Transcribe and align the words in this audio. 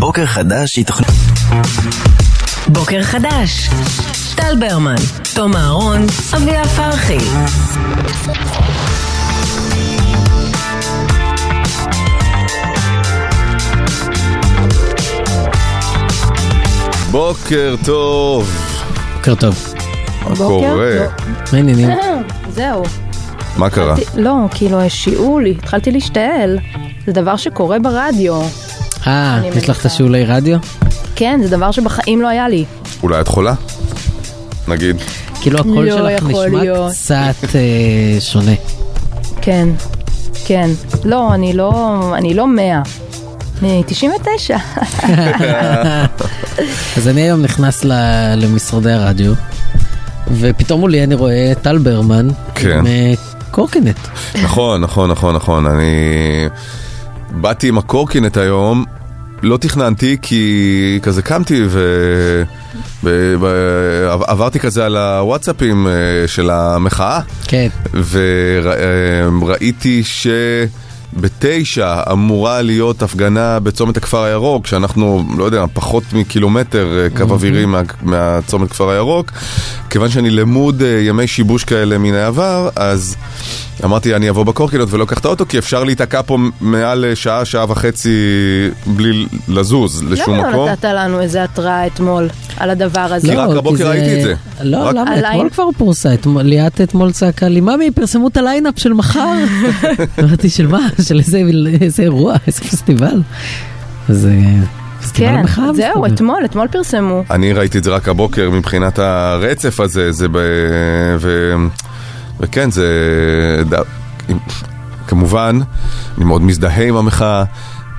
בוקר 0.00 0.26
חדש 0.26 0.76
היא 0.76 0.86
תוכנית... 0.86 1.10
בוקר 2.68 3.02
חדש. 3.02 3.70
טל 4.36 4.56
ברמן, 4.60 4.94
תום 5.34 5.56
אהרון, 5.56 6.06
אביה 6.36 6.64
פרחי. 6.64 7.18
בוקר 17.10 17.74
טוב. 17.84 18.50
בוקר 19.16 19.34
טוב. 19.34 19.74
מה 20.28 20.36
קורה? 20.36 20.90
מה 21.52 21.58
העניינים? 21.58 21.88
זהו. 22.50 22.84
מה 23.56 23.70
קרה? 23.70 23.94
לא, 24.16 24.32
כאילו 24.54 24.80
השאול 24.80 25.42
לי, 25.42 25.50
התחלתי 25.58 25.90
להשתעל. 25.90 26.58
זה 27.06 27.12
דבר 27.12 27.36
שקורה 27.36 27.78
ברדיו. 27.78 28.42
אה, 29.06 29.40
יש 29.56 29.68
לך 29.68 29.80
את. 29.80 29.86
השיעולי 29.86 30.24
רדיו? 30.24 30.58
כן, 31.16 31.40
זה 31.44 31.48
דבר 31.56 31.70
שבחיים 31.70 32.22
לא 32.22 32.28
היה 32.28 32.48
לי. 32.48 32.64
אולי 33.02 33.20
את 33.20 33.28
חולה? 33.28 33.54
נגיד. 34.68 34.96
כאילו 35.40 35.58
הקול 35.58 35.88
לא 35.88 35.96
שלך 36.10 36.22
נשמע 36.22 36.46
להיות. 36.60 36.92
קצת 36.92 37.54
אה, 37.54 38.20
שונה. 38.20 38.52
כן, 39.42 39.68
כן. 40.44 40.70
לא, 41.04 41.34
אני 41.34 41.52
לא, 41.52 41.72
אני 42.16 42.34
לא 42.34 42.46
100. 42.48 42.82
אני 43.62 43.82
99. 43.86 44.56
אז 46.96 47.08
אני 47.08 47.20
היום 47.20 47.42
נכנס 47.42 47.84
ל- 47.84 48.34
למשרדי 48.36 48.92
הרדיו, 48.92 49.32
ופתאום 50.40 50.80
מולי 50.80 51.04
אני 51.04 51.14
רואה 51.14 51.52
טל 51.62 51.78
ברמן 51.78 52.28
כן. 52.54 52.78
עם 52.78 52.86
אה, 52.86 53.12
קורקינט. 53.50 53.98
נכון, 54.42 54.80
נכון, 54.80 55.10
נכון, 55.10 55.34
נכון. 55.36 55.66
אני 55.66 55.86
באתי 57.30 57.68
עם 57.68 57.78
הקורקינט 57.78 58.36
היום, 58.36 58.84
לא 59.42 59.56
תכננתי 59.56 60.16
כי 60.22 60.98
כזה 61.02 61.22
קמתי 61.22 61.62
ו... 61.68 61.80
ב- 63.04 63.34
ב- 63.40 64.22
עברתי 64.26 64.58
כזה 64.60 64.86
על 64.86 64.96
הוואטסאפים 64.96 65.86
אה, 65.86 65.92
של 66.26 66.50
המחאה 66.50 67.20
כן. 67.44 67.68
וראיתי 69.40 70.02
שבתשע 71.16 72.00
אמורה 72.12 72.62
להיות 72.62 73.02
הפגנה 73.02 73.58
בצומת 73.60 73.96
הכפר 73.96 74.22
הירוק, 74.22 74.66
שאנחנו, 74.66 75.24
לא 75.38 75.44
יודע, 75.44 75.64
פחות 75.72 76.02
מקילומטר 76.12 76.86
אה, 76.98 77.08
קו 77.16 77.32
אווירי 77.32 77.66
מה- 77.66 77.80
מהצומת 78.02 78.70
כפר 78.70 78.90
הירוק. 78.90 79.32
כיוון 79.90 80.10
שאני 80.10 80.30
למוד 80.30 80.82
אה, 80.82 80.88
ימי 80.88 81.26
שיבוש 81.26 81.64
כאלה 81.64 81.98
מן 81.98 82.14
העבר, 82.14 82.68
אז 82.76 83.16
אמרתי, 83.84 84.14
אני 84.14 84.30
אבוא 84.30 84.44
בקורקינט 84.44 84.88
ולא 84.90 85.04
אקח 85.04 85.18
את 85.18 85.24
האוטו, 85.24 85.46
כי 85.48 85.58
אפשר 85.58 85.84
להיתקע 85.84 86.20
פה 86.22 86.38
מעל 86.60 87.04
אה, 87.04 87.16
שעה, 87.16 87.44
שעה 87.44 87.64
וחצי 87.68 88.10
בלי 88.86 89.26
לזוז 89.48 90.02
לשום 90.02 90.34
למה 90.34 90.42
לא 90.42 90.50
מקום. 90.52 90.68
נתת 90.68 90.84
לנו 90.84 91.20
איזה 91.20 91.44
התראה 91.44 91.86
אתמול 91.86 92.28
על 92.56 92.70
הדבר 92.70 93.00
הזה? 93.00 93.28
כי 93.28 93.34
רק 93.36 93.56
הבוקר 93.56 93.88
ראיתי 93.88 94.16
את 94.18 94.22
זה. 94.22 94.34
לא, 94.62 94.76
רק- 94.78 94.94
למה? 94.94 95.30
אתמול 95.30 95.50
כבר 95.50 95.64
פורסה, 95.78 96.14
אתמול- 96.14 96.42
ליאת 96.42 96.80
אתמול 96.80 97.12
צעקה 97.12 97.48
לי, 97.48 97.60
ממי, 97.60 97.90
פרסמו 97.90 98.28
את 98.28 98.36
הליינאפ 98.36 98.74
של 98.78 98.92
מחר. 98.92 99.28
אמרתי, 100.20 100.50
של 100.50 100.66
מה? 100.66 100.78
של 101.08 101.18
איזה- 101.18 101.42
איזה 101.80 102.02
אירוע? 102.02 102.34
איזה 102.46 102.60
פסטיבל? 102.60 103.22
אז 104.08 104.26
אה, 104.26 104.62
כן, 105.14 105.42
זהו. 105.74 106.06
אתמול, 106.06 106.42
אתמול 106.44 106.68
פרסמו. 106.68 107.22
אני 107.30 107.52
ראיתי 107.52 107.78
את 107.78 107.84
זה 107.84 107.90
רק 107.90 108.08
הבוקר 108.08 108.50
מבחינת 108.50 108.98
הרצף 108.98 109.80
הזה, 109.80 110.12
זה 110.12 110.28
ב... 110.28 110.36
ו... 111.20 111.54
וכן, 112.40 112.70
זה... 112.70 112.86
ד... 113.70 113.74
כמובן, 115.06 115.58
אני 116.16 116.24
מאוד 116.24 116.42
מזדהה 116.42 116.84
עם 116.84 116.96
המחאה, 116.96 117.44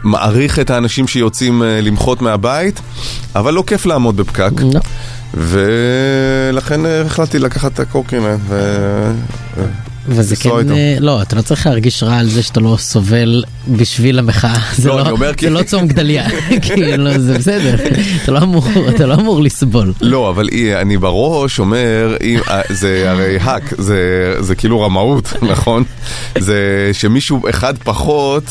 מעריך 0.03 0.59
את 0.59 0.69
האנשים 0.69 1.07
שיוצאים 1.07 1.63
אה, 1.63 1.81
למחות 1.81 2.21
מהבית, 2.21 2.81
אבל 3.35 3.53
לא 3.53 3.63
כיף 3.67 3.85
לעמוד 3.85 4.17
בפקק, 4.17 4.51
לא. 4.73 4.79
ולכן 5.33 6.85
אה, 6.85 7.01
החלטתי 7.01 7.39
לקחת 7.39 7.73
את 7.73 7.79
הקורקינט 7.79 8.39
ו... 8.47 9.11
וזה 10.07 10.35
כן, 10.35 10.49
איתו. 10.59 10.73
אה, 10.73 10.95
לא, 10.99 11.21
אתה 11.21 11.35
לא 11.35 11.41
צריך 11.41 11.67
להרגיש 11.67 12.03
רע 12.03 12.17
על 12.17 12.27
זה 12.29 12.43
שאתה 12.43 12.59
לא 12.59 12.75
סובל 12.79 13.43
בשביל 13.67 14.19
המחאה. 14.19 14.57
זה 14.77 14.89
לא, 14.89 14.95
לא, 14.95 15.01
אני 15.01 15.11
אומר 15.11 15.33
כי- 15.33 15.45
זה 15.45 15.51
לא 15.51 15.63
צום 15.63 15.87
גדליה, 15.87 16.27
כאילו, 16.65 17.19
זה 17.19 17.37
בסדר, 17.37 17.75
אתה 18.23 18.31
לא 18.31 18.37
אמור, 18.39 18.65
אתה 18.89 19.05
לא 19.05 19.13
אמור 19.13 19.41
לסבול. 19.41 19.93
לא, 20.01 20.29
אבל 20.29 20.47
אי, 20.51 20.75
אני 20.75 20.97
בראש 20.97 21.59
אומר, 21.59 22.15
אה, 22.47 22.61
זה 22.69 23.05
הרי 23.11 23.37
hack, 23.41 23.73
זה, 23.77 23.97
זה 24.39 24.55
כאילו 24.55 24.81
רמאות, 24.81 25.33
נכון? 25.51 25.83
זה 26.39 26.57
שמישהו 26.93 27.41
אחד 27.49 27.73
פחות, 27.77 28.43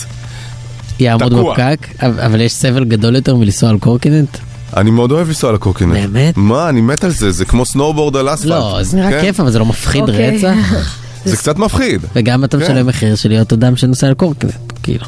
יעמוד 0.98 1.32
תקוע. 1.32 1.54
בפקק, 1.54 1.86
אבל 2.02 2.40
יש 2.40 2.52
סבל 2.52 2.84
גדול 2.84 3.14
יותר 3.16 3.36
מלנסוע 3.36 3.70
על 3.70 3.78
קורקינט? 3.78 4.36
אני 4.76 4.90
מאוד 4.90 5.12
אוהב 5.12 5.28
לנסוע 5.28 5.50
על 5.50 5.56
הקורקינט. 5.56 5.92
באמת? 5.92 6.36
מה, 6.36 6.68
אני 6.68 6.80
מת 6.80 7.04
על 7.04 7.10
זה, 7.10 7.30
זה 7.30 7.44
כמו 7.44 7.66
סנובורד 7.66 8.16
על 8.16 8.34
אספלט. 8.34 8.50
לא, 8.50 8.78
זה 8.82 8.96
נראה 8.96 9.10
כן? 9.10 9.20
כיף, 9.20 9.40
אבל 9.40 9.50
זה 9.50 9.58
לא 9.58 9.64
מפחיד 9.66 10.00
אוקיי. 10.02 10.36
רצח. 10.36 10.54
זה 11.24 11.36
קצת 11.36 11.58
מפחיד. 11.58 12.00
וגם 12.14 12.44
אתה 12.44 12.56
כן. 12.58 12.64
משלם 12.64 12.86
מחיר 12.86 13.14
של 13.16 13.28
להיות 13.28 13.52
אדם 13.52 13.76
שנוסע 13.76 14.06
על 14.06 14.14
קורקינט, 14.14 14.52
כאילו. 14.82 15.06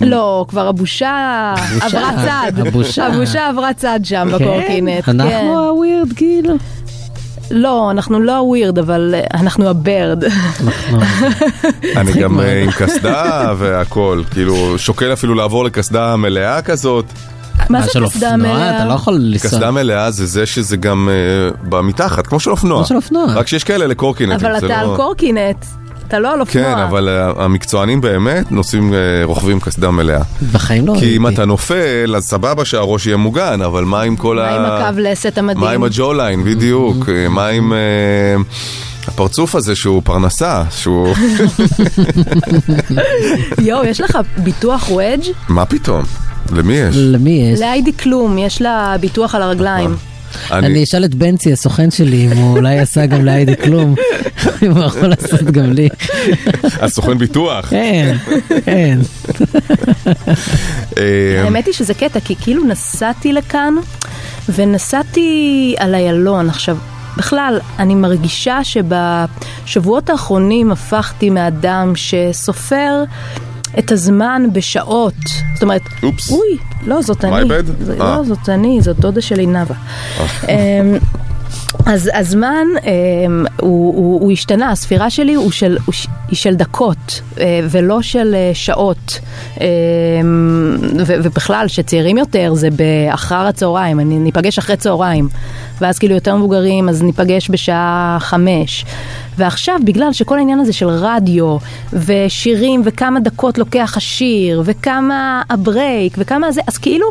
לא, 0.00 0.46
כבר 0.48 0.68
הבושה 0.68 1.54
עברה 1.80 2.10
צד. 2.24 2.52
הבושה. 2.66 3.06
הבושה 3.06 3.48
עברה 3.48 3.72
צד 3.74 4.00
שם 4.04 4.28
בקורקינט. 4.34 5.04
כן. 5.04 5.20
אנחנו 5.20 5.68
הווירד, 5.68 6.12
כאילו. 6.16 6.54
לא, 7.50 7.90
אנחנו 7.90 8.20
לא 8.20 8.36
הווירד, 8.38 8.78
אבל 8.78 9.14
אה, 9.14 9.40
אנחנו 9.40 9.68
הברד. 9.68 10.24
אנחנו- 10.24 10.98
אני 11.96 12.12
גם. 12.12 12.40
אה, 12.40 12.62
עם 12.62 12.70
קסדה 12.70 13.52
והכל, 13.58 14.22
כאילו, 14.30 14.78
שוקל 14.78 15.12
אפילו 15.12 15.34
לעבור 15.34 15.64
לקסדה 15.64 16.16
מלאה 16.16 16.62
כזאת. 16.62 17.04
מה 17.70 17.78
מה 17.80 17.86
זה 17.86 18.00
קסדה? 18.06 18.36
מלאה? 18.36 18.76
אתה 18.76 18.84
לא 18.84 18.92
יכול 18.92 19.14
לנסוע. 19.14 19.50
קסדה 19.50 19.70
מלאה 19.70 20.10
זה 20.10 20.26
זה 20.26 20.46
שזה 20.46 20.76
גם 20.76 21.08
אה, 21.08 21.14
במתחת, 21.68 22.26
כמו 22.26 22.40
של 22.40 22.50
אופנוע. 22.50 22.78
כמו 22.78 22.86
של 22.86 22.96
אופנוע. 22.96 23.24
רק 23.34 23.48
שיש 23.48 23.64
כאלה 23.64 23.86
לקורקינטים. 23.86 24.38
אבל 24.46 24.56
אתה 24.58 24.66
לא- 24.66 24.74
על 24.74 24.96
קורקינט, 24.96 25.64
אתה 26.08 26.18
לא 26.18 26.32
על 26.32 26.40
אופנוע. 26.40 26.64
כן, 26.74 26.78
אבל 26.78 27.08
אה, 27.08 27.44
המקצוענים 27.44 28.00
באמת 28.00 28.52
נוסעים, 28.52 28.94
אה, 28.94 28.98
רוכבים 29.24 29.60
קסדה 29.60 29.90
מלאה. 29.90 30.22
בחיים 30.52 30.86
לא 30.86 30.94
כי 30.98 31.16
אם 31.16 31.26
ראיתי. 31.26 31.34
אתה 31.40 31.44
נופל, 31.46 32.14
אז 32.16 32.24
סבבה 32.28 32.64
שהראש 32.64 33.06
יהיה 33.06 33.16
מוגן, 33.16 33.62
אבל 33.62 33.84
מה 33.84 34.02
עם 34.02 34.16
כל 34.16 34.36
מה 34.36 34.42
ה... 34.42 34.56
עם 34.56 34.64
הקו 34.64 35.00
לסת 35.00 35.38
המדהים? 35.38 35.60
מה 35.64 35.70
עם 35.70 35.82
הג'ו-ליין, 35.84 36.44
בדיוק. 36.44 37.08
אה, 37.08 37.28
מה 37.28 37.46
עם 37.46 37.72
אה, 37.72 37.78
הפרצוף 39.08 39.54
הזה 39.54 39.74
שהוא 39.76 40.02
פרנסה, 40.04 40.62
שהוא... 40.70 41.14
יואו, 43.58 43.84
יש 43.84 44.00
לך 44.00 44.18
ביטוח 44.36 44.90
וודג'? 44.90 45.30
מה 45.48 45.66
פתאום? 45.66 46.02
למי 46.52 46.74
יש? 46.74 46.96
למי 46.96 47.30
יש? 47.30 47.60
לאיידי 47.60 47.92
כלום, 47.92 48.38
יש 48.38 48.62
לה 48.62 48.96
ביטוח 49.00 49.34
על 49.34 49.42
הרגליים. 49.42 49.96
אני 50.52 50.84
אשאל 50.84 51.04
את 51.04 51.14
בנצי, 51.14 51.52
הסוכן 51.52 51.90
שלי, 51.90 52.28
אם 52.32 52.36
הוא 52.36 52.56
אולי 52.56 52.78
עשה 52.78 53.06
גם 53.06 53.24
לאיידי 53.24 53.56
כלום, 53.56 53.94
אם 54.62 54.70
הוא 54.70 54.84
יכול 54.84 55.08
לעשות 55.08 55.42
גם 55.42 55.72
לי. 55.72 55.88
הסוכן 56.80 57.18
ביטוח. 57.18 57.66
כן, 57.70 58.16
כן. 58.64 58.98
אה, 60.98 61.42
האמת 61.44 61.66
היא 61.66 61.74
שזה 61.74 61.94
קטע, 61.94 62.20
כי 62.20 62.34
כאילו 62.40 62.64
נסעתי 62.64 63.32
לכאן, 63.32 63.74
ונסעתי 64.48 65.74
על 65.78 65.94
איילון. 65.94 66.48
עכשיו, 66.48 66.76
בכלל, 67.16 67.60
אני 67.78 67.94
מרגישה 67.94 68.58
שבשבועות 68.64 70.10
האחרונים 70.10 70.72
הפכתי 70.72 71.30
מאדם 71.30 71.92
שסופר 71.94 73.04
את 73.78 73.92
הזמן 73.92 74.42
בשעות. 74.52 75.14
זאת 75.54 75.62
אומרת, 75.62 75.82
אופס. 76.02 76.30
אוי, 76.30 76.58
לא, 76.86 77.02
זאת 77.02 77.24
אני. 77.24 77.48
זה, 77.80 77.92
אה. 77.92 78.16
לא, 78.16 78.24
זאת 78.24 78.48
אני, 78.48 78.80
זאת 78.82 79.00
דודה 79.00 79.20
שלי 79.20 79.46
נאוה. 79.46 79.76
אמ, 80.48 80.96
אז 81.86 82.10
הזמן 82.14 82.66
אמ, 82.84 83.44
הוא, 83.60 83.94
הוא, 83.96 84.20
הוא 84.20 84.32
השתנה, 84.32 84.70
הספירה 84.70 85.10
שלי 85.10 85.34
הוא 85.34 85.50
של, 85.50 85.76
הוא 85.84 85.94
היא 86.28 86.36
של 86.36 86.54
דקות 86.54 87.20
אה, 87.38 87.60
ולא 87.70 88.02
של 88.02 88.34
אה, 88.34 88.50
שעות. 88.54 89.20
אמ, 89.60 89.66
ו, 91.06 91.14
ובכלל, 91.22 91.68
שצעירים 91.68 92.18
יותר 92.18 92.54
זה 92.54 92.68
באחר 92.70 93.46
הצהריים, 93.46 94.00
אני 94.00 94.18
ניפגש 94.18 94.58
אחרי 94.58 94.76
צהריים. 94.76 95.28
ואז 95.80 95.98
כאילו 95.98 96.14
יותר 96.14 96.36
מבוגרים, 96.36 96.88
אז 96.88 97.02
ניפגש 97.02 97.50
בשעה 97.50 98.16
חמש. 98.20 98.84
ועכשיו, 99.38 99.80
בגלל 99.84 100.12
שכל 100.12 100.38
העניין 100.38 100.60
הזה 100.60 100.72
של 100.72 100.88
רדיו, 100.88 101.56
ושירים, 101.92 102.82
וכמה 102.84 103.20
דקות 103.20 103.58
לוקח 103.58 103.94
השיר, 103.96 104.62
וכמה 104.64 105.42
הברייק, 105.50 106.14
וכמה 106.18 106.52
זה, 106.52 106.60
אז 106.66 106.78
כאילו, 106.78 107.06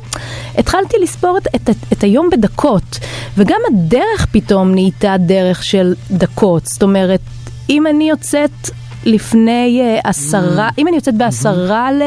התחלתי 0.57 0.97
לספור 1.03 1.37
את, 1.37 1.47
את, 1.55 1.69
את 1.93 2.03
היום 2.03 2.29
בדקות, 2.31 2.99
וגם 3.37 3.59
הדרך 3.67 4.27
פתאום 4.31 4.71
נהייתה 4.71 5.15
דרך 5.19 5.63
של 5.63 5.93
דקות. 6.11 6.65
זאת 6.65 6.83
אומרת, 6.83 7.21
אם 7.69 7.87
אני 7.87 8.09
יוצאת 8.09 8.69
לפני 9.05 9.81
אה, 9.81 9.99
עשרה, 10.09 10.69
אם 10.77 10.87
אני 10.87 10.95
יוצאת 10.95 11.15
בעשרה 11.15 11.91
ל... 11.91 12.01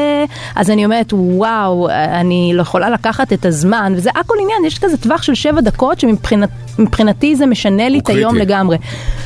אז 0.55 0.69
אני 0.69 0.85
אומרת, 0.85 1.13
וואו, 1.13 1.89
אני 1.89 2.51
לא 2.55 2.61
יכולה 2.61 2.89
לקחת 2.89 3.33
את 3.33 3.45
הזמן, 3.45 3.93
וזה 3.95 4.09
הכל 4.15 4.35
עניין, 4.41 4.65
יש 4.65 4.79
כזה 4.79 4.97
טווח 4.97 5.21
של 5.21 5.35
שבע 5.35 5.61
דקות 5.61 5.99
שמבחינתי 5.99 7.35
זה 7.35 7.45
משנה 7.45 7.89
לי 7.89 7.99
את. 7.99 8.09
היום 8.09 8.35
לגמרי. 8.35 8.77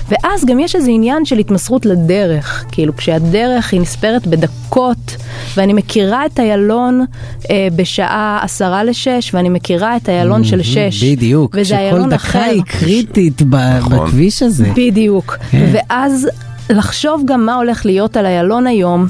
ואז 0.09 0.45
גם 0.45 0.59
יש 0.59 0.75
איזה 0.75 0.91
עניין 0.91 1.25
של 1.25 1.37
התמסרות 1.37 1.85
לדרך, 1.85 2.65
כאילו 2.71 2.95
כשהדרך 2.97 3.73
היא 3.73 3.81
נספרת 3.81 4.27
בדקות, 4.27 5.15
ואני 5.57 5.73
מכירה 5.73 6.25
את 6.25 6.39
איילון 6.39 7.05
אה, 7.51 7.67
בשעה 7.75 8.39
עשרה 8.41 8.83
לשש, 8.83 9.31
ואני 9.33 9.49
מכירה 9.49 9.95
את 9.97 10.09
איילון 10.09 10.43
של 10.43 10.63
שש. 10.63 11.03
בדיוק, 11.03 11.55
וזה 11.59 11.65
שכל 11.89 12.05
דקה 12.05 12.15
אחר. 12.15 12.39
היא 12.39 12.61
קריטית 12.65 13.41
ב- 13.41 13.55
נכון. 13.55 13.93
בכביש 14.07 14.43
הזה. 14.43 14.65
בדיוק. 14.75 15.37
כן. 15.51 15.71
ואז 15.73 16.27
לחשוב 16.69 17.23
גם 17.25 17.45
מה 17.45 17.55
הולך 17.55 17.85
להיות 17.85 18.17
על 18.17 18.25
איילון 18.25 18.67
היום. 18.67 19.07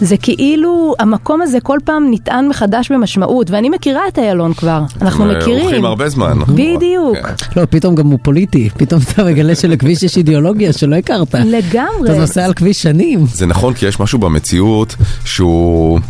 זה 0.00 0.16
כאילו 0.16 0.94
המקום 0.98 1.42
הזה 1.42 1.60
כל 1.60 1.78
פעם 1.84 2.06
נטען 2.10 2.48
מחדש 2.48 2.92
במשמעות, 2.92 3.50
ואני 3.50 3.68
מכירה 3.68 4.00
את 4.08 4.18
איילון 4.18 4.54
כבר, 4.54 4.82
אנחנו 5.02 5.30
אה, 5.30 5.36
מכירים. 5.36 5.64
הולכים 5.64 5.84
הרבה 5.84 6.08
זמן. 6.08 6.38
בדיוק. 6.48 7.16
כן. 7.16 7.60
לא, 7.60 7.66
פתאום 7.70 7.94
גם 7.94 8.06
הוא 8.06 8.18
פוליטי, 8.22 8.70
פתאום 8.76 9.00
אתה 9.12 9.24
מגלה 9.24 9.54
שלכביש 9.54 10.02
יש 10.02 10.16
אידיאולוגיה 10.16 10.72
שלא 10.72 10.96
הכרת. 10.96 11.34
לגמרי. 11.34 12.10
אתה 12.10 12.18
נוסע 12.18 12.44
על 12.44 12.54
כביש 12.54 12.82
שנים. 12.82 13.26
זה 13.26 13.46
נכון 13.46 13.74
כי 13.74 13.86
יש 13.86 14.00
משהו 14.00 14.18
במציאות 14.18 14.96
שהוא... 15.24 16.00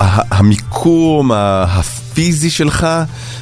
המיקום 0.00 1.30
הפיזי 1.34 2.50
שלך 2.50 2.86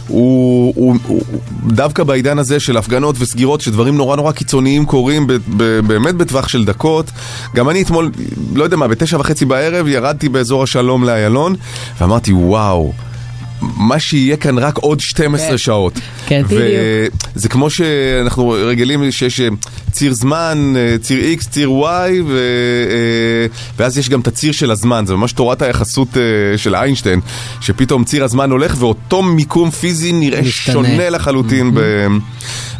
הוא, 0.08 0.72
הוא, 0.76 0.96
הוא 1.06 1.22
דווקא 1.66 2.04
בעידן 2.04 2.38
הזה 2.38 2.60
של 2.60 2.76
הפגנות 2.76 3.16
וסגירות 3.18 3.60
שדברים 3.60 3.96
נורא 3.96 4.16
נורא 4.16 4.32
קיצוניים 4.32 4.86
קורים 4.86 5.26
ב, 5.26 5.32
ב, 5.56 5.80
באמת 5.86 6.14
בטווח 6.14 6.48
של 6.48 6.64
דקות. 6.64 7.10
גם 7.54 7.70
אני 7.70 7.82
אתמול, 7.82 8.10
לא 8.54 8.64
יודע 8.64 8.76
מה, 8.76 8.88
בתשע 8.88 9.16
וחצי 9.20 9.44
בערב 9.44 9.88
ירדתי 9.88 10.28
באזור 10.28 10.62
השלום 10.62 11.04
לאיילון 11.04 11.54
ואמרתי 12.00 12.32
וואו 12.32 12.92
מה 13.76 13.98
שיהיה 13.98 14.36
כאן 14.36 14.58
רק 14.58 14.76
עוד 14.76 15.00
12 15.00 15.48
כן. 15.48 15.58
שעות. 15.58 15.92
כן, 16.26 16.42
בדיוק. 16.42 16.60
וזה 17.36 17.48
כמו 17.48 17.70
שאנחנו 17.70 18.50
רגילים 18.50 19.10
שיש 19.12 19.40
אה, 19.40 19.48
ציר 19.90 20.12
זמן, 20.12 20.74
אה, 20.76 20.98
ציר 20.98 21.24
X, 21.38 21.48
ציר 21.48 21.68
Y, 21.68 22.22
ו, 22.26 22.38
אה, 22.90 23.46
ואז 23.78 23.98
יש 23.98 24.08
גם 24.08 24.20
את 24.20 24.26
הציר 24.26 24.52
של 24.52 24.70
הזמן, 24.70 25.04
זה 25.06 25.14
ממש 25.14 25.32
תורת 25.32 25.62
היחסות 25.62 26.08
של 26.56 26.74
איינשטיין, 26.74 27.20
שפתאום 27.60 28.04
ציר 28.04 28.24
הזמן 28.24 28.50
הולך 28.50 28.74
ואותו 28.78 29.22
מיקום 29.22 29.70
פיזי 29.70 30.12
נראה 30.12 30.40
משתנה. 30.40 30.72
שונה 30.72 31.10
לחלוטין 31.10 31.74
ב, 31.74 31.80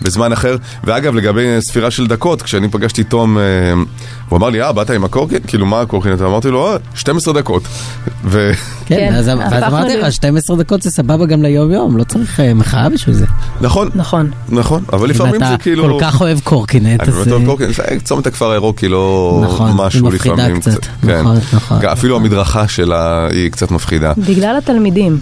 בזמן 0.02 0.32
אחר. 0.32 0.56
ואגב, 0.85 1.14
לגבי 1.14 1.56
ספירה 1.61 1.90
של 1.90 2.06
דקות, 2.06 2.43
כשאני 2.43 2.69
פגשתי 2.69 3.02
את 3.02 3.11
תום, 3.11 3.38
הוא 4.32 4.38
אמר 4.38 4.50
לי, 4.50 4.62
אה, 4.62 4.73
באת 4.73 4.90
עם 4.90 5.05
הקורקינט? 5.05 5.46
כאילו, 5.46 5.67
מה 5.67 5.81
הקורקינט? 5.81 6.20
אמרתי 6.20 6.49
לו, 6.49 6.73
אה, 6.73 6.76
12 6.94 7.35
דקות. 7.35 7.62
ו... 8.25 8.52
כן, 8.87 8.96
כן, 8.96 9.14
אז 9.14 9.28
הפכנו 9.28 9.67
אמרתי 9.67 9.96
לך, 9.96 10.12
12 10.12 10.56
דקות 10.56 10.71
זה 10.80 10.90
סבבה 10.90 11.26
גם 11.26 11.42
ליום 11.42 11.70
יום, 11.70 11.96
לא 11.96 12.04
צריך 12.04 12.40
אה, 12.40 12.54
מחאה 12.54 12.88
בשביל 12.88 13.14
זה. 13.14 13.26
נכון, 13.60 13.88
נכון. 13.94 14.30
נכון, 14.48 14.84
אבל 14.92 15.10
לפעמים 15.10 15.40
זה 15.48 15.56
כאילו... 15.58 15.84
אם 15.84 15.90
אתה 15.90 16.06
כל 16.06 16.12
כך 16.12 16.20
אוהב 16.20 16.40
קורקינט, 16.40 17.00
אני 17.00 17.08
אז... 17.08 17.14
באמת 17.14 17.28
אוהב 17.28 17.40
אה, 17.40 17.46
קורקינט, 17.46 17.70
לפעמים 17.70 18.00
צומת 18.00 18.26
הכפר 18.26 18.50
הירוק 18.50 18.78
היא 18.78 18.90
לא 18.90 19.40
נכון, 19.44 19.70
משהו 19.74 20.06
היא 20.06 20.14
מפחידה 20.14 20.34
לפעמים 20.34 20.60
קצת, 20.60 20.84
כן. 20.84 21.20
נכון, 21.20 21.36
נכון. 21.52 21.84
אפילו 21.84 22.16
המדרכה 22.16 22.69
שלה 22.69 23.28
היא 23.30 23.50
קצת 23.50 23.70
מפחידה. 23.70 24.12
בגלל 24.19 24.56
התלמידים. 24.58 25.19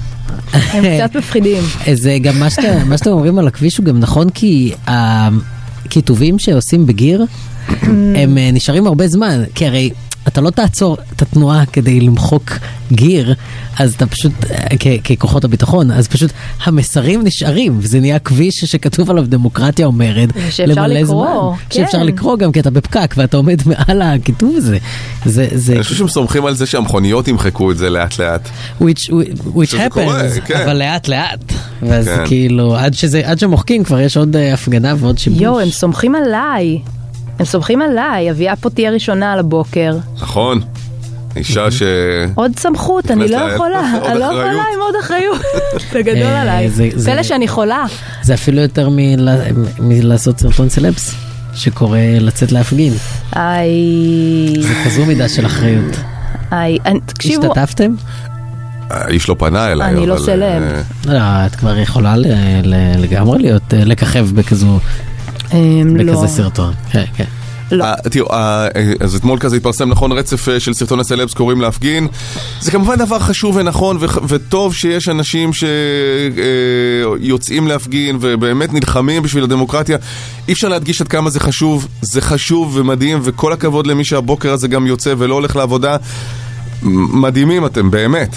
הם 0.53 0.85
קצת 1.01 1.17
מפחידים. 1.17 1.63
אה, 1.87 1.95
זה 1.95 2.19
גם 2.23 2.41
מה 2.41 2.51
שאתם 2.51 3.11
אומרים 3.11 3.39
על 3.39 3.49
הכביש 3.49 3.79
הוא 3.79 3.87
גם 3.87 3.99
נכון 3.99 4.31
כי 4.31 4.73
הכיתובים 4.87 6.39
שעושים 6.39 6.87
בגיר 6.87 7.25
הם 8.21 8.39
נשארים 8.53 8.87
הרבה 8.87 9.09
זמן 9.09 9.43
כי 9.55 9.67
הרי 9.67 9.91
אתה 10.29 10.41
לא 10.41 10.51
תעצור 10.51 10.97
את 11.17 11.23
התנועה 11.23 11.67
כדי 11.67 12.01
למחוק 12.01 12.53
גיר 12.93 13.35
אז 13.79 13.95
אתה 13.95 14.07
פשוט 14.07 14.33
אה, 14.51 14.67
כ- 14.79 15.13
ככוחות 15.13 15.45
הביטחון 15.45 15.91
אז 15.91 16.09
פשוט 16.09 16.31
המסרים 16.65 17.25
נשארים 17.25 17.79
וזה 17.81 18.01
נהיה 18.01 18.19
כביש 18.19 18.55
שכתוב 18.65 19.11
עליו 19.11 19.25
דמוקרטיה 19.29 19.87
אומרת 19.87 20.29
ושאפשר 20.35 20.65
למלא 20.83 20.87
לקרוא, 21.01 21.27
זמן. 21.27 21.57
כן. 21.71 21.81
שאפשר 21.83 22.03
לקרוא 22.03 22.39
גם 22.39 22.53
כי 22.53 22.61
אתה 22.61 22.71
בפקק 22.71 23.15
ואתה 23.17 23.37
עומד 23.37 23.61
מעל 23.67 24.03
הכיתוב 24.03 24.55
הזה 24.57 24.79
זה 25.25 25.47
זה 25.55 25.73
אני 25.73 25.83
חושב 25.83 25.95
שהם 25.97 26.09
סומכים 26.09 26.47
על 26.47 26.55
זה 26.55 26.67
שהמכוניות 26.67 27.29
ימחקו 27.29 27.71
את 27.71 27.79
זה 27.79 27.91
לאט 27.91 28.19
לאט. 28.19 28.49
which, 28.81 29.11
which 29.55 29.67
שזה 29.67 29.87
קורה, 29.91 30.21
happens, 30.21 30.41
כן. 30.41 30.61
אבל 30.65 30.77
לאט 30.77 31.09
לאט. 31.09 31.53
ואז 31.83 32.09
כן. 32.09 32.27
כאילו, 32.27 32.77
עד, 32.77 32.95
שזה, 32.95 33.23
עד 33.25 33.39
שמוחקים 33.39 33.85
כבר 33.85 34.01
יש 34.01 34.17
עוד 34.17 34.37
אה, 34.37 34.55
הפגנה 34.55 34.95
ועוד 34.99 35.19
שיבוש. 35.19 35.41
יואו, 35.41 35.61
הם 35.61 35.71
סומכים 35.71 36.15
עליי. 36.15 36.79
הם 37.41 37.47
סומכים 37.47 37.83
עליי, 37.83 38.31
אביה 38.31 38.57
פה 38.57 38.71
תהיה 38.71 38.91
ראשונה 38.91 39.33
על 39.33 39.39
הבוקר. 39.39 39.97
נכון. 40.23 40.61
אישה 41.37 41.71
ש... 41.71 41.83
עוד 42.35 42.53
סמכות, 42.59 43.11
אני 43.11 43.29
לא 43.29 43.47
לה- 43.47 43.55
יכולה, 43.55 43.81
אני 44.07 44.19
לא. 44.19 44.25
יכולה 44.25 44.43
עם 44.75 44.81
עוד 44.81 44.95
אחריות. 45.05 45.41
זה 45.93 46.03
גדול 46.03 46.23
אה, 46.23 46.43
עליי. 46.43 46.71
פלא 47.05 47.23
שאני 47.23 47.49
חולה. 47.49 47.85
זה 48.23 48.35
אפילו 48.35 48.61
יותר 48.61 48.89
מלעשות 49.79 50.39
סרטון 50.41 50.69
סלבס, 50.69 51.15
שקורא 51.55 51.99
לצאת 52.21 52.53
להפגין. 52.53 52.93
איי, 53.37 54.55
זה 54.63 54.75
כזו 54.85 55.07
מידה 55.07 55.29
של 55.29 55.47
אחריות. 55.47 55.97
איי, 56.53 56.79
תקשיבו, 57.07 57.53
השתתפתם? 57.53 57.95
האיש 58.91 59.29
לא 59.29 59.37
פנה 59.39 59.73
אליי, 59.73 59.91
אני 59.95 60.07
לא 60.07 60.19
סלב. 60.19 60.63
אה, 60.63 60.81
לא, 61.13 61.47
את 61.47 61.57
כבר 61.57 61.79
יכולה 61.79 62.15
לגמרי 62.99 63.39
להיות, 63.43 63.75
אה, 63.75 63.85
לככב 63.85 64.29
בכזו, 64.35 64.79
בכזה 65.97 66.27
סרטון. 66.27 66.73
כן, 66.93 67.05
כן. 67.17 67.25
לא. 67.73 67.85
אה, 67.85 67.95
תראו, 68.11 68.33
אה, 68.33 68.69
אה, 68.77 68.93
אז 69.01 69.15
אתמול 69.15 69.39
כזה 69.39 69.57
התפרסם 69.57 69.91
נכון 69.91 70.13
רצף 70.13 70.59
של 70.59 70.75
סרטוני 70.75 71.05
סלבס 71.05 71.35
קוראים 71.35 71.61
להפגין. 71.61 72.09
זה 72.61 72.71
כמובן 72.71 72.97
דבר 72.97 73.19
חשוב 73.19 73.57
ונכון 73.57 73.99
וטוב 74.29 74.75
שיש 74.75 75.09
אנשים 75.09 75.51
שיוצאים 77.21 77.69
להפגין 77.69 78.19
ובאמת 78.21 78.73
נלחמים 78.73 79.23
בשביל 79.23 79.45
הדמוקרטיה. 79.45 79.99
אי 80.49 80.53
אפשר 80.53 80.69
להדגיש 80.69 81.01
עד 81.01 81.09
כמה 81.09 81.31
זה 81.31 81.41
חשוב, 81.41 81.89
זה 82.03 82.21
חשוב 82.21 82.77
ומדהים 82.77 83.21
וכל 83.23 83.53
הכבוד 83.53 83.87
למי 83.87 84.05
שהבוקר 84.05 84.53
הזה 84.53 84.69
גם 84.69 84.87
יוצא 84.87 85.15
ולא 85.19 85.35
הולך 85.35 85.57
לעבודה. 85.57 85.97
מדהימים 87.13 87.67
אתם, 87.67 87.91
באמת. 87.91 88.37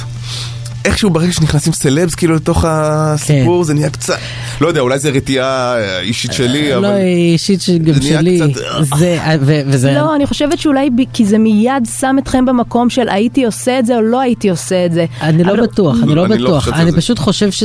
איכשהו 0.85 1.09
ברגע 1.09 1.31
שנכנסים 1.31 1.73
סלבס 1.73 2.15
כאילו 2.15 2.35
לתוך 2.35 2.65
הסיפור 2.67 3.63
זה 3.63 3.73
נהיה 3.73 3.89
קצת, 3.89 4.17
לא 4.61 4.67
יודע, 4.67 4.81
אולי 4.81 4.99
זה 4.99 5.09
רתיעה 5.09 5.75
אה, 5.79 5.99
אישית 5.99 6.33
שלי, 6.33 6.75
אבל... 6.75 6.81
לא, 6.81 6.95
אישית 6.97 7.61
שגם 7.61 7.93
זה 7.93 7.99
נהיה 7.99 8.19
שלי. 8.19 8.39
קצת- 8.53 8.61
זה, 8.97 9.17
ו- 9.41 9.61
וזה... 9.67 9.91
לא, 9.93 10.15
אני 10.15 10.25
חושבת 10.25 10.59
שאולי 10.59 10.89
ב- 10.89 11.01
כי 11.13 11.25
זה 11.25 11.37
מיד 11.37 11.73
שם 11.99 12.15
אתכם 12.19 12.45
במקום 12.45 12.89
של 12.89 13.09
הייתי 13.09 13.45
עושה 13.45 13.79
את 13.79 13.85
זה 13.85 13.95
או 13.95 14.01
לא 14.01 14.21
הייתי 14.21 14.49
עושה 14.49 14.85
את 14.85 14.91
זה. 14.93 15.05
אני 15.21 15.43
לא 15.43 15.51
אבל- 15.51 15.61
בטוח, 15.61 15.95
אני 16.03 16.15
לא 16.15 16.25
אני 16.25 16.37
לא 16.37 16.49
בטוח. 16.49 16.67
אני. 16.67 16.91
פשוט 16.91 17.19
חושב 17.19 17.51
ש... 17.51 17.63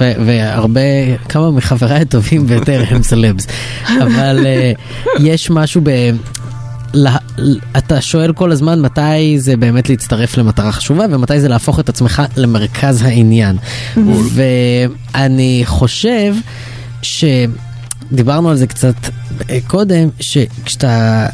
ו- 0.00 0.12
והרבה, 0.26 0.80
כמה 1.28 1.50
מחבריי 1.50 2.00
הטובים 2.00 2.46
ביותר 2.46 2.82
הם 2.88 3.02
סלבס. 3.02 3.46
אבל 3.88 4.46
אה, 4.46 4.72
יש 5.20 5.50
משהו 5.50 5.80
ב... 5.84 5.90
לה- 6.94 7.16
אתה 7.78 8.00
שואל 8.00 8.32
כל 8.32 8.52
הזמן 8.52 8.80
מתי 8.80 9.38
זה 9.40 9.56
באמת 9.56 9.88
להצטרף 9.88 10.36
למטרה 10.38 10.72
חשובה 10.72 11.04
ומתי 11.10 11.40
זה 11.40 11.48
להפוך 11.48 11.80
את 11.80 11.88
עצמך 11.88 12.22
למרכז 12.36 13.02
העניין. 13.02 13.56
ואני 14.34 15.62
חושב 15.64 16.34
שדיברנו 17.02 18.50
על 18.50 18.56
זה 18.56 18.66
קצת 18.66 18.94
אה, 19.50 19.58
קודם, 19.66 20.08
שכשאתה... 20.20 21.26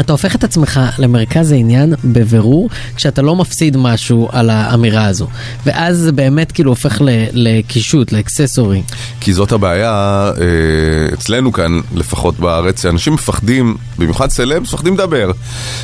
אתה 0.00 0.12
הופך 0.12 0.34
את 0.34 0.44
עצמך 0.44 0.80
למרכז 0.98 1.52
העניין 1.52 1.94
בבירור 2.04 2.70
כשאתה 2.96 3.22
לא 3.22 3.36
מפסיד 3.36 3.76
משהו 3.76 4.28
על 4.32 4.50
האמירה 4.50 5.06
הזו 5.06 5.26
ואז 5.66 5.98
זה 5.98 6.12
באמת 6.12 6.52
כאילו 6.52 6.70
הופך 6.70 7.02
לקישוט, 7.32 8.12
לאקססורי. 8.12 8.82
כי 9.20 9.32
זאת 9.32 9.52
הבעיה 9.52 10.30
אה, 10.40 11.14
אצלנו 11.14 11.52
כאן, 11.52 11.80
לפחות 11.94 12.38
בארץ, 12.38 12.82
שאנשים 12.82 13.12
מפחדים, 13.12 13.76
במיוחד 13.98 14.30
סלבס, 14.30 14.68
מפחדים 14.68 14.94
לדבר. 14.94 15.30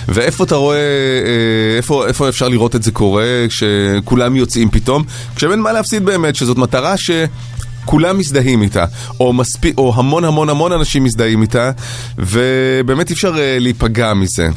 ואיפה 0.08 0.44
אתה 0.44 0.54
רואה, 0.54 0.76
אה, 0.76 1.76
איפה, 1.76 2.06
איפה 2.06 2.28
אפשר 2.28 2.48
לראות 2.48 2.76
את 2.76 2.82
זה 2.82 2.90
קורה, 2.90 3.46
כשכולם 3.48 4.36
יוצאים 4.36 4.70
פתאום, 4.70 5.04
כשאין 5.36 5.60
מה 5.60 5.72
להפסיד 5.72 6.04
באמת, 6.04 6.36
שזאת 6.36 6.58
מטרה 6.58 6.96
ש... 6.96 7.10
כולם 7.84 8.18
מזדהים 8.18 8.62
איתה, 8.62 8.84
או, 9.20 9.32
מספיק, 9.32 9.78
או 9.78 9.92
המון 9.96 10.24
המון 10.24 10.48
המון 10.48 10.72
אנשים 10.72 11.04
מזדהים 11.04 11.42
איתה, 11.42 11.70
ובאמת 12.18 13.08
אי 13.10 13.14
אפשר 13.14 13.38
אה, 13.38 13.56
להיפגע 13.60 14.14
מזה. 14.14 14.48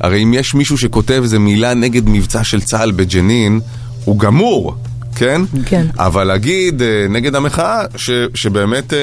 הרי 0.00 0.22
אם 0.22 0.34
יש 0.34 0.54
מישהו 0.54 0.78
שכותב 0.78 1.20
איזה 1.22 1.38
מילה 1.38 1.74
נגד 1.74 2.08
מבצע 2.08 2.44
של 2.44 2.60
צה"ל 2.60 2.90
בג'נין, 2.90 3.60
הוא 4.04 4.18
גמור, 4.18 4.74
כן? 5.16 5.42
כן. 5.66 5.86
אבל 5.98 6.24
להגיד 6.24 6.82
אה, 6.82 7.06
נגד 7.10 7.34
המחאה, 7.34 7.84
ש, 7.96 8.10
שבאמת 8.34 8.92
אה, 8.92 8.98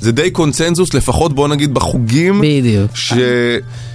זה 0.00 0.12
די 0.12 0.30
קונצנזוס, 0.30 0.94
לפחות 0.94 1.34
בוא 1.34 1.48
נגיד 1.48 1.74
בחוגים, 1.74 2.40
בדיוק. 2.40 2.90
ש, 2.94 3.12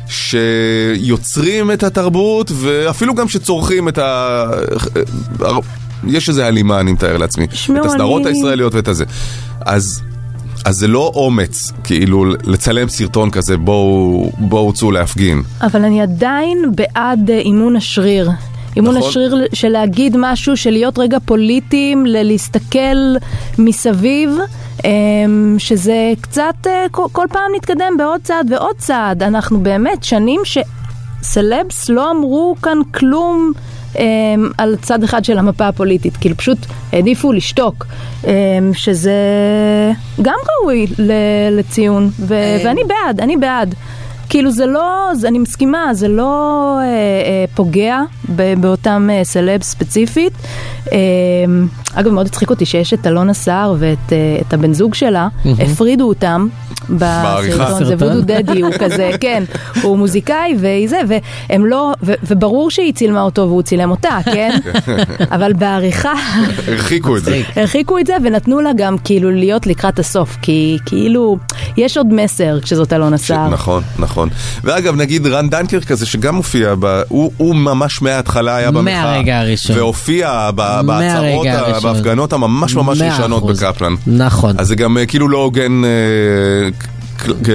שיוצרים 0.07 1.71
את 1.71 1.83
התרבות, 1.83 2.51
ואפילו 2.55 3.15
גם 3.15 3.27
שצורכים 3.27 3.87
את 3.87 3.97
ה... 3.97 4.45
יש 6.07 6.29
איזה 6.29 6.47
הלימה, 6.47 6.79
אני 6.79 6.91
מתאר 6.91 7.17
לעצמי. 7.17 7.45
את 7.45 7.85
הסדרות 7.85 8.21
אני- 8.21 8.29
הישראליות 8.37 8.73
ואת 8.75 8.87
הזה. 8.87 9.05
אז... 9.61 10.01
אז 10.65 10.75
זה 10.75 10.87
לא 10.87 11.11
אומץ, 11.15 11.71
כאילו, 11.83 12.25
לצלם 12.43 12.89
סרטון 12.89 13.29
כזה, 13.31 13.57
בואו 13.57 14.31
בואו 14.37 14.73
צאו 14.73 14.91
להפגין. 14.91 15.41
אבל 15.61 15.83
אני 15.85 16.01
עדיין 16.01 16.57
בעד 16.75 17.29
אה, 17.29 17.37
אימון 17.39 17.75
השריר. 17.75 18.29
אימון 18.75 18.97
נכון. 18.97 19.09
השריר 19.09 19.35
של 19.53 19.67
להגיד 19.69 20.15
משהו, 20.19 20.57
של 20.57 20.71
להיות 20.71 20.99
רגע 20.99 21.17
פוליטיים, 21.25 22.05
להסתכל 22.05 23.15
מסביב, 23.57 24.29
אמ, 24.85 25.55
שזה 25.57 25.95
קצת, 26.21 26.55
אה, 26.67 26.85
כל 26.91 27.25
פעם 27.29 27.51
נתקדם 27.55 27.93
בעוד 27.97 28.21
צעד 28.23 28.51
ועוד 28.51 28.75
צעד. 28.77 29.23
אנחנו 29.23 29.59
באמת 29.59 30.03
שנים 30.03 30.41
שסלבס 31.21 31.89
לא 31.89 32.11
אמרו 32.11 32.55
כאן 32.61 32.77
כלום. 32.93 33.51
אמ, 33.95 34.03
על 34.57 34.75
צד 34.81 35.03
אחד 35.03 35.25
של 35.25 35.37
המפה 35.37 35.67
הפוליטית, 35.67 36.17
כאילו 36.17 36.37
פשוט 36.37 36.57
העדיפו 36.93 37.33
לשתוק, 37.33 37.85
אמ, 38.23 38.29
שזה 38.73 39.11
גם 40.21 40.35
ראוי 40.61 40.87
לציון, 41.51 42.09
ו- 42.19 42.57
ואני 42.65 42.81
בעד, 42.87 43.21
אני 43.21 43.37
בעד. 43.37 43.75
כאילו 44.29 44.51
זה 44.51 44.65
לא, 44.65 45.09
זה, 45.13 45.27
אני 45.27 45.39
מסכימה, 45.39 45.93
זה 45.93 46.07
לא 46.07 46.31
אה, 46.79 46.83
אה, 46.83 47.45
פוגע 47.55 47.99
באותם 48.59 49.09
אה, 49.11 49.23
סלב 49.23 49.61
ספציפית. 49.61 50.33
אה, 50.91 50.97
אגב, 51.93 52.11
מאוד 52.11 52.25
הצחיק 52.25 52.49
אותי 52.49 52.65
שיש 52.65 52.93
את 52.93 53.07
אלונה 53.07 53.33
סער 53.33 53.75
ואת 53.79 54.13
אה, 54.13 54.37
את 54.47 54.53
הבן 54.53 54.73
זוג 54.73 54.93
שלה, 54.93 55.27
הפרידו 55.59 56.07
אותם. 56.07 56.47
בסרטון, 56.89 57.85
זה? 57.85 57.95
וודו 57.95 58.21
דדי, 58.21 58.61
הוא 58.61 58.73
כזה, 58.79 59.11
כן, 59.19 59.43
הוא 59.81 59.97
מוזיקאי 59.97 60.55
וזה, 60.55 60.99
והם 61.07 61.65
לא, 61.65 61.93
וברור 62.03 62.71
שהיא 62.71 62.93
צילמה 62.93 63.21
אותו 63.21 63.41
והוא 63.41 63.61
צילם 63.61 63.91
אותה, 63.91 64.17
כן? 64.25 64.57
אבל 65.35 65.53
בעריכה... 65.53 66.13
הרחיקו 66.67 67.17
את 67.17 67.23
זה. 67.23 67.41
הרחיקו 67.55 67.99
את 67.99 68.07
זה 68.07 68.13
ונתנו 68.23 68.61
לה 68.61 68.71
גם 68.77 68.97
כאילו 69.03 69.31
להיות 69.31 69.67
לקראת 69.67 69.99
הסוף, 69.99 70.37
כי 70.41 70.77
כאילו 70.85 71.37
יש 71.77 71.97
עוד 71.97 72.13
מסר 72.13 72.59
כשזאת 72.61 72.93
אלונה 72.93 73.17
סער. 73.17 73.49
נכון, 73.49 73.83
נכון. 73.99 74.29
ואגב, 74.63 74.95
נגיד 74.95 75.27
רן 75.27 75.49
דנקר 75.49 75.79
כזה 75.79 76.05
שגם 76.05 76.35
מופיע. 76.35 76.73
הוא, 77.07 77.55
ממש 77.55 78.01
מההתחלה 78.17 78.55
היה 78.55 78.71
במחאה. 78.71 79.03
מהרגע 79.03 79.39
הראשון. 79.39 79.77
והופיע. 79.77 80.51
בהצהרות. 80.55 81.47
בהפגנות 81.83 82.33
הממש 82.33 82.75
ממש 82.75 83.01
ראשונות. 83.01 83.45
בקפלן. 83.45 83.95
נכון. 84.07 84.55
אז 84.57 84.67
זה 84.67 84.75
גם 84.75 84.97
אה, 84.97 85.05
כאילו 85.05 85.27
לא 85.29 85.37
הוגן 85.37 85.83
אה, 85.83 85.89
אה, 87.29 87.53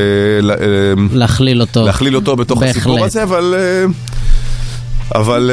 להכליל 1.12 1.60
אותו. 1.60 1.86
להכליל 1.86 2.16
אותו 2.16 2.36
בתוך. 2.36 2.62
הסיפור 2.62 3.04
הזה, 3.04 3.22
אבל... 3.22 3.54
אבל 5.14 5.50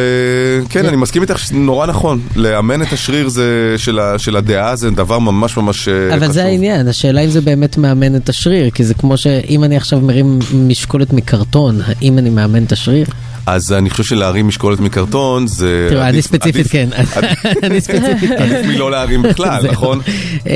כן, 0.69 0.85
אני 0.85 0.95
מסכים 0.95 1.21
איתך 1.21 1.51
נורא 1.51 1.87
נכון, 1.87 2.19
לאמן 2.35 2.81
את 2.81 2.93
השריר 2.93 3.29
זה, 3.29 3.75
של, 3.77 3.99
ה, 3.99 4.19
של 4.19 4.35
הדעה 4.35 4.75
זה 4.75 4.91
דבר 4.91 5.19
ממש 5.19 5.57
ממש 5.57 5.79
חשוב. 5.81 5.93
אבל 5.93 6.31
זה 6.31 6.43
העניין, 6.43 6.87
השאלה 6.87 7.21
אם 7.21 7.29
זה 7.29 7.41
באמת 7.41 7.77
מאמן 7.77 8.15
את 8.15 8.29
השריר, 8.29 8.69
כי 8.69 8.83
זה 8.83 8.93
כמו 8.93 9.17
שאם 9.17 9.63
אני 9.63 9.77
עכשיו 9.77 9.99
מרים 9.99 10.39
משקולת 10.53 11.13
מקרטון, 11.13 11.79
האם 11.85 12.17
אני 12.17 12.29
מאמן 12.29 12.63
את 12.63 12.71
השריר? 12.71 13.05
אז 13.55 13.73
אני 13.73 13.89
חושב 13.89 14.03
שלהרים 14.03 14.47
משקולת 14.47 14.79
מקרטון 14.79 15.47
זה... 15.47 15.87
תראו, 15.89 16.01
אני 16.01 16.21
ספציפית 16.21 16.67
כן, 16.67 16.89
אני 17.63 17.81
ספציפית 17.81 18.29
כן. 18.29 18.43
עדיף 18.43 18.65
מלא 18.65 18.91
להרים 18.91 19.21
בכלל. 19.21 19.71
נכון? 19.71 20.01
אמ, 20.45 20.51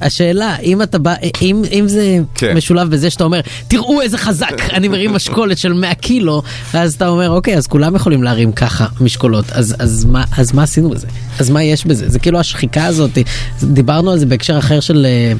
השאלה, 0.00 0.56
אם 0.56 0.82
אתה 0.82 0.98
בא, 0.98 1.14
אם, 1.42 1.62
אם 1.72 1.88
זה 1.88 2.18
כן. 2.34 2.56
משולב 2.56 2.90
בזה 2.90 3.10
שאתה 3.10 3.24
אומר, 3.24 3.40
תראו 3.68 4.00
איזה 4.00 4.18
חזק, 4.18 4.60
אני 4.76 4.88
מרים 4.88 5.12
משקולת 5.12 5.58
של 5.58 5.72
100 5.72 5.94
קילו, 5.94 6.42
ואז 6.74 6.94
אתה 6.94 7.08
אומר, 7.08 7.30
אוקיי, 7.30 7.56
אז 7.56 7.66
כולם 7.66 7.94
יכולים 7.94 8.22
להרים 8.22 8.52
ככה 8.52 8.86
משקולות, 9.00 9.50
אז, 9.52 9.76
אז, 9.78 10.04
מה, 10.04 10.24
אז 10.38 10.52
מה 10.52 10.62
עשינו 10.62 10.90
בזה? 10.90 11.06
אז 11.38 11.50
מה 11.50 11.62
יש 11.62 11.86
בזה? 11.86 12.08
זה 12.08 12.18
כאילו 12.18 12.40
השחיקה 12.40 12.84
הזאת, 12.84 13.18
דיברנו 13.62 14.10
על 14.10 14.18
זה 14.18 14.26
בהקשר 14.26 14.58
אחר 14.58 14.80
של, 14.80 15.06
אה, 15.06 15.32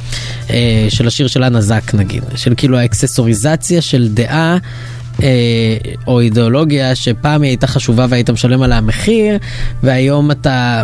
אה, 0.50 0.86
של 0.90 1.06
השיר 1.06 1.26
של 1.26 1.44
אנה 1.44 1.60
זק 1.60 1.94
נגיד, 1.94 2.22
של 2.36 2.54
כאילו 2.56 2.78
האקססוריזציה 2.78 3.82
של 3.82 4.08
דעה. 4.08 4.58
אה, 5.22 5.28
או 6.06 6.20
אידיאולוגיה 6.20 6.94
שפעם 6.94 7.42
היא 7.42 7.50
הייתה 7.50 7.66
חשובה 7.66 8.06
והיית 8.08 8.30
משלם 8.30 8.62
עליה 8.62 8.80
מחיר 8.80 9.38
והיום 9.82 10.30
אתה, 10.30 10.82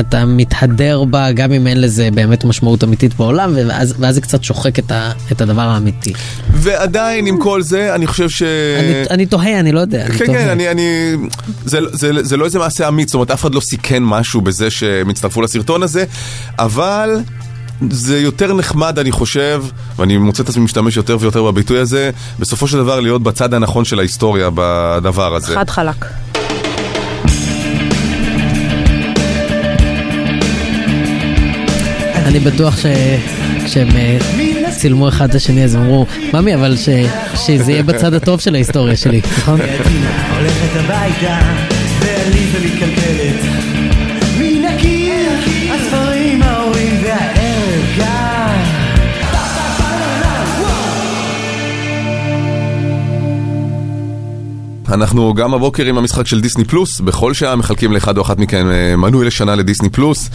אתה 0.00 0.24
מתהדר 0.24 1.04
בה 1.04 1.32
גם 1.32 1.52
אם 1.52 1.66
אין 1.66 1.80
לזה 1.80 2.08
באמת 2.14 2.44
משמעות 2.44 2.84
אמיתית 2.84 3.14
בעולם 3.14 3.52
ואז, 3.56 3.94
ואז 3.98 4.14
זה 4.14 4.20
קצת 4.20 4.44
שוחק 4.44 4.78
את, 4.78 4.90
ה, 4.90 5.12
את 5.32 5.40
הדבר 5.40 5.62
האמיתי. 5.62 6.12
ועדיין 6.52 7.26
עם 7.26 7.38
כל 7.38 7.62
זה, 7.62 7.94
אני 7.94 8.06
חושב 8.06 8.28
ש... 8.28 8.42
אני, 8.42 8.92
אני 9.10 9.26
תוהה, 9.26 9.60
אני 9.60 9.72
לא 9.72 9.80
יודע. 9.80 10.06
אני 10.06 10.18
כן, 10.18 10.26
תוהה. 10.26 10.38
כן, 10.38 10.48
אני, 10.48 10.68
אני... 10.68 11.16
זה, 11.64 11.78
זה, 11.92 12.10
זה 12.22 12.36
לא 12.36 12.44
איזה 12.44 12.58
מעשה 12.58 12.88
אמיץ, 12.88 13.08
זאת 13.08 13.14
אומרת, 13.14 13.30
אף 13.30 13.40
אחד 13.40 13.54
לא 13.54 13.60
סיכן 13.60 14.02
משהו 14.02 14.40
בזה 14.40 14.70
שהם 14.70 15.08
הצטרפו 15.08 15.42
לסרטון 15.42 15.82
הזה, 15.82 16.04
אבל 16.58 17.20
זה 17.90 18.20
יותר 18.20 18.54
נחמד, 18.54 18.98
אני 18.98 19.12
חושב, 19.12 19.64
ואני 19.96 20.16
מוצא 20.16 20.42
את 20.42 20.48
עצמי 20.48 20.64
משתמש 20.64 20.96
יותר 20.96 21.16
ויותר 21.20 21.42
בביטוי 21.42 21.78
הזה, 21.78 22.10
בסופו 22.38 22.68
של 22.68 22.78
דבר 22.78 23.00
להיות 23.00 23.22
בצד 23.22 23.54
הנכון 23.54 23.84
של 23.84 23.98
ההיסטוריה 23.98 24.50
בדבר 24.54 25.34
הזה. 25.34 25.54
חד 25.54 25.70
חלק. 25.70 26.06
אני 32.14 32.38
בטוח 32.38 32.76
שכשהם 32.76 33.88
אה, 33.96 34.18
צילמו 34.76 35.08
אחד 35.08 35.28
את 35.28 35.34
השני 35.34 35.64
אז 35.64 35.74
הם 35.74 35.82
אמרו, 35.82 36.06
ממי, 36.34 36.54
אבל 36.54 36.76
ש, 36.76 36.88
שזה 37.34 37.72
יהיה 37.72 37.82
בצד 37.82 38.14
הטוב 38.14 38.40
של 38.40 38.54
ההיסטוריה 38.54 38.96
שלי, 38.96 39.20
נכון? 39.38 39.60
אנחנו 54.90 55.34
גם 55.34 55.54
הבוקר 55.54 55.84
עם 55.84 55.98
המשחק 55.98 56.26
של 56.26 56.40
דיסני 56.40 56.64
פלוס, 56.64 57.00
בכל 57.00 57.34
שעה 57.34 57.56
מחלקים 57.56 57.92
לאחד 57.92 58.18
או 58.18 58.22
אחת 58.22 58.38
מכם 58.38 58.70
אה, 58.70 58.96
מנוי 58.96 59.26
לשנה 59.26 59.54
לדיסני 59.54 59.88
פלוס. 59.88 60.30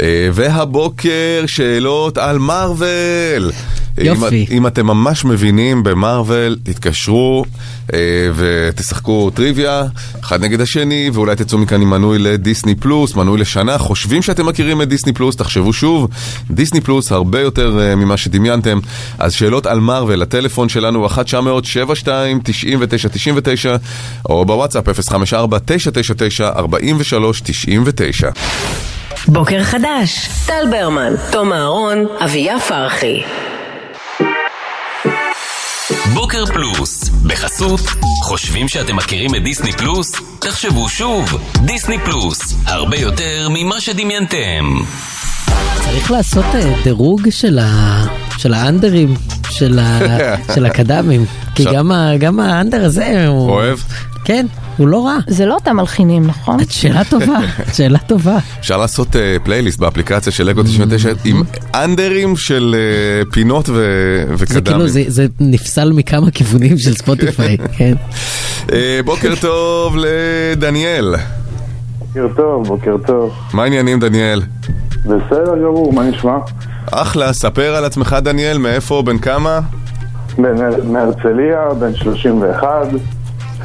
אה, 0.00 0.28
והבוקר 0.32 1.44
שאלות 1.46 2.18
על 2.18 2.38
מארוול. 2.38 3.52
אה, 3.98 4.04
יופי. 4.04 4.46
אם, 4.50 4.56
אם 4.56 4.66
אתם 4.66 4.86
ממש 4.86 5.24
מבינים 5.24 5.82
במארוול, 5.82 6.58
תתקשרו 6.62 7.44
אה, 7.92 7.98
ותשחקו 8.34 9.30
טריוויה, 9.34 9.84
אחד 10.20 10.40
נגד 10.40 10.60
השני, 10.60 11.10
ואולי 11.12 11.36
תצאו 11.36 11.58
מכאן 11.58 11.82
עם 11.82 11.90
מנוי 11.90 12.18
לדיסני 12.18 12.74
פלוס, 12.74 13.14
מנוי 13.14 13.40
לשנה. 13.40 13.78
חושבים 13.78 14.22
שאתם 14.22 14.46
מכירים 14.46 14.82
את 14.82 14.88
דיסני 14.88 15.12
פלוס, 15.12 15.36
תחשבו 15.36 15.72
שוב, 15.72 16.08
דיסני 16.50 16.80
פלוס 16.80 17.12
הרבה 17.12 17.40
יותר 17.40 17.80
אה, 17.80 17.94
ממה 17.94 18.16
שדמיינתם. 18.16 18.78
אז 19.18 19.32
שאלות 19.32 19.66
על 19.66 19.80
מארוול, 19.80 20.22
הטלפון 20.22 20.68
שלנו 20.68 20.98
הוא 20.98 21.06
1 21.06 21.26
900 21.26 21.64
72 21.64 22.40
99 22.44 23.08
99 23.08 23.76
או 24.28 24.44
בוואטסאפ 24.44 24.88
054 24.88 25.58
999 25.58 26.48
43 26.48 27.40
99 27.44 28.30
בוקר 29.28 29.62
חדש, 29.62 30.28
טל 30.46 30.64
ברמן, 30.70 31.12
תום 31.32 31.52
אהרון, 31.52 32.06
אביה 32.24 32.60
פרחי. 32.60 33.22
בוקר 36.14 36.46
פלוס, 36.46 37.08
בחסות, 37.08 37.80
חושבים 38.22 38.68
שאתם 38.68 38.96
מכירים 38.96 39.34
את 39.34 39.42
דיסני 39.44 39.72
פלוס? 39.72 40.12
תחשבו 40.38 40.88
שוב, 40.88 41.38
דיסני 41.56 41.98
פלוס, 42.04 42.54
הרבה 42.66 42.96
יותר 42.96 43.48
ממה 43.50 43.80
שדמיינתם. 43.80 44.80
צריך 45.84 46.10
לעשות 46.10 46.44
אה, 46.54 46.74
דירוג 46.84 47.30
של, 47.30 47.58
ה, 47.58 48.04
של 48.38 48.54
האנדרים, 48.54 49.14
של, 49.50 49.78
ה, 49.78 50.00
של 50.54 50.66
הקדמים, 50.66 51.24
כי 51.54 51.64
גם, 51.64 51.92
ה, 51.92 52.16
גם 52.18 52.40
האנדר 52.40 52.84
הזה 52.84 53.26
הוא... 53.26 53.50
אוהב? 53.50 53.78
כן, 54.24 54.46
הוא 54.76 54.88
לא 54.88 55.06
רע. 55.06 55.16
זה 55.26 55.46
לא 55.46 55.54
אותם 55.54 55.76
מלחינים, 55.76 56.26
נכון? 56.26 56.60
את 56.60 56.70
שאלה 56.70 57.02
טובה, 57.04 57.38
שאלה 57.72 57.98
טובה. 57.98 58.38
אפשר 58.60 58.76
לעשות 58.76 59.16
אה, 59.16 59.36
פלייליסט 59.44 59.78
באפליקציה 59.78 60.32
של 60.32 60.44
לגו 60.46 60.62
99 60.62 61.08
עם 61.24 61.42
אנדרים 61.74 62.36
של 62.36 62.76
אה, 62.78 63.30
פינות 63.32 63.68
ו- 63.68 64.24
זה 64.36 64.46
כאילו, 64.46 64.60
וקדמים. 64.60 64.86
זה, 64.88 65.02
זה 65.08 65.26
נפסל 65.40 65.92
מכמה 65.92 66.30
כיוונים 66.30 66.78
של 66.78 66.94
ספוטיפיי, 66.94 67.56
כן. 67.76 67.94
אה, 68.72 69.00
בוקר 69.04 69.34
טוב 69.40 69.96
לדניאל. 69.98 71.14
בוקר 71.98 72.26
טוב, 72.36 72.66
בוקר 72.66 72.96
טוב. 73.06 73.30
מה 73.52 73.62
העניינים 73.62 74.00
דניאל? 74.00 74.42
בסדר 75.04 75.54
גמור, 75.58 75.92
מה 75.92 76.02
נשמע? 76.04 76.36
אחלה, 76.90 77.32
ספר 77.32 77.74
על 77.76 77.84
עצמך 77.84 78.16
דניאל, 78.22 78.58
מאיפה, 78.58 79.02
בן 79.06 79.18
כמה? 79.18 79.60
בן- 80.38 80.92
מהרצליה, 80.92 81.58
בן 81.80 81.94
31. 81.96 82.66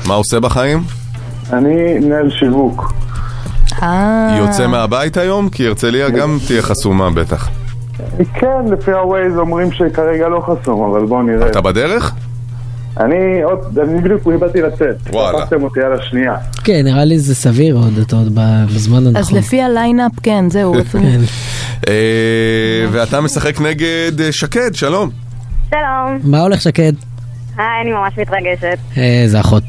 מה 0.07 0.13
עושה 0.13 0.39
בחיים? 0.39 0.83
אני 1.53 1.99
מנהל 1.99 2.29
שיווק. 2.39 2.93
אה, 3.83 4.37
יוצא 4.39 4.67
מהבית 4.67 5.17
היום? 5.17 5.49
כי 5.49 5.67
הרצליה 5.67 6.09
גם 6.09 6.37
תהיה 6.47 6.61
חסומה 6.61 7.09
בטח. 7.11 7.49
כן, 8.33 8.65
לפי 8.71 8.91
הווייז 8.91 9.37
אומרים 9.37 9.71
שכרגע 9.71 10.27
לא 10.27 10.41
חסום, 10.45 10.91
אבל 10.91 11.05
בואו 11.05 11.21
נראה. 11.23 11.47
אתה 11.49 11.61
בדרך? 11.61 12.13
אני 12.99 13.41
עוד, 13.43 13.79
אני 13.79 14.01
בדיוק 14.01 14.27
באתי 14.39 14.61
לצאת. 14.61 14.95
וואלה. 15.13 15.39
הפכתם 15.43 15.63
אותי 15.63 15.81
על 15.81 15.93
השנייה. 15.93 16.35
כן, 16.63 16.81
נראה 16.83 17.05
לי 17.05 17.19
זה 17.19 17.35
סביר 17.35 17.75
עוד, 17.75 17.97
אתה 18.07 18.15
עוד 18.15 18.35
ב- 18.35 18.65
בזמן 18.75 18.97
הנכון. 18.97 19.15
אז 19.15 19.31
לפי 19.31 19.61
הליינאפ, 19.61 20.11
כן, 20.23 20.49
זהו. 20.49 20.73
כן. 20.91 21.19
אה, 21.87 22.85
ואתה 22.91 23.21
משחק 23.21 23.61
נגד 23.61 24.21
אה, 24.21 24.31
שקד, 24.31 24.75
שלום. 24.75 25.09
שלום, 25.69 26.19
מה 26.23 26.41
הולך 26.41 26.61
שקד? 26.61 26.93
היי, 27.57 27.81
אני 27.81 27.91
ממש 27.93 28.13
מתרגשת. 28.17 28.77
איזה 28.97 29.39
אחות. 29.39 29.63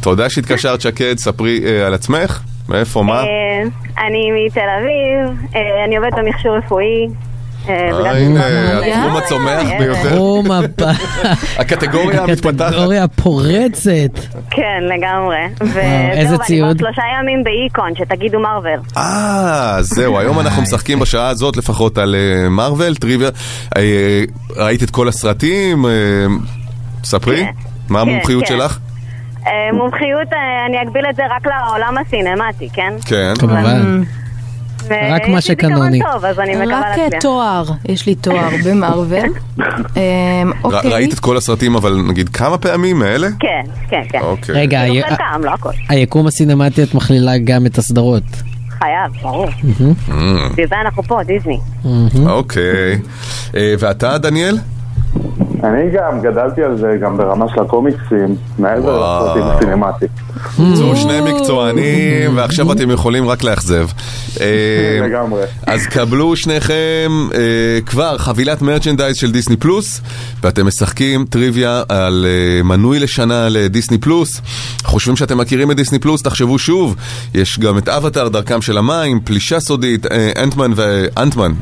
תודה 0.00 0.30
שהתקשרת 0.30 0.80
שקד, 0.80 1.18
ספרי 1.18 1.60
אה, 1.66 1.86
על 1.86 1.94
עצמך. 1.94 2.40
מאיפה, 2.68 3.02
מה? 3.02 3.20
אה, 3.20 3.26
אני 4.06 4.46
מתל 4.46 4.60
אביב, 4.80 5.46
אה, 5.56 5.84
אני 5.84 5.96
עובדת 5.96 6.12
במכשור 6.18 6.56
רפואי. 6.56 7.08
אה, 7.68 7.74
אה, 7.74 8.18
הנה, 8.18 8.40
אה, 8.42 8.78
התחום 8.78 9.16
הצומח 9.16 9.70
אה, 9.70 9.78
ביותר. 9.78 10.14
תחום 10.14 10.50
הבא. 10.52 10.92
הקטגוריה 11.58 12.22
המתפתחת. 12.22 12.60
הקטגוריה 12.60 13.04
הפורצת. 13.04 14.18
כן, 14.50 14.82
לגמרי. 14.96 15.36
איזה 16.12 16.34
וזהו, 16.34 16.46
ציוד? 16.46 16.62
ואני 16.66 16.78
כבר 16.78 16.86
שלושה 16.88 17.02
ימים 17.20 17.44
באיקון, 17.44 17.92
שתגידו 17.98 18.40
מרוויל. 18.40 18.80
אה, 18.96 19.76
זהו, 19.80 20.18
היום 20.18 20.40
אנחנו 20.40 20.62
משחקים 20.62 20.98
בשעה 20.98 21.28
הזאת 21.28 21.56
לפחות 21.56 21.98
על 21.98 22.14
אה, 22.14 22.48
מארוול, 22.48 22.94
טריוויה. 22.94 23.30
אה, 23.76 24.22
ראית 24.56 24.82
את 24.82 24.90
כל 24.90 25.08
הסרטים? 25.08 25.84
אה, 27.00 27.04
ספרי, 27.04 27.44
כן. 27.44 27.50
מה 27.88 28.04
כן, 28.04 28.08
המומחיות 28.10 28.42
כן. 28.44 28.48
שלך? 28.48 28.78
אה, 29.46 29.52
מומחיות, 29.72 30.32
אה, 30.32 30.38
אני 30.68 30.82
אגביל 30.82 31.04
את 31.10 31.16
זה 31.16 31.22
רק 31.36 31.46
לעולם 31.46 31.94
הסינמטי, 31.98 32.68
כן? 32.72 32.92
כן. 33.06 33.32
כמובן. 33.38 34.02
רק 35.10 35.28
מה 35.28 35.40
שקנוני. 35.40 35.90
זיכרון 35.98 36.12
טוב, 36.14 36.24
אז 36.24 36.38
אני 36.38 36.56
מקווה 36.56 36.80
רק 36.92 36.98
אה. 36.98 37.20
תואר, 37.20 37.64
יש 37.88 38.06
לי 38.06 38.14
תואר 38.14 38.48
במרוויל. 38.64 39.24
ר- 39.56 39.62
אוקיי. 40.64 40.90
ראית 40.92 41.12
את 41.14 41.18
כל 41.18 41.36
הסרטים, 41.36 41.74
אבל 41.76 42.02
נגיד 42.08 42.28
כמה 42.28 42.58
פעמים 42.58 42.98
מאלה? 42.98 43.28
כן, 43.40 43.62
כן, 43.90 44.02
כן. 44.08 44.18
אוקיי. 44.20 44.54
רגע, 44.54 44.80
לא 45.42 45.50
הכל. 45.50 45.70
היקום 45.88 46.26
הסינמטי 46.26 46.82
את 46.82 46.94
מכלילה 46.94 47.38
גם 47.44 47.66
את 47.66 47.78
הסדרות. 47.78 48.22
חייב, 48.78 49.22
ברור. 49.22 49.46
בגלל 50.52 50.66
זה 50.68 50.74
אנחנו 50.80 51.02
פה, 51.02 51.20
דיסני. 51.26 51.58
אוקיי. 52.26 52.98
אה, 53.56 53.74
ואתה, 53.78 54.18
דניאל? 54.18 54.58
אני 55.64 55.90
גם 55.94 56.20
גדלתי 56.22 56.62
על 56.62 56.76
זה 56.78 56.96
גם 57.02 57.16
ברמה 57.16 57.46
של 57.54 57.60
הקומיקסים, 57.60 58.36
מעבר. 58.58 58.98
לסרטים 59.20 59.42
הסינמטיים. 59.42 60.10
זו 60.74 60.96
שני 60.96 61.20
מקצוענים, 61.20 62.36
ועכשיו 62.36 62.72
אתם 62.72 62.90
יכולים 62.90 63.28
רק 63.28 63.44
לאכזב. 63.44 63.86
אה, 64.40 64.46
לגמרי. 65.08 65.42
אז 65.66 65.86
קבלו 65.86 66.36
שניכם 66.36 67.28
אה, 67.34 67.38
כבר 67.86 68.18
חבילת 68.18 68.62
מרצ'נדייז 68.62 69.16
של 69.16 69.32
דיסני 69.32 69.56
פלוס, 69.56 70.00
ואתם 70.42 70.66
משחקים 70.66 71.24
טריוויה 71.30 71.82
על 71.88 72.26
אה, 72.28 72.62
מנוי 72.62 72.98
לשנה 72.98 73.48
לדיסני 73.50 73.98
פלוס. 73.98 74.40
חושבים 74.84 75.16
שאתם 75.16 75.38
מכירים 75.38 75.70
את 75.70 75.76
דיסני 75.76 75.98
פלוס? 75.98 76.22
תחשבו 76.22 76.58
שוב, 76.58 76.96
יש 77.34 77.58
גם 77.58 77.78
את 77.78 77.88
אבטאר, 77.88 78.28
דרכם 78.28 78.62
של 78.62 78.78
המים, 78.78 79.20
פלישה 79.24 79.60
סודית, 79.60 80.06
אה, 80.06 80.30
אנטמן 80.42 80.70
ואנטמן. 80.76 81.52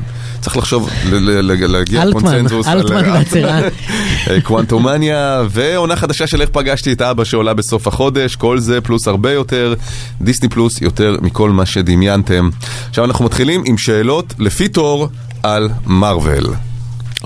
צריך 0.41 0.57
לחשוב, 0.57 0.89
ל- 1.11 1.15
ל- 1.15 1.51
ל- 1.51 1.71
להגיע 1.71 2.01
אלטמן, 2.03 2.21
לקונצנזוס. 2.21 2.67
על- 2.67 2.77
אלטמן 2.79 3.05
והצירה. 3.43 3.69
אה, 4.29 4.41
קוונטומניה, 4.41 5.43
ועונה 5.49 5.95
חדשה 5.95 6.27
של 6.27 6.41
איך 6.41 6.49
פגשתי 6.49 6.93
את 6.93 7.01
אבא 7.01 7.23
שעולה 7.23 7.53
בסוף 7.53 7.87
החודש, 7.87 8.35
כל 8.35 8.59
זה 8.59 8.81
פלוס 8.81 9.07
הרבה 9.07 9.31
יותר, 9.31 9.73
דיסני 10.21 10.49
פלוס 10.49 10.81
יותר 10.81 11.17
מכל 11.21 11.49
מה 11.49 11.65
שדמיינתם. 11.65 12.49
עכשיו 12.89 13.05
אנחנו 13.05 13.25
מתחילים 13.25 13.63
עם 13.65 13.77
שאלות 13.77 14.33
לפי 14.39 14.67
תור 14.67 15.07
על 15.43 15.69
מארוול. 15.85 16.53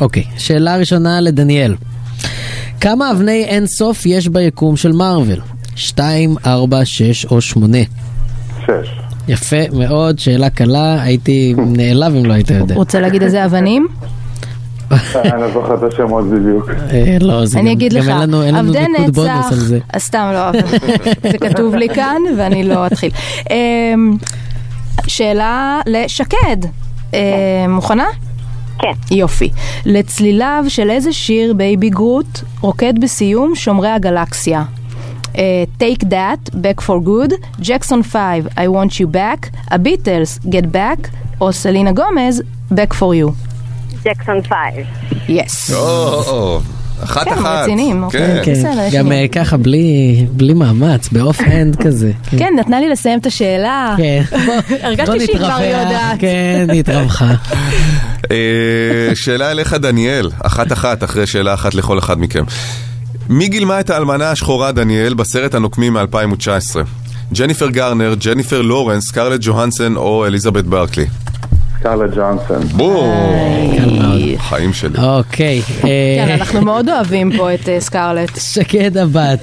אוקיי, 0.02 0.24
שאלה 0.38 0.78
ראשונה 0.78 1.22
לדניאל. 1.22 1.76
כמה 2.82 3.12
אבני 3.12 3.44
אין 3.46 3.68
סוף 3.68 4.06
יש 4.06 4.28
ביקום 4.28 4.78
של 4.78 4.92
מארוול? 4.92 5.42
2, 5.76 6.36
4, 6.46 6.86
6 6.86 7.26
או 7.26 7.42
8? 7.42 7.78
שש. 8.62 8.90
יפה 9.28 9.56
מאוד, 9.74 10.20
שאלה 10.20 10.50
קלה, 10.50 11.02
הייתי 11.04 11.54
נעלב 11.78 12.16
אם 12.16 12.26
לא 12.26 12.34
היית 12.34 12.50
יודע. 12.50 12.76
רוצה 12.76 13.00
להגיד 13.00 13.24
איזה 13.24 13.46
אבנים? 13.46 13.88
אני 15.16 15.42
לא 15.42 15.52
זוכר 15.54 15.76
את 15.76 15.94
השמות 15.94 16.26
בדיוק. 16.26 16.70
אה, 16.70 17.18
לא, 17.22 17.46
זה 17.46 17.60
אני 17.60 17.72
אגיד 17.72 17.94
לך, 17.94 18.08
עבדי 18.54 18.86
ניקוד 18.98 19.16
בונוס 19.16 19.46
נצח, 19.46 19.52
על 19.52 19.58
זה. 19.58 19.80
אז 19.94 20.04
סתם 20.04 20.32
לא, 20.34 20.62
זה 21.32 21.38
כתוב 21.38 21.76
לי 21.76 21.90
כאן 21.90 22.22
ואני 22.38 22.64
לא 22.64 22.88
אתחיל. 22.88 23.12
אמ, 23.50 24.18
שאלה 25.08 25.82
לשקד, 25.86 26.58
אמ, 27.14 27.20
מוכנה? 27.70 28.06
כן. 28.80 29.16
יופי. 29.16 29.50
לצליליו 29.86 30.66
של 30.68 30.90
איזה 30.90 31.14
שיר 31.14 31.54
בייבי 31.54 31.90
גרוט 31.90 32.40
רוקד 32.62 33.00
בסיום 33.02 33.56
שומרי 33.56 33.90
הגלקסיה? 33.90 34.64
אה, 35.38 35.64
Take 35.80 36.04
That, 36.04 36.56
Back 36.56 36.84
for 36.88 37.06
Good, 37.06 37.34
Jackson 37.62 38.04
5, 38.04 38.46
I 38.56 38.68
Want 38.68 38.94
You 39.00 39.16
Back, 39.16 39.50
הביטלס, 39.72 40.40
Get 40.46 40.76
Back, 40.76 41.08
או 41.42 41.54
סלינה 41.54 41.92
גומז, 41.92 42.44
Back 42.74 42.94
for 43.00 43.14
You. 43.26 43.51
ג'קסון 44.06 44.42
5. 44.44 44.86
yes. 45.30 45.74
או, 45.74 46.60
אחת 47.04 47.26
כן, 47.26 47.34
אחת. 47.34 47.64
רציניים, 47.64 48.04
אוקיי. 48.04 48.22
כן. 48.22 48.42
כן, 48.46 48.52
בסדר, 48.52 48.82
יש 48.88 48.94
גם 48.94 49.10
לי. 49.12 49.22
אה, 49.22 49.28
ככה 49.28 49.58
בלי 49.58 50.26
בלי 50.32 50.54
מאמץ, 50.54 51.10
ב 51.10 51.17
off 51.17 51.40
hand 51.42 51.76
כזה. 51.76 52.12
כן, 52.40 52.54
נתנה 52.60 52.80
לי 52.80 52.90
לסיים 52.90 53.20
את 53.20 53.26
השאלה. 53.26 53.96
כן. 53.98 54.24
הרגשתי 54.86 55.20
שהיא 55.26 55.38
כבר 55.38 55.58
יודעת. 55.64 56.20
כן, 56.20 56.68
היא 56.72 56.80
התרווחה. 56.80 57.34
אה, 58.32 59.16
שאלה 59.16 59.52
אליך 59.52 59.74
דניאל, 59.74 60.30
אחת 60.44 60.72
אחת 60.72 61.04
אחרי 61.04 61.28
שאלה 61.28 61.54
אחת 61.54 61.74
לכל 61.76 62.00
אחד 62.00 62.20
מכם. 62.20 62.44
מי 63.30 63.48
גילמה 63.48 63.80
את 63.80 63.90
האלמנה 63.90 64.32
השחורה 64.32 64.72
דניאל 64.72 65.14
בסרט 65.14 65.56
הנוקמים 65.56 65.94
מ-2019? 65.94 66.76
ג'ניפר 67.34 67.70
גארנר, 67.70 68.14
ג'ניפר 68.26 68.62
לורנס, 68.62 69.08
סקרלט 69.08 69.40
ג'והנסון 69.44 69.96
או 69.96 70.26
אליזבת 70.26 70.66
ברקלי? 70.66 71.06
סקרלט 71.82 72.12
ג'ונסון. 72.16 72.68
בום! 72.68 73.10
חיים 74.38 74.74
שלי. 74.74 74.98
אוקיי, 75.04 75.62
כן, 75.62 75.88
אה, 75.88 76.34
אנחנו 76.36 76.62
מאוד 76.62 76.90
אוהבים 76.90 77.32
פה 77.38 77.54
את 77.54 77.70
אה, 77.70 77.80
סקרלט. 77.80 78.40
שקד 78.40 78.98
הבת. 78.98 79.40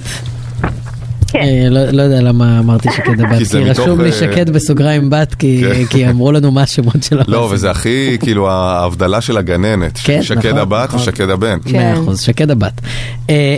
כן. 1.29 1.39
אה, 1.39 1.67
לא 1.71 1.91
לא 1.91 2.03
יודע 2.03 2.21
למה 2.21 2.59
אמרתי 2.59 2.89
שקד 2.97 3.21
הבת, 3.21 3.39
כי 3.51 3.59
רשום 3.59 4.01
לי 4.01 4.13
שקד 4.13 4.51
בסוגריים 4.51 5.11
בת, 5.11 5.35
כי- 5.35 5.63
כן. 5.73 5.85
כי 5.85 6.09
אמרו 6.11 6.33
לנו 6.33 6.51
מה 6.53 6.63
השמות 6.63 7.03
שלה. 7.03 7.23
לא, 7.29 7.49
וזה 7.53 7.71
הכי, 7.71 8.17
כאילו, 8.21 8.51
ההבדלה 8.51 9.21
של 9.21 9.37
הגננת. 9.37 9.99
כן, 10.05 10.23
שקד 10.23 10.39
נכון, 10.47 10.59
הבת 10.59 10.89
נכון. 10.89 11.01
ושקד 11.01 11.31
הבן. 11.31 11.59
כן. 11.65 11.73
מאה 11.77 11.95
אחוז, 11.95 12.21
שקד 12.21 12.51
הבת. 12.51 12.81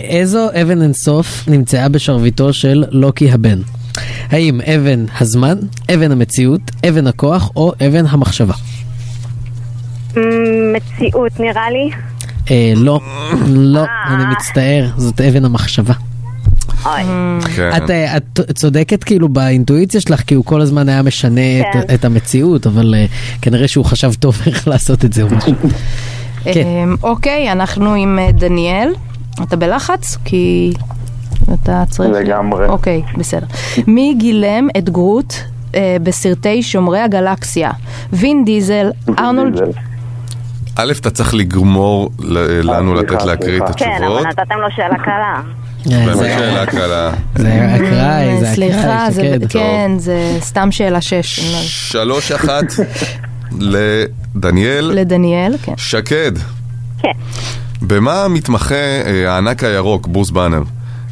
איזו 0.09 0.49
אבן 0.63 0.83
אינסוף 0.83 1.45
נמצאה 1.49 1.89
בשרביטו 1.89 2.53
של 2.53 2.85
לוקי 2.91 3.33
הבן? 3.33 3.59
האם 4.31 4.61
אבן 4.61 5.05
הזמן, 5.21 5.59
אבן 5.95 6.13
המציאות, 6.13 6.61
אבן 6.89 7.07
הכוח 7.07 7.51
או 7.57 7.73
אבן 7.87 8.05
המחשבה? 8.09 8.55
מציאות 10.75 11.41
נראה 11.41 11.71
לי. 11.71 11.91
אה, 12.51 12.73
לא, 12.77 13.01
לא, 13.49 13.81
אני 14.07 14.25
מצטער, 14.33 14.89
זאת 14.97 15.21
אבן 15.21 15.45
המחשבה. 15.45 15.95
כן. 17.57 17.71
את, 17.77 17.91
אה, 17.91 18.17
את 18.17 18.41
צודקת 18.55 19.05
כאילו 19.05 19.29
באינטואיציה 19.29 20.01
שלך, 20.01 20.21
כי 20.21 20.35
הוא 20.35 20.45
כל 20.45 20.61
הזמן 20.61 20.89
היה 20.89 21.03
משנה 21.03 21.41
כן. 21.73 21.81
את, 21.81 21.91
את 21.95 22.05
המציאות, 22.05 22.67
אבל 22.67 22.95
אה, 22.95 23.07
כנראה 23.43 23.69
שהוא 23.69 23.85
חשב 23.85 24.13
טוב 24.15 24.41
איך 24.47 24.69
לעשות 24.69 25.05
את 25.05 25.13
זה 25.13 25.23
או 25.23 25.29
משהו. 25.37 25.53
כן. 26.45 26.67
אמ, 26.67 26.97
אוקיי, 27.03 27.53
אנחנו 27.53 27.95
עם 27.95 28.19
אה, 28.19 28.33
דניאל. 28.33 28.93
אתה 29.43 29.57
בלחץ? 29.57 30.17
כי 30.25 30.73
אתה 31.55 31.85
צריך... 31.89 32.11
לגמרי. 32.11 32.67
אוקיי, 32.67 33.03
בסדר. 33.19 33.47
מי 33.87 34.15
גילם 34.19 34.69
את 34.79 34.91
גרוט 34.91 35.35
אה, 35.75 35.97
בסרטי 36.03 36.63
שומרי 36.63 37.01
הגלקסיה? 37.01 37.71
וין 38.13 38.45
דיזל, 38.45 38.91
ארנולד... 39.19 39.61
א', 40.77 40.93
אתה 41.01 41.11
צריך 41.11 41.35
לגמור 41.35 42.11
לנו 42.19 42.97
סליחה, 42.97 43.15
לתת 43.15 43.25
להקריא 43.27 43.57
את 43.59 43.67
סליחה. 43.67 43.79
כן, 43.79 43.91
התשובות. 43.97 44.21
אבל 44.21 44.29
נתתם 44.29 44.59
לו 44.61 44.67
שאלה 44.77 44.99
קלה. 45.05 45.41
אה, 45.93 46.05
באמת 46.07 46.17
זה- 46.17 46.35
שאלה 46.39 46.67
קלה. 46.67 47.11
זה 47.35 47.67
אקראי, 47.77 48.41
זה 48.41 48.47
אה, 48.49 48.55
סליחה, 48.55 48.79
אקראי, 48.81 49.11
זה- 49.13 49.23
שקד. 49.41 49.53
כן, 49.53 49.91
זה 49.99 50.37
סתם 50.41 50.71
שאלה 50.73 51.01
שש. 51.01 51.41
שלוש 51.91 52.33
אחת 52.33 52.65
לדניאל. 53.59 54.91
לדניאל, 54.95 55.55
כן. 55.63 55.73
שקד, 55.77 56.33
כן. 57.03 57.09
במה 57.83 58.29
מתמחה 58.29 58.75
אה, 58.75 59.33
הענק 59.35 59.65
הירוק, 59.65 60.07
ברוס 60.07 60.31
באנר? 60.31 60.63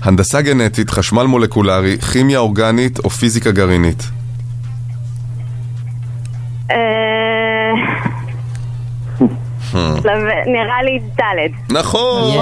הנדסה 0.03 0.41
גנטית, 0.43 0.91
חשמל 0.91 1.25
מולקולרי, 1.25 1.99
כימיה 2.13 2.39
אורגנית 2.39 2.99
או 2.99 3.11
פיזיקה 3.11 3.51
גרעינית? 3.51 4.03
אה, 9.75 9.95
לב- 10.05 10.05
נראה 10.47 10.83
לי 10.85 10.99
ד'. 11.19 11.73
נכון! 11.77 12.33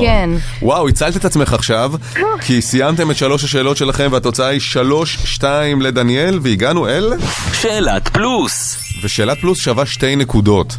כן. 0.00 0.30
וואו, 0.62 0.88
הצלת 0.88 1.16
את 1.16 1.24
עצמך 1.24 1.52
עכשיו, 1.52 1.92
כי 2.40 2.62
סיימתם 2.62 3.10
את 3.10 3.16
שלוש 3.16 3.44
השאלות 3.44 3.76
שלכם 3.76 4.08
והתוצאה 4.12 4.46
היא 4.46 4.60
שלוש, 4.60 5.18
שתיים 5.24 5.82
לדניאל, 5.82 6.38
והגענו 6.42 6.88
אל... 6.88 7.12
שאלת 7.52 8.08
פלוס. 8.08 8.76
ושאלת 9.04 9.38
פלוס 9.40 9.58
שווה 9.58 9.86
שתי 9.86 10.16
נקודות. 10.16 10.76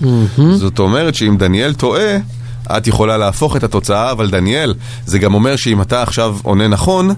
זאת 0.55 0.79
אומרת 0.79 1.15
שאם 1.15 1.35
דניאל 1.39 1.73
טועה, 1.73 2.17
את 2.77 2.87
יכולה 2.87 3.17
להפוך 3.17 3.55
את 3.55 3.63
התוצאה, 3.63 4.11
אבל 4.11 4.29
דניאל, 4.29 4.73
זה 5.05 5.19
גם 5.19 5.33
אומר 5.33 5.55
שאם 5.55 5.81
אתה 5.81 6.01
עכשיו 6.01 6.37
עונה 6.43 6.67
נכון, 6.67 7.09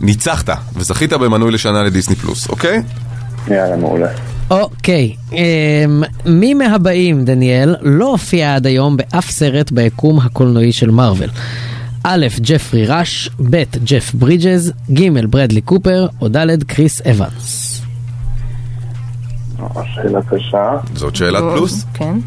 ניצחת, 0.00 0.48
וזכית 0.76 1.12
במנוי 1.12 1.50
לשנה 1.50 1.82
לדיסני 1.82 2.16
פלוס, 2.16 2.48
אוקיי? 2.48 2.82
יאללה, 3.48 3.76
מעולה. 3.76 4.08
אוקיי, 4.50 5.16
אמ, 5.32 6.02
מי 6.26 6.54
מהבאים, 6.54 7.24
דניאל, 7.24 7.76
לא 7.80 8.10
הופיע 8.10 8.54
עד 8.54 8.66
היום 8.66 8.96
באף 8.96 9.30
סרט 9.30 9.70
ביקום 9.70 10.20
הקולנועי 10.20 10.72
של 10.72 10.90
מארוול? 10.90 11.28
א', 12.02 12.26
ג'פרי 12.40 12.86
ראש, 12.86 13.30
ב', 13.50 13.62
ג'ף 13.84 14.14
ברידג'ז, 14.14 14.72
ג', 14.92 15.26
ברדלי 15.30 15.60
קופר, 15.60 16.06
או 16.20 16.28
ד', 16.28 16.62
קריס 16.62 17.00
אבנס. 17.06 17.82
שאלה 19.94 20.22
קשה. 20.22 20.76
זאת 20.94 21.16
שאלת 21.16 21.42
פלוס? 21.54 21.84
כן. 21.94 22.18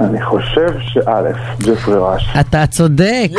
אני 0.00 0.22
חושב 0.22 0.68
שא', 0.92 1.22
ג'פרי 1.60 1.94
ראש. 1.98 2.28
אתה 2.40 2.66
צודק! 2.66 3.30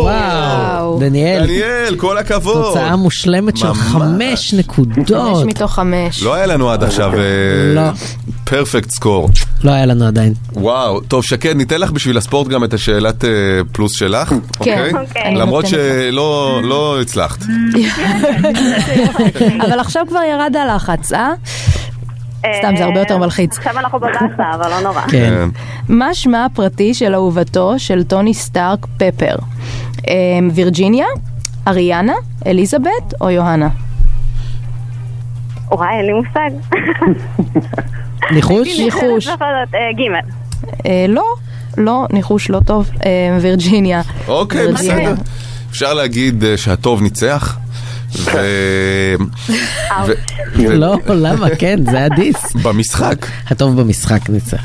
וואו. 0.00 0.98
דניאל, 1.00 1.44
דניאל, 1.46 1.96
כל 1.96 2.18
הכבוד. 2.18 2.64
תוצאה 2.64 2.96
מושלמת 2.96 3.56
של. 3.56 3.74
חמש 3.74 3.92
חמש 3.92 4.54
נקודות. 4.54 5.46
מתוך 5.46 5.74
חמש. 5.74 6.22
לא 6.22 6.34
היה 6.34 6.46
לנו 6.46 6.70
עד 6.70 6.84
עכשיו 6.84 7.12
לא. 7.74 7.82
פרפקט 8.44 8.90
סקור. 8.90 9.28
לא 9.64 9.70
היה 9.70 9.86
לנו 9.86 10.06
עדיין. 10.06 10.34
וואו, 10.52 11.00
טוב 11.00 11.24
שקד, 11.24 11.56
ניתן 11.56 11.80
לך 11.80 11.90
בשביל 11.90 12.18
הספורט 12.18 12.48
גם 12.48 12.64
את 12.64 12.74
השאלת 12.74 13.24
אה, 13.24 13.30
פלוס 13.72 13.92
שלך, 13.92 14.32
אוקיי? 14.58 14.92
אוקיי. 14.94 15.22
אני 15.24 15.36
למרות 15.36 15.64
נותנת 15.64 15.80
שלא 15.80 16.60
לא 16.64 17.00
הצלחת. 17.00 17.38
אבל 19.64 19.80
עכשיו 19.80 20.02
כבר 20.08 20.20
ירד 20.30 20.56
הלחץ, 20.56 21.12
אה? 21.12 21.32
סתם, 22.58 22.76
זה 22.76 22.84
הרבה 22.84 22.98
יותר 22.98 23.18
מלחיץ. 23.18 23.58
עכשיו 23.58 23.78
אנחנו 23.78 24.00
בבאסה, 24.00 24.54
אבל 24.54 24.70
לא 24.70 24.80
נורא. 24.80 25.00
כן. 25.00 25.48
מה 25.88 26.14
שמה 26.14 26.44
הפרטי 26.44 26.94
של 26.94 27.14
אהובתו 27.14 27.74
של 27.78 28.04
טוני 28.04 28.34
סטארק 28.34 28.86
פפר? 28.96 29.36
אמ, 30.08 30.50
וירג'יניה, 30.54 31.06
אריאנה, 31.68 32.14
אליזבת 32.46 33.14
או 33.20 33.30
יוהנה? 33.30 33.68
וואי, 35.70 35.88
אין 35.98 36.06
לי 36.06 36.12
מושג. 36.12 36.50
ניחוש? 38.34 38.80
ניחוש. 38.80 39.24
זאת, 39.24 39.42
אה. 39.42 40.20
אה, 40.86 41.06
לא, 41.08 41.24
לא, 41.78 42.06
ניחוש 42.12 42.50
לא 42.50 42.60
טוב. 42.66 42.90
וירג'יניה. 43.40 44.02
אוקיי. 44.28 44.72
בסדר. 44.72 45.14
אפשר 45.70 45.94
להגיד 45.94 46.44
אה, 46.44 46.56
שהטוב 46.56 47.02
ניצח. 47.02 47.58
ו... 48.16 48.30
ו... 50.06 50.12
לא, 50.56 50.96
למה? 51.08 51.46
כן, 51.58 51.80
זה 51.90 52.04
הדיס. 52.04 52.52
במשחק. 52.62 53.26
הטוב 53.50 53.80
במשחק 53.80 54.20
ניצח. 54.28 54.60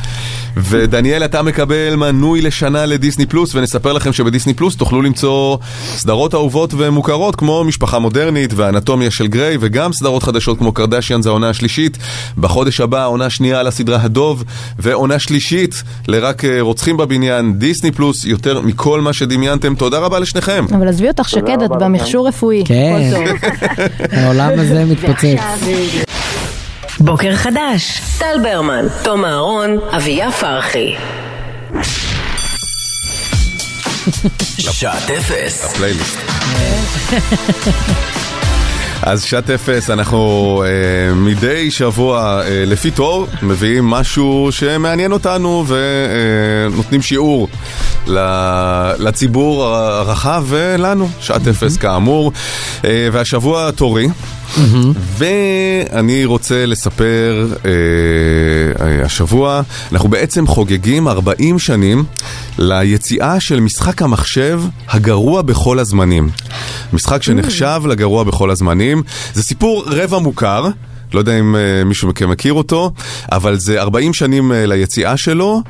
ודניאל, 0.62 1.26
אתה 1.26 1.42
מקבל 1.42 1.96
מנוי 1.96 2.42
לשנה 2.42 2.86
לדיסני 2.86 3.26
פלוס, 3.26 3.56
ונספר 3.56 3.94
לכם 3.94 4.14
שבדיסני 4.14 4.54
פלוס 4.54 4.76
תוכלו 4.76 5.02
למצוא 5.02 5.58
סדרות 5.96 6.34
אהובות 6.34 6.74
ומוכרות 6.78 7.36
כמו 7.36 7.64
משפחה 7.64 8.00
מודרנית 8.00 8.54
ואנטומיה 8.56 9.12
של 9.12 9.28
גריי, 9.28 9.58
וגם 9.60 9.94
סדרות 9.94 10.24
חדשות 10.24 10.58
כמו 10.58 10.72
קרדשיאן 10.72 11.22
זה 11.22 11.30
העונה 11.30 11.50
השלישית. 11.50 11.98
בחודש 12.38 12.82
הבא 12.82 13.06
עונה 13.06 13.30
שנייה 13.30 13.60
על 13.60 13.68
הסדרה 13.68 14.02
הדוב, 14.02 14.44
ועונה 14.80 15.20
שלישית 15.20 15.84
לרק 16.08 16.46
אה, 16.46 16.62
רוצחים 16.62 16.98
בבניין. 16.98 17.60
דיסני 17.60 17.92
פלוס 17.92 18.26
יותר 18.26 18.62
מכל 18.62 19.02
מה 19.02 19.14
שדמיינתם. 19.14 19.76
תודה 19.76 20.00
רבה 20.00 20.20
לשניכם. 20.20 20.66
אבל 20.76 20.88
עזבי 20.88 21.08
אותך 21.08 21.30
שקד, 21.30 21.50
את 21.50 21.72
רבה 21.72 21.76
לכם. 21.76 21.86
במכשור 21.86 22.28
רפואי. 22.28 22.64
כן. 22.66 23.12
העולם 24.18 24.60
הזה 24.60 24.86
מתפוצץ. 24.86 26.17
בוקר 27.00 27.36
חדש, 27.36 28.02
טל 28.20 28.36
ברמן, 28.44 28.86
תום 29.04 29.26
אהרון, 29.26 29.78
אביה 29.92 30.32
פרחי. 30.32 30.96
שעת 34.58 35.10
אפס. 35.12 35.66
הפלייליסט. 35.66 36.18
אז 39.02 39.24
שעת 39.24 39.50
אפס, 39.50 39.90
אנחנו 39.90 40.64
אה, 40.66 40.70
מדי 41.16 41.72
שבוע 41.72 42.42
אה, 42.44 42.64
לפי 42.66 42.92
תור 42.92 43.28
מביאים 43.42 43.86
משהו 43.86 44.48
שמעניין 44.52 45.12
אותנו 45.12 45.66
ונותנים 45.68 47.02
שיעור 47.02 47.48
ל- 47.48 47.56
לציבור 49.00 49.66
הרחב 49.66 50.44
ולנו, 50.48 51.10
שעת 51.20 51.48
אפס 51.48 51.78
כאמור. 51.78 52.32
אה, 52.86 53.10
והשבוע 53.12 53.72
תורי. 53.72 54.08
ואני 55.18 56.26
רוצה 56.26 56.66
לספר, 56.66 57.48
אה, 57.66 57.72
אה, 58.86 59.06
השבוע 59.06 59.62
אנחנו 59.92 60.10
בעצם 60.10 60.48
חוגגים 60.48 61.08
40 61.08 61.60
שנים 61.60 62.04
ליציאה 62.58 63.40
של 63.40 63.60
משחק 63.60 64.02
המחשב 64.02 64.62
הגרוע 64.90 65.42
בכל 65.42 65.80
הזמנים. 65.80 66.30
משחק 66.94 67.24
שנחשב 67.24 67.82
לגרוע 67.90 68.24
בכל 68.24 68.52
הזמנים. 68.52 69.04
זה 69.34 69.44
סיפור 69.44 69.84
רבע 69.88 70.20
מוכר. 70.20 70.68
לא 71.14 71.20
יודע 71.20 71.40
אם 71.40 71.56
אה, 71.56 71.84
מישהו 71.84 72.08
מכם 72.08 72.30
מכיר 72.30 72.54
אותו, 72.54 72.92
אבל 73.32 73.56
זה 73.56 73.82
40 73.82 74.14
שנים 74.14 74.52
אה, 74.52 74.66
ליציאה 74.66 75.18
שלו 75.18 75.62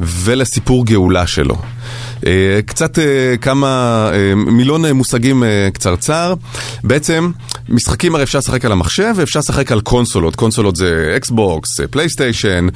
ולסיפור 0.00 0.86
גאולה 0.86 1.26
שלו. 1.26 1.56
אה, 2.26 2.60
קצת 2.66 2.98
אה, 2.98 3.04
כמה, 3.40 3.66
אה, 4.12 4.34
מילון 4.34 4.86
מושגים 4.92 5.42
קצרצר. 5.72 6.34
בעצם, 6.84 7.30
משחקים 7.68 8.14
הרי 8.14 8.24
אפשר 8.24 8.38
לשחק 8.38 8.64
על 8.64 8.72
המחשב 8.72 9.12
ואפשר 9.16 9.38
לשחק 9.38 9.72
על 9.72 9.80
קונסולות. 9.80 10.36
קונסולות 10.36 10.76
זה 10.76 11.14
אקסבוקס, 11.16 11.80
פלייסטיישן, 11.90 12.66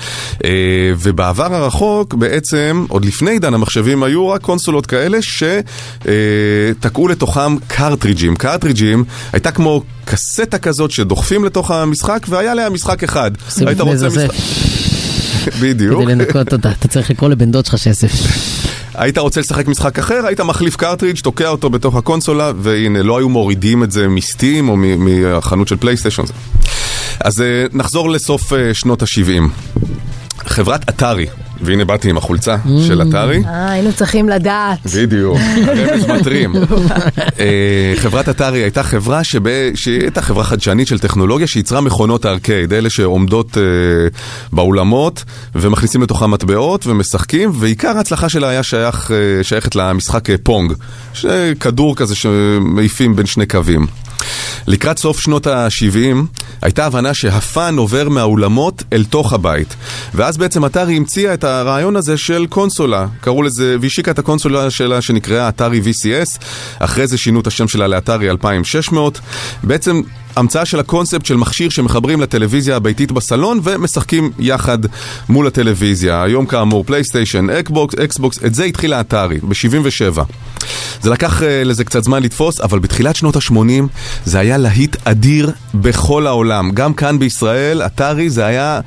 ובעבר 0.99 1.55
הרחוק 1.55 2.15
בעצם, 2.15 2.85
עוד 2.89 3.05
לפני 3.05 3.31
עידן 3.31 3.55
המחשבים, 3.55 4.03
היו 4.03 4.29
רק 4.29 4.41
קונסולות 4.41 4.87
כאלה 4.87 5.19
שתקעו 5.23 7.09
לתוכם 7.09 7.57
קרטריג'ים. 7.67 8.37
קרטריג'ים 8.37 9.05
הייתה 9.33 9.51
כמו 9.51 9.83
קסטה 10.05 10.59
כזאת 10.59 10.91
שדוחפים 10.91 11.45
לתוך 11.45 11.71
המשחק 11.71 12.27
והיה 12.29 12.55
לה 12.55 12.71
משחק 12.71 13.03
אחד. 13.05 13.31
היית 13.67 13.81
רוצה. 13.81 14.09
משחק- 14.09 14.94
בדיוק. 15.61 16.03
כדי 16.03 16.15
לנקות 16.15 16.53
אותה. 16.53 16.71
אתה 16.71 16.89
צריך 16.89 17.11
לקרוא 17.11 17.31
לבן 17.31 17.51
דוד 17.51 17.67
שלך 17.67 17.79
שסף. 17.79 18.11
היית 18.95 19.19
רוצה 19.19 19.41
לשחק 19.41 19.69
משחק 19.69 19.99
אחר, 19.99 20.27
היית 20.27 20.41
מחליף 20.41 20.77
קרטריג', 20.77 21.19
תוקע 21.19 21.49
אותו 21.49 21.71
בתוך 21.71 21.97
הקונסולה, 21.97 22.53
והנה, 22.59 23.03
לא 23.03 23.19
היו 23.19 23.29
מורידים 23.29 23.83
את 23.83 23.91
זה 23.91 24.09
מסטים 24.09 24.69
או 24.69 24.77
מהחנות 24.77 25.69
של 25.69 25.77
פלייסטיישן. 25.77 26.23
אז 27.21 27.41
אה, 27.41 27.65
נחזור 27.73 28.11
לסוף 28.11 28.53
אה, 28.53 28.75
שנות 28.75 29.03
ה-70. 29.03 29.43
חברת 30.47 30.89
אתרי, 30.89 31.27
והנה 31.65 31.85
באתי 31.85 32.11
עם 32.11 32.17
החולצה 32.17 32.57
של 32.87 33.03
אתרי. 33.03 33.43
אה, 33.47 33.71
היינו 33.71 33.93
צריכים 33.93 34.29
לדעת. 34.29 34.79
בדיוק, 34.95 35.39
הרמז 35.67 36.07
מטרים. 36.07 36.55
אה, 37.41 37.95
חברת 37.97 38.29
אתרי 38.29 38.59
הייתה 38.59 38.83
חברה 38.83 39.25
שב... 39.25 39.75
שהיא 39.75 40.01
הייתה 40.01 40.23
חברה 40.23 40.45
חדשנית 40.45 40.89
של 40.89 40.99
טכנולוגיה 40.99 41.47
שייצרה 41.47 41.81
מכונות 41.81 42.27
ארקייד, 42.27 42.73
אלה 42.73 42.91
שעומדות 42.91 43.59
אה, 43.59 43.63
באולמות 44.53 45.25
ומכניסים 45.55 46.03
לתוכם 46.03 46.31
מטבעות 46.31 46.87
ומשחקים, 46.87 47.51
ועיקר 47.55 47.97
ההצלחה 47.97 48.29
שלה 48.29 48.49
היה 48.49 48.61
אה, 49.11 49.43
שייכת 49.43 49.77
למשחק 49.77 50.29
פונג, 50.43 50.73
כדור 51.61 51.97
כזה 51.97 52.15
שמעיפים 52.15 53.17
בין 53.17 53.27
שני 53.27 53.47
קווים. 53.47 53.87
לקראת 54.67 54.99
סוף 54.99 55.21
שנות 55.21 55.47
ה-70 55.47 56.17
הייתה 56.63 56.87
הבנה 56.87 57.15
שהפאן 57.15 57.77
עובר 57.79 58.09
מהאולמות 58.09 58.83
אל 58.93 59.05
תוך 59.05 59.33
הבית. 59.33 59.77
ואז 60.15 60.37
בעצם 60.37 60.65
אטארי 60.65 60.97
המציאה 60.97 61.35
את 61.35 61.45
הרעיון 61.45 61.97
הזה 61.97 62.17
של 62.17 62.47
קונסולה. 62.49 63.07
קראו 63.21 63.43
לזה, 63.43 63.77
והשיקה 63.81 64.11
את 64.11 64.19
הקונסולה 64.19 64.71
שלה 64.71 65.01
שנקראה 65.01 65.49
אטארי 65.49 65.81
VCS. 65.81 66.39
אחרי 66.79 67.07
זה 67.07 67.19
שינו 67.19 67.41
את 67.41 67.47
השם 67.47 67.69
שלה 67.69 67.87
לאטארי 67.87 68.31
2600. 68.31 69.21
בעצם 69.63 70.03
המצאה 70.37 70.65
של 70.65 70.81
הקונספט 70.81 71.27
של 71.27 71.37
מכשיר 71.37 71.71
שמחברים 71.71 72.21
לטלוויזיה 72.21 72.77
הביתית 72.77 73.13
בסלון 73.13 73.61
ומשחקים 73.63 74.31
יחד 74.39 74.79
מול 75.29 75.47
הטלוויזיה. 75.47 76.23
היום 76.23 76.47
כאמור 76.47 76.85
פלייסטיישן, 76.85 77.51
אקבוקס, 77.51 77.95
אקסבוקס, 77.95 78.39
את 78.47 78.55
זה 78.55 78.65
התחיל 78.65 78.93
האטארי 78.93 79.39
ב-77. 79.39 80.21
זה 81.03 81.11
לקח 81.11 81.41
אה, 81.41 81.45
לזה 81.65 81.85
קצת 81.85 82.05
זמן 82.05 82.23
לתפוס, 82.23 82.61
אבל 82.61 82.79
בתחילת 82.79 83.17
שנות 83.17 83.37
ה-80 83.37 83.55
זה 84.25 84.39
היה 84.39 84.59
להיט 84.59 84.97
אדיר 85.05 85.51
בכל 85.75 86.27
העולם. 86.27 86.71
גם 86.71 86.95
כאן 86.95 87.19
בישראל, 87.19 87.83
אטארי 87.83 88.31
זה 88.31 88.47
היה 88.47 88.81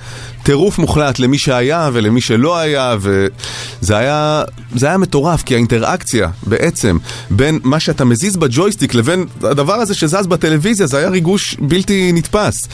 טירוף 0.48 0.80
מוחלט 0.80 1.20
למי 1.20 1.38
שהיה 1.38 1.90
ולמי 1.94 2.22
שלא 2.22 2.58
היה, 2.58 2.96
וזה 3.00 3.98
היה, 3.98 4.44
זה 4.76 4.88
היה 4.88 4.98
מטורף, 4.98 5.44
כי 5.44 5.54
האינטראקציה 5.54 6.30
בעצם 6.44 6.98
בין 7.30 7.60
מה 7.64 7.80
שאתה 7.80 8.06
מזיז 8.06 8.38
בג'ויסטיק 8.38 8.94
לבין 8.94 9.26
הדבר 9.44 9.74
הזה 9.74 9.94
שזז 9.94 10.28
בטלוויזיה, 10.28 10.88
זה 10.88 10.98
היה 10.98 11.10
ריגוש 11.10 11.56
בלתי 11.60 12.12
נתפס. 12.12 12.68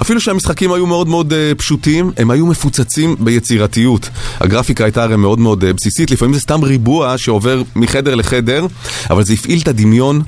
אפילו 0.00 0.20
שהמשחקים 0.20 0.72
היו 0.72 0.86
מאוד 0.86 1.08
מאוד 1.08 1.32
uh, 1.32 1.58
פשוטים, 1.58 2.12
הם 2.16 2.30
היו 2.30 2.46
מפוצצים 2.46 3.16
ביצירתיות. 3.18 4.08
הגרפיקה 4.40 4.84
הייתה 4.84 5.02
הרי 5.02 5.16
מאוד 5.16 5.38
מאוד 5.38 5.64
uh, 5.64 5.66
בסיסית, 5.76 6.10
לפעמים 6.10 6.34
זה 6.34 6.40
סתם 6.40 6.64
ריבוע 6.64 7.18
שעובר 7.18 7.62
מחדר 7.76 8.14
לחדר, 8.14 8.66
אבל 9.10 9.24
זה 9.24 9.32
הפעיל 9.32 9.60
את 9.62 9.68
הדמיון 9.68 10.22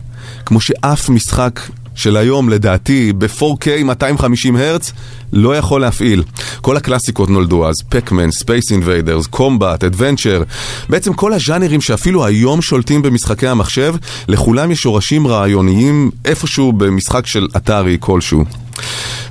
כמו 0.47 0.61
שאף 0.61 1.09
משחק 1.09 1.61
של 1.99 2.17
היום, 2.17 2.49
לדעתי, 2.49 3.13
ב-4K 3.13 3.85
250 3.85 4.57
הרץ, 4.57 4.93
לא 5.33 5.57
יכול 5.57 5.81
להפעיל. 5.81 6.23
כל 6.61 6.77
הקלאסיקות 6.77 7.31
נולדו 7.31 7.69
אז, 7.69 7.75
פקמן, 7.89 8.31
ספייס 8.31 8.73
אינביידרס, 8.73 9.27
קומבט, 9.27 9.85
אדוונצ'ר, 9.85 10.43
בעצם 10.89 11.13
כל 11.13 11.33
הז'אנרים 11.33 11.81
שאפילו 11.81 12.27
היום 12.27 12.63
שולטים 12.63 13.03
במשחקי 13.03 13.49
המחשב, 13.49 13.95
לכולם 14.29 14.71
יש 14.71 14.83
שורשים 14.83 15.27
רעיוניים 15.27 16.11
איפשהו 16.25 16.73
במשחק 16.73 17.27
של 17.27 17.49
אטארי 17.57 17.97
כלשהו. 18.01 18.45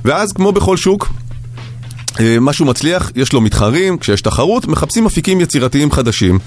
ואז, 0.04 0.32
כמו 0.32 0.52
בכל 0.52 0.76
שוק, 0.76 1.08
משהו 2.40 2.66
מצליח, 2.66 3.12
יש 3.16 3.32
לו 3.32 3.40
מתחרים, 3.40 3.98
כשיש 3.98 4.20
תחרות, 4.20 4.66
מחפשים 4.66 5.06
אפיקים 5.06 5.40
יצירתיים 5.40 5.92
חדשים. 5.92 6.38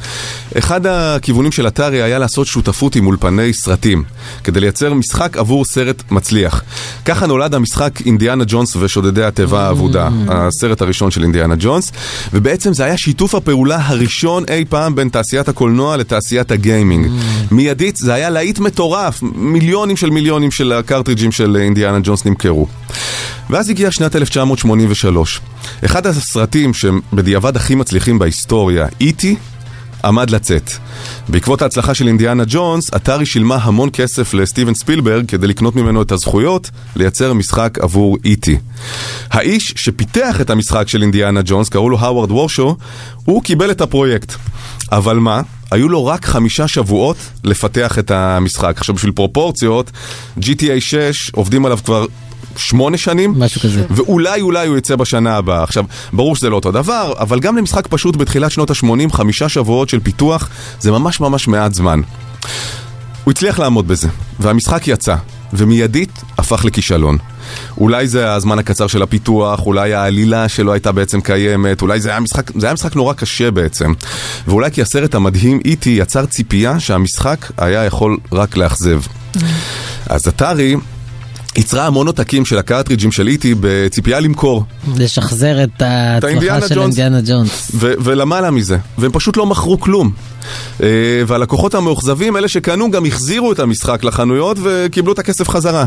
אחד 0.58 0.86
הכיוונים 0.86 1.52
של 1.52 1.68
אטארי 1.68 2.02
היה 2.02 2.20
לעשות 2.20 2.48
שותפות 2.48 2.96
עם 2.96 3.08
אולפני 3.08 3.54
סרטים, 3.54 4.04
כדי 4.44 4.60
לייצר 4.60 4.94
משחק 4.94 5.38
עבור 5.38 5.66
סרט 5.66 6.04
מצליח. 6.12 6.64
ככה 7.06 7.26
נולד 7.26 7.56
המשחק 7.56 8.02
אינדיאנה 8.06 8.44
ג'ונס 8.48 8.76
ושודדי 8.76 9.24
התיבה 9.24 9.68
האבודה, 9.68 10.10
הסרט 10.28 10.82
הראשון 10.82 11.12
של 11.12 11.24
אינדיאנה 11.24 11.56
ג'ונס, 11.60 11.92
ובעצם 12.34 12.74
זה 12.74 12.84
היה 12.84 12.98
שיתוף 12.98 13.36
הפעולה 13.36 13.80
הראשון 13.82 14.44
אי 14.50 14.66
פעם 14.70 14.96
בין 14.96 15.10
תעשיית 15.10 15.50
הקולנוע 15.50 15.98
לתעשיית 15.98 16.52
הגיימינג. 16.52 17.12
מיידית 17.52 17.96
זה 17.96 18.14
היה 18.14 18.30
להיט 18.30 18.60
מטורף, 18.60 19.20
מיליונים 19.36 19.98
של 19.98 20.10
מיליונים 20.10 20.52
של 20.52 20.72
הקרטריג'ים 20.72 21.32
של 21.32 21.58
אינדיאנה 21.58 22.00
ג'ונס 22.04 22.26
נמכרו. 22.26 22.68
ואז 23.52 23.70
הגיעה 23.70 23.92
שנת 23.92 24.16
1983. 24.16 25.42
אחד 25.86 26.08
הסרטים 26.08 26.74
שהם 26.74 27.00
בדיעבד 27.14 27.56
הכי 27.56 27.76
מצליחים 27.76 28.20
בהיסטוריה, 28.20 28.88
איטי, 29.02 29.36
עמד 30.06 30.30
לצאת. 30.30 30.72
בעקבות 31.30 31.62
ההצלחה 31.62 31.94
של 31.94 32.08
אינדיאנה 32.08 32.44
ג'ונס, 32.48 32.94
אתרי 32.96 33.26
שילמה 33.26 33.56
המון 33.56 33.90
כסף 33.94 34.34
לסטיבן 34.34 34.74
ספילברג 34.74 35.26
כדי 35.28 35.48
לקנות 35.48 35.76
ממנו 35.76 36.02
את 36.02 36.12
הזכויות 36.12 36.70
לייצר 36.96 37.34
משחק 37.34 37.78
עבור 37.82 38.18
איטי. 38.26 38.58
האיש 39.30 39.74
שפיתח 39.78 40.42
את 40.42 40.50
המשחק 40.50 40.88
של 40.88 41.02
אינדיאנה 41.02 41.42
ג'ונס, 41.46 41.70
קראו 41.70 41.90
לו 41.90 42.00
האוורד 42.00 42.32
וורשו, 42.32 42.76
הוא 43.26 43.44
קיבל 43.44 43.72
את 43.72 43.82
הפרויקט. 43.82 44.34
אבל 44.92 45.18
מה? 45.18 45.42
היו 45.72 45.90
לו 45.90 46.06
רק 46.06 46.26
חמישה 46.26 46.68
שבועות 46.68 47.18
לפתח 47.44 48.00
את 48.00 48.12
המשחק. 48.12 48.78
עכשיו 48.78 48.96
בשביל 48.96 49.12
פרופורציות, 49.12 49.92
GTA 50.40 50.80
6 50.80 51.30
עובדים 51.32 51.66
עליו 51.66 51.80
כבר 51.86 52.06
שמונה 52.58 52.98
שנים, 52.98 53.34
משהו 53.38 53.62
כזה. 53.62 53.86
ואולי 53.90 54.42
אולי 54.42 54.68
הוא 54.68 54.78
יצא 54.78 54.96
בשנה 54.96 55.38
הבאה. 55.38 55.64
עכשיו, 55.64 55.86
ברור 56.14 56.36
שזה 56.36 56.50
לא 56.50 56.56
אותו 56.56 56.72
דבר, 56.72 57.14
אבל 57.20 57.40
גם 57.40 57.58
למשחק 57.58 57.88
פשוט 57.88 58.16
בתחילת 58.16 58.52
שנות 58.52 58.70
ה-80, 58.70 59.14
חמישה 59.14 59.50
שבועות 59.50 59.90
של 59.90 60.00
פיתוח, 60.00 60.50
זה 60.80 60.92
ממש 60.92 61.20
ממש 61.20 61.48
מעט 61.48 61.74
זמן. 61.74 62.02
הוא 63.24 63.32
הצליח 63.32 63.60
לעמוד 63.60 63.88
בזה, 63.88 64.08
והמשחק 64.40 64.88
יצא, 64.88 65.16
ומיידית 65.54 66.22
הפך 66.38 66.66
לכישלון. 66.66 67.18
אולי 67.78 68.08
זה 68.08 68.34
הזמן 68.34 68.60
הקצר 68.60 68.88
של 68.88 69.02
הפיתוח, 69.02 69.66
אולי 69.66 69.94
העלילה 69.94 70.50
שלא 70.50 70.72
הייתה 70.72 70.92
בעצם 70.92 71.22
קיימת, 71.22 71.82
אולי 71.82 72.02
זה 72.02 72.10
היה 72.10 72.20
משחק, 72.20 72.52
זה 72.58 72.66
היה 72.66 72.74
משחק 72.74 72.96
נורא 72.96 73.14
קשה 73.14 73.52
בעצם. 73.52 73.94
ואולי 74.48 74.72
כי 74.72 74.82
הסרט 74.82 75.16
המדהים 75.16 75.60
איטי 75.66 75.90
יצר 75.90 76.26
ציפייה 76.26 76.80
שהמשחק 76.80 77.52
היה 77.58 77.86
יכול 77.86 78.18
רק 78.32 78.58
לאכזב. 78.58 79.02
אז 80.10 80.28
אתרי 80.28 80.76
ייצרה 81.58 81.88
המון 81.88 82.08
עותקים 82.08 82.46
של 82.46 82.58
הקרטריג'ים 82.58 83.12
של 83.12 83.28
איטי 83.28 83.56
בציפייה 83.60 84.20
למכור. 84.20 84.66
לשחזר 84.98 85.64
את 85.64 85.82
ההצלחה 85.82 86.68
של 86.68 86.76
ג'ונס. 86.76 86.98
אינדיאנה 86.98 87.22
ג'ונס. 87.26 87.72
ו- 87.74 87.94
ולמעלה 88.00 88.52
מזה, 88.52 88.78
והם 88.98 89.12
פשוט 89.12 89.38
לא 89.38 89.46
מכרו 89.46 89.80
כלום. 89.80 90.12
אה, 90.84 90.88
והלקוחות 91.28 91.76
המאוכזבים, 91.76 92.38
אלה 92.38 92.48
שקנו, 92.48 92.92
גם 92.92 93.06
החזירו 93.06 93.52
את 93.52 93.60
המשחק 93.60 94.04
לחנויות 94.04 94.58
וקיבלו 94.64 95.14
את 95.14 95.20
הכסף 95.20 95.50
חזרה. 95.50 95.86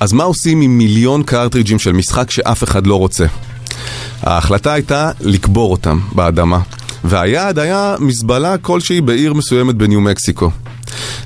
אז 0.00 0.12
מה 0.12 0.24
עושים 0.24 0.60
עם 0.60 0.78
מיליון 0.78 1.22
קרטריג'ים 1.22 1.78
של 1.78 1.92
משחק 1.92 2.30
שאף 2.30 2.64
אחד 2.64 2.86
לא 2.86 2.98
רוצה? 2.98 3.26
ההחלטה 4.22 4.72
הייתה 4.72 5.10
לקבור 5.20 5.72
אותם 5.72 6.00
באדמה, 6.12 6.58
והיעד 7.04 7.58
היה 7.58 7.96
מזבלה 7.98 8.58
כלשהי 8.58 9.00
בעיר 9.00 9.34
מסוימת 9.34 9.74
בניו 9.74 10.00
מקסיקו. 10.00 10.50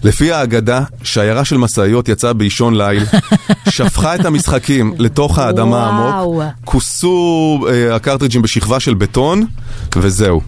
לפי 0.04 0.32
האגדה, 0.32 0.82
שיירה 1.02 1.44
של 1.44 1.56
משאיות 1.56 2.08
יצאה 2.08 2.32
באישון 2.32 2.74
ליל, 2.76 3.04
שפכה 3.68 4.14
את 4.14 4.24
המשחקים 4.24 4.94
לתוך 4.98 5.38
האדמה 5.38 5.76
וואו. 5.76 6.42
עמוק, 6.42 6.54
כוסו 6.64 7.66
אה, 7.70 7.96
הקרטריג'ים 7.96 8.42
בשכבה 8.42 8.80
של 8.80 8.94
בטון, 8.94 9.46
וזהו. 9.96 10.40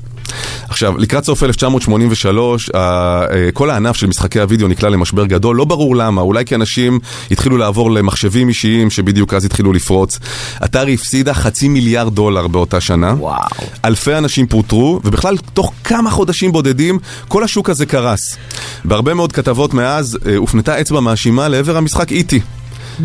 עכשיו, 0.69 0.99
לקראת 0.99 1.25
סוף 1.25 1.43
1983, 1.43 2.71
ה- 2.75 2.79
אה, 2.79 3.49
כל 3.53 3.71
הענף 3.71 3.97
של 3.97 4.07
משחקי 4.07 4.41
הוידאו 4.41 4.69
נקלע 4.69 4.89
למשבר 4.89 5.27
גדול, 5.27 5.57
לא 5.57 5.65
ברור 5.65 5.97
למה, 5.97 6.21
אולי 6.21 6.45
כי 6.45 6.55
אנשים 6.55 6.99
התחילו 7.31 7.57
לעבור 7.57 7.91
למחשבים 7.91 8.49
אישיים 8.49 8.91
שבדיוק 8.91 9.35
אז 9.35 9.45
התחילו 9.45 9.73
לפרוץ. 9.73 10.19
אתרי 10.65 10.95
הפסידה 10.95 11.35
חצי 11.35 11.69
מיליארד 11.69 12.15
דולר 12.15 12.47
באותה 12.47 12.81
שנה. 12.81 13.15
וואו. 13.19 13.39
אלפי 13.85 14.15
אנשים 14.19 14.47
פוטרו, 14.47 15.01
ובכלל, 15.05 15.37
תוך 15.55 15.73
כמה 15.85 16.11
חודשים 16.11 16.53
בודדים, 16.53 16.99
כל 17.29 17.45
השוק 17.45 17.71
הזה 17.71 17.87
קרס. 17.87 18.37
בהרבה 18.85 19.15
מאוד 19.15 19.33
כתבות 19.33 19.75
מאז 19.75 20.19
אה, 20.27 20.37
הופנתה 20.37 20.81
אצבע 20.81 21.01
מאשימה 21.01 21.49
לעבר 21.49 21.77
המשחק 21.77 22.13
איטי. 22.13 22.41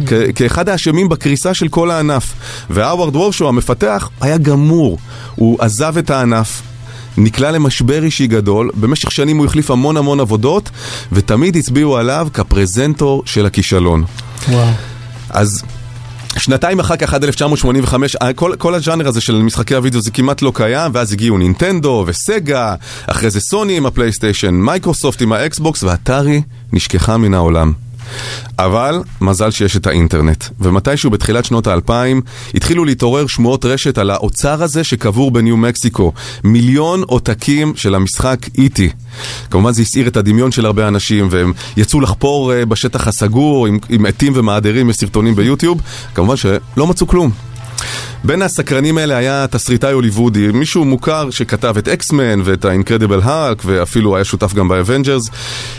כ- 0.07 0.13
כאחד 0.35 0.69
האשמים 0.69 1.09
בקריסה 1.09 1.53
של 1.53 1.67
כל 1.67 1.91
הענף. 1.91 2.33
והאווארד 2.69 3.15
וורשו, 3.15 3.47
המפתח, 3.47 4.09
היה 4.21 4.37
גמור. 4.37 4.97
הוא 5.35 5.57
עזב 5.61 5.97
את 5.97 6.09
הענף. 6.09 6.61
נקלע 7.17 7.51
למשבר 7.51 8.03
אישי 8.03 8.27
גדול, 8.27 8.71
במשך 8.75 9.11
שנים 9.11 9.37
הוא 9.37 9.45
החליף 9.45 9.71
המון 9.71 9.97
המון 9.97 10.19
עבודות, 10.19 10.69
ותמיד 11.11 11.55
הצביעו 11.55 11.97
עליו 11.97 12.27
כפרזנטור 12.33 13.23
של 13.25 13.45
הכישלון. 13.45 14.03
וואו. 14.49 14.67
אז 15.29 15.63
שנתיים 16.37 16.79
אחר 16.79 16.95
כך, 16.95 17.13
עד 17.13 17.23
1985, 17.23 18.15
כל, 18.35 18.55
כל 18.57 18.75
הז'אנר 18.75 19.07
הזה 19.07 19.21
של 19.21 19.35
משחקי 19.35 19.75
הוידאו 19.75 20.01
זה 20.01 20.11
כמעט 20.11 20.41
לא 20.41 20.51
קיים, 20.55 20.91
ואז 20.93 21.13
הגיעו 21.13 21.37
נינטנדו 21.37 22.03
וסגה, 22.07 22.75
אחרי 23.07 23.29
זה 23.29 23.39
סוני 23.39 23.77
עם 23.77 23.85
הפלייסטיישן, 23.85 24.53
מייקרוסופט 24.53 25.21
עם 25.21 25.31
האקסבוקס, 25.31 25.83
ואטארי 25.83 26.41
נשכחה 26.73 27.17
מן 27.17 27.33
העולם. 27.33 27.73
אבל 28.59 29.01
מזל 29.21 29.51
שיש 29.51 29.77
את 29.77 29.87
האינטרנט, 29.87 30.43
ומתישהו 30.59 31.09
בתחילת 31.09 31.45
שנות 31.45 31.67
האלפיים 31.67 32.21
התחילו 32.53 32.85
להתעורר 32.85 33.27
שמועות 33.27 33.65
רשת 33.65 33.97
על 33.97 34.09
האוצר 34.09 34.63
הזה 34.63 34.83
שקבור 34.83 35.31
בניו 35.31 35.57
מקסיקו. 35.57 36.11
מיליון 36.43 37.03
עותקים 37.03 37.73
של 37.75 37.95
המשחק 37.95 38.39
אי.טי.. 38.57 38.89
כמובן 39.49 39.71
זה 39.71 39.81
הסעיר 39.81 40.07
את 40.07 40.17
הדמיון 40.17 40.51
של 40.51 40.65
הרבה 40.65 40.87
אנשים, 40.87 41.27
והם 41.31 41.53
יצאו 41.77 42.01
לחפור 42.01 42.53
אה, 42.53 42.65
בשטח 42.65 43.07
הסגור 43.07 43.67
עם, 43.67 43.79
עם 43.89 44.05
אתים 44.05 44.33
ומעדרים 44.35 44.89
וסרטונים 44.89 45.35
ביוטיוב, 45.35 45.81
כמובן 46.15 46.35
שלא 46.35 46.87
מצאו 46.87 47.07
כלום. 47.07 47.31
בין 48.23 48.41
הסקרנים 48.41 48.97
האלה 48.97 49.17
היה 49.17 49.45
תסריטאי 49.47 49.91
הוליוודי, 49.91 50.47
מישהו 50.53 50.85
מוכר 50.85 51.29
שכתב 51.29 51.75
את 51.77 51.87
X-Men 51.87 52.41
ואת 52.43 52.65
ה 52.65 52.70
Incredible 52.70 53.21
Hulk 53.23 53.61
ואפילו 53.65 54.15
היה 54.15 54.25
שותף 54.25 54.53
גם 54.53 54.67
ב 54.67 54.73
Avengers. 54.73 55.29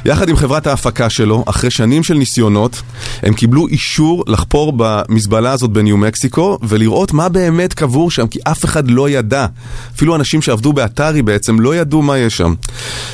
יחד 0.05 0.29
עם 0.29 0.37
חברת 0.37 0.67
ההפקה 0.67 1.11
שלו, 1.11 1.45
אחרי 1.47 1.71
שנים 1.71 2.03
של 2.03 2.15
ניסיונות, 2.15 2.83
הם 3.23 3.35
קיבלו 3.35 3.67
אישור 3.67 4.25
לחפור 4.27 4.73
במזבלה 4.77 5.53
הזאת 5.53 5.71
בניו 5.71 5.97
מקסיקו 5.97 6.59
ולראות 6.63 7.13
מה 7.13 7.29
באמת 7.29 7.75
קבור 7.75 8.11
שם, 8.11 8.27
כי 8.27 8.39
אף 8.45 8.65
אחד 8.65 8.91
לא 8.91 9.09
ידע. 9.09 9.47
אפילו 9.97 10.17
אנשים 10.17 10.43
שעבדו 10.43 10.73
באטארי 10.73 11.23
בעצם 11.23 11.61
לא 11.61 11.77
ידעו 11.77 12.03
מה 12.03 12.19
יש 12.19 12.37
שם. 12.37 12.55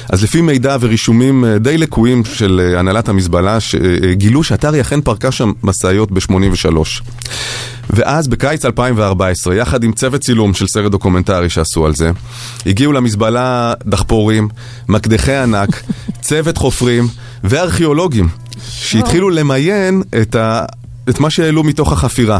אז 0.08 0.22
לפי 0.22 0.40
מידע 0.40 0.76
ורישומים 0.80 1.44
אה, 1.44 1.58
די 1.58 1.78
לקויים 1.78 2.24
של 2.24 2.60
אה, 2.64 2.78
הנהלת 2.78 3.08
המזבלה, 3.08 3.60
שגילו 3.60 4.44
שאטארי 4.44 4.80
אכן 4.80 5.00
פרקה 5.00 5.32
שם 5.32 5.52
משאיות 5.62 6.12
ב-83. 6.12 7.02
ואז 7.92 8.28
בקיץ 8.28 8.64
2014, 8.64 9.54
יחד 9.54 9.84
עם 9.84 9.92
צוות 9.92 10.20
צילום 10.20 10.54
של 10.54 10.66
סרט 10.66 10.92
דוקומנטרי 10.92 11.50
שעשו 11.50 11.86
על 11.86 11.94
זה, 11.94 12.10
הגיעו 12.66 12.92
למזבלה 12.92 13.74
דחפורים, 13.86 14.48
מקדחי 14.88 15.34
ענק, 15.34 15.82
צוות 16.20 16.56
חופרים 16.56 17.08
וארכיאולוגים, 17.44 18.28
שהתחילו 18.68 19.30
למיין 19.30 20.02
את, 20.22 20.34
ה... 20.34 20.64
את 21.08 21.20
מה 21.20 21.30
שהעלו 21.30 21.64
מתוך 21.64 21.92
החפירה. 21.92 22.38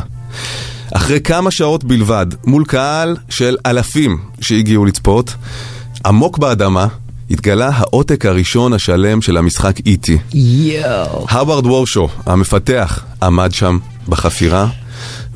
אחרי 0.94 1.20
כמה 1.20 1.50
שעות 1.50 1.84
בלבד, 1.84 2.26
מול 2.44 2.64
קהל 2.64 3.16
של 3.28 3.56
אלפים 3.66 4.18
שהגיעו 4.40 4.84
לצפות, 4.84 5.34
עמוק 6.06 6.38
באדמה, 6.38 6.86
התגלה 7.30 7.70
העותק 7.74 8.26
הראשון 8.26 8.72
השלם 8.72 9.22
של 9.22 9.36
המשחק 9.36 9.80
איטי. 9.86 10.18
יואו. 10.34 11.26
הווארד 11.30 11.66
וורשו, 11.66 12.08
המפתח, 12.26 13.04
עמד 13.22 13.52
שם 13.52 13.78
בחפירה 14.08 14.66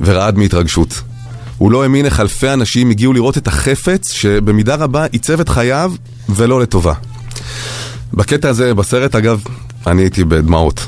ורעד 0.01 0.37
מהתרגשות. 0.37 1.01
הוא 1.57 1.71
לא 1.71 1.83
האמין 1.83 2.05
איך 2.05 2.19
אלפי 2.19 2.49
אנשים 2.53 2.89
הגיעו 2.89 3.13
לראות 3.13 3.37
את 3.37 3.47
החפץ 3.47 4.11
שבמידה 4.11 4.75
רבה 4.75 5.05
עיצב 5.05 5.39
את 5.39 5.49
חייו 5.49 5.93
ולא 6.29 6.61
לטובה. 6.61 6.93
בקטע 8.13 8.49
הזה, 8.49 8.73
בסרט 8.73 9.15
אגב, 9.15 9.41
אני 9.87 10.01
הייתי 10.01 10.23
בדמעות. 10.23 10.87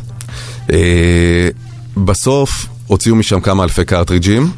אה, 0.72 1.50
בסוף 1.98 2.66
הוציאו 2.88 3.16
משם 3.16 3.40
כמה 3.40 3.64
אלפי 3.64 3.86
קרטריג'ים, 3.86 4.52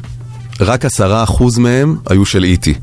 רק 0.60 0.84
עשרה 0.84 1.22
אחוז 1.24 1.58
מהם 1.58 1.96
היו 2.06 2.26
של 2.26 2.44
איטי. 2.44 2.74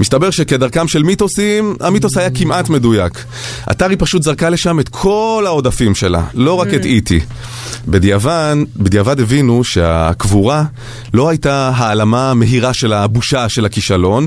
מסתבר 0.00 0.30
שכדרכם 0.30 0.88
של 0.88 1.02
מיתוסים, 1.02 1.76
המיתוס 1.80 2.16
היה 2.16 2.30
כמעט 2.30 2.68
מדויק. 2.68 3.24
אתרי 3.70 3.96
פשוט 3.96 4.22
זרקה 4.22 4.50
לשם 4.50 4.80
את 4.80 4.88
כל 4.88 5.44
העודפים 5.46 5.94
שלה, 5.94 6.24
לא 6.34 6.54
רק 6.54 6.74
את 6.74 6.84
איטי. 6.84 7.20
בדיעבד, 7.88 8.56
בדיעבד 8.76 9.20
הבינו 9.20 9.64
שהקבורה 9.64 10.64
לא 11.14 11.28
הייתה 11.28 11.70
העלמה 11.74 12.34
מהירה 12.34 12.74
של 12.74 12.92
הבושה 12.92 13.48
של 13.48 13.64
הכישלון, 13.64 14.26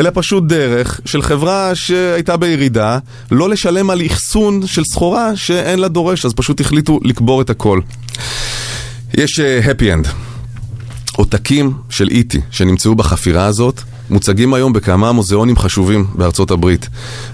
אלא 0.00 0.10
פשוט 0.14 0.44
דרך 0.44 1.00
של 1.04 1.22
חברה 1.22 1.74
שהייתה 1.74 2.36
בירידה, 2.36 2.98
לא 3.30 3.48
לשלם 3.48 3.90
על 3.90 4.02
אחסון 4.06 4.66
של 4.66 4.84
סחורה 4.84 5.36
שאין 5.36 5.78
לה 5.78 5.88
דורש, 5.88 6.24
אז 6.24 6.34
פשוט 6.34 6.60
החליטו 6.60 7.00
לקבור 7.02 7.40
את 7.40 7.50
הכל. 7.50 7.80
יש 9.14 9.40
uh, 9.40 9.66
happy 9.66 10.04
end. 10.04 10.08
עותקים 11.16 11.72
של 11.90 12.08
איטי 12.08 12.40
שנמצאו 12.50 12.94
בחפירה 12.94 13.46
הזאת 13.46 13.80
מוצגים 14.10 14.54
היום 14.54 14.72
בכמה 14.72 15.12
מוזיאונים 15.12 15.56
חשובים 15.56 16.06
בארצות 16.14 16.50
הברית. 16.50 16.88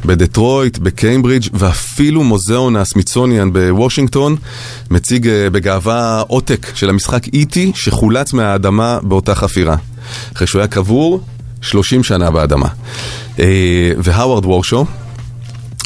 בדטרויט, 0.05 0.79
בקיימברידג' 0.79 1.49
ואפילו 1.53 2.25
מוזיאון 2.25 2.77
הסמיצוניאן 2.77 3.53
בוושינגטון 3.53 4.37
מציג 4.91 5.29
אה, 5.29 5.51
בגאווה 5.51 6.21
עותק 6.21 6.67
של 6.75 6.89
המשחק 6.89 7.29
איטי 7.29 7.73
שחולץ 7.75 8.33
מהאדמה 8.33 8.99
באותה 9.03 9.35
חפירה. 9.35 9.77
אחרי 10.37 10.47
שהוא 10.47 10.61
היה 10.61 10.69
קבור 10.69 11.21
30 11.61 12.05
שנה 12.05 12.31
באדמה. 12.31 12.69
אה, 13.39 13.93
והאווארד 13.99 14.45
וורשו, 14.45 14.87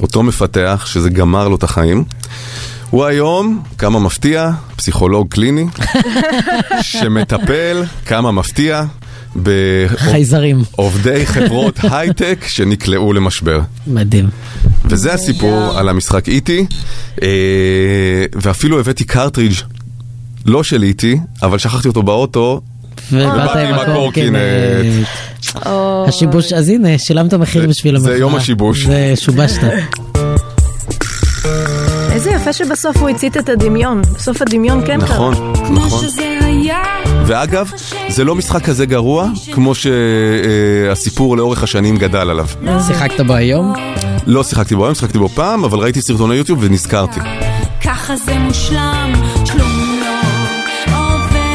אותו 0.03 0.22
מפתח 0.22 0.85
שזה 0.87 1.11
גמר 1.11 1.49
לו 1.49 1.57
את 1.57 1.62
החיים. 1.62 2.05
הוא 2.90 3.05
היום, 3.05 3.62
כמה 3.79 3.99
מפתיע, 3.99 4.51
פסיכולוג 4.77 5.29
קליני, 5.29 5.66
שמטפל, 6.81 7.85
כמה 8.07 8.33
מפתיע, 8.33 8.85
חייזרים. 9.96 10.62
בעובדי 10.77 11.27
חברות 11.27 11.79
הייטק 11.92 12.44
שנקלעו 12.49 13.12
למשבר. 13.12 13.61
מדהים. 13.87 14.29
וזה 14.85 15.12
הסיפור 15.12 15.79
על 15.79 15.88
המשחק 15.88 16.29
איטי, 16.29 16.66
אה, 17.22 17.29
ואפילו 18.35 18.81
הבאתי 18.81 19.05
קרטריג' 19.05 19.53
לא 20.46 20.62
של 20.62 20.83
איטי, 20.83 21.18
אבל 21.42 21.59
שכחתי 21.59 21.88
אותו 21.88 22.03
באוטו. 22.03 22.61
ובאת 23.12 23.57
עם 23.57 23.75
הקורקינט. 23.75 24.37
השיבוש, 25.64 26.53
אז 26.53 26.68
הנה, 26.68 26.99
שילמת 26.99 27.35
מחיר 27.35 27.68
בשביל 27.68 27.96
המחאה. 27.96 28.12
זה 28.12 28.18
יום 28.18 28.37
השיבוש. 28.37 28.87
זה 28.87 29.12
שובשת. 29.16 29.61
איזה 32.12 32.31
יפה 32.31 32.53
שבסוף 32.53 32.96
הוא 32.96 33.09
הצית 33.09 33.37
את 33.37 33.49
הדמיון. 33.49 34.03
בסוף 34.03 34.42
הדמיון 34.42 34.87
כן 34.87 35.01
קרה. 35.01 35.14
נכון, 35.14 35.53
נכון. 35.70 37.06
ואגב, 37.27 37.71
זה 38.09 38.25
לא 38.25 38.35
משחק 38.35 38.65
כזה 38.65 38.87
גרוע, 38.87 39.29
כמו 39.53 39.73
שהסיפור 39.75 41.37
לאורך 41.37 41.62
השנים 41.62 41.97
גדל 41.97 42.31
עליו. 42.31 42.47
שיחקת 42.87 43.21
בו 43.21 43.35
היום? 43.35 43.75
לא 44.27 44.43
שיחקתי 44.45 44.77
בו 44.77 44.85
היום, 44.85 44.95
שיחקתי 44.95 45.19
בו 45.19 45.29
פעם, 45.29 45.65
אבל 45.65 45.79
ראיתי 45.79 46.03
סרטוני 46.03 46.35
יוטיוב 46.35 46.59
ונזכרתי. 46.62 47.21
ככה 47.85 48.17
זה 48.17 48.39
מושלם, 48.39 49.12
לא 49.59 49.65
אותי. 51.12 51.47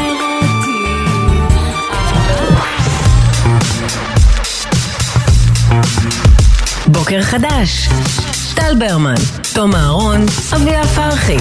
בוקר 6.86 7.22
חדש. 7.22 7.88
טל 8.54 8.74
ברמן, 8.78 9.14
תום 9.54 9.74
אהרון, 9.74 10.26
אביה 10.56 10.84
פרחי. 10.84 11.36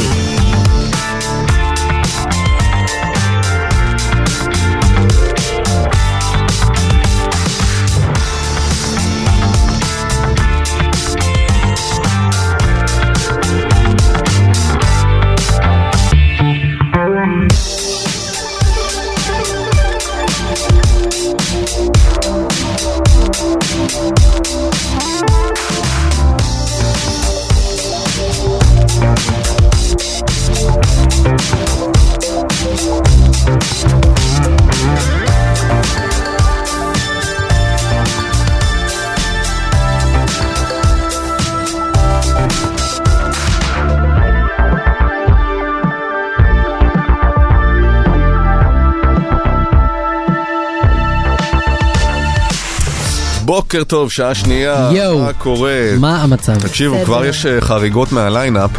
בוקר 53.71 53.84
טוב, 53.84 54.12
שעה 54.12 54.36
שנייה, 54.36 54.89
יואו. 54.93 55.19
מה 55.19 55.34
קורה? 55.34 55.93
מה 55.99 56.21
המצב? 56.21 56.60
תקשיבו, 56.60 56.95
בסדר. 56.95 57.05
כבר 57.05 57.25
יש 57.25 57.45
אה, 57.45 57.62
חריגות 57.62 58.12
מהליינאפ, 58.12 58.71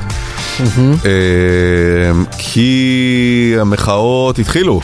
אה, 0.61 0.67
כי 2.39 3.55
המחאות 3.61 4.39
התחילו. 4.39 4.81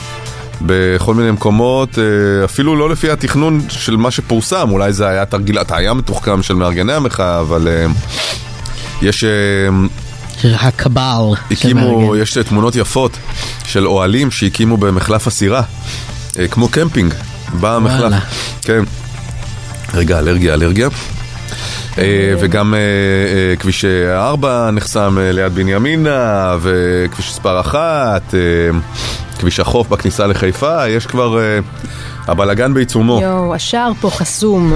בכל 0.63 1.15
מיני 1.15 1.31
מקומות, 1.31 1.99
אה, 1.99 2.45
אפילו 2.45 2.77
לא 2.77 2.91
לפי 2.91 3.11
התכנון 3.11 3.61
של 3.69 3.97
מה 3.97 4.11
שפורסם, 4.11 4.71
אולי 4.71 4.93
זה 4.93 5.09
היה 5.09 5.27
תרגיל 5.27 5.59
הטעיה 5.59 5.95
מתוחכם 5.95 6.43
של 6.43 6.55
מארגני 6.55 6.93
המחאה, 6.93 7.41
אבל 7.41 7.69
יש, 9.03 9.25
הקבל. 10.45 11.35
הקימו. 11.51 12.17
יש 12.17 12.39
תמונות 12.39 12.77
יפות 12.77 13.17
של 13.65 13.87
אוהלים 13.87 14.31
שהקימו 14.31 14.77
במחלף 14.77 15.27
הסירה, 15.27 15.63
כמו 16.51 16.69
קמפינג, 16.69 17.15
בא 17.61 17.77
המחלף. 17.77 18.01
וואלה. 18.01 18.21
כן. 18.63 18.85
רגע, 19.95 20.19
אלרגיה, 20.19 20.55
אלרגיה. 20.55 20.89
אה, 21.99 22.35
וגם 22.41 22.75
אה, 22.75 22.79
אה, 22.79 23.57
כביש 23.57 23.85
4 23.85 24.71
נחסם 24.71 25.19
ליד 25.21 25.55
בנימינה, 25.55 26.57
וכביש 26.61 27.29
מספר 27.29 27.61
1, 27.61 28.35
אה, 28.35 28.39
כביש 29.39 29.61
החוף 29.61 29.89
בכניסה 29.89 30.27
לחיפה, 30.27 30.89
יש 30.89 31.07
כבר... 31.07 31.39
הבלגן 32.29 32.75
בעיצומו. 32.75 33.21
יואו, 33.23 33.55
השער 33.55 33.93
פה 34.01 34.11
חסום. 34.11 34.75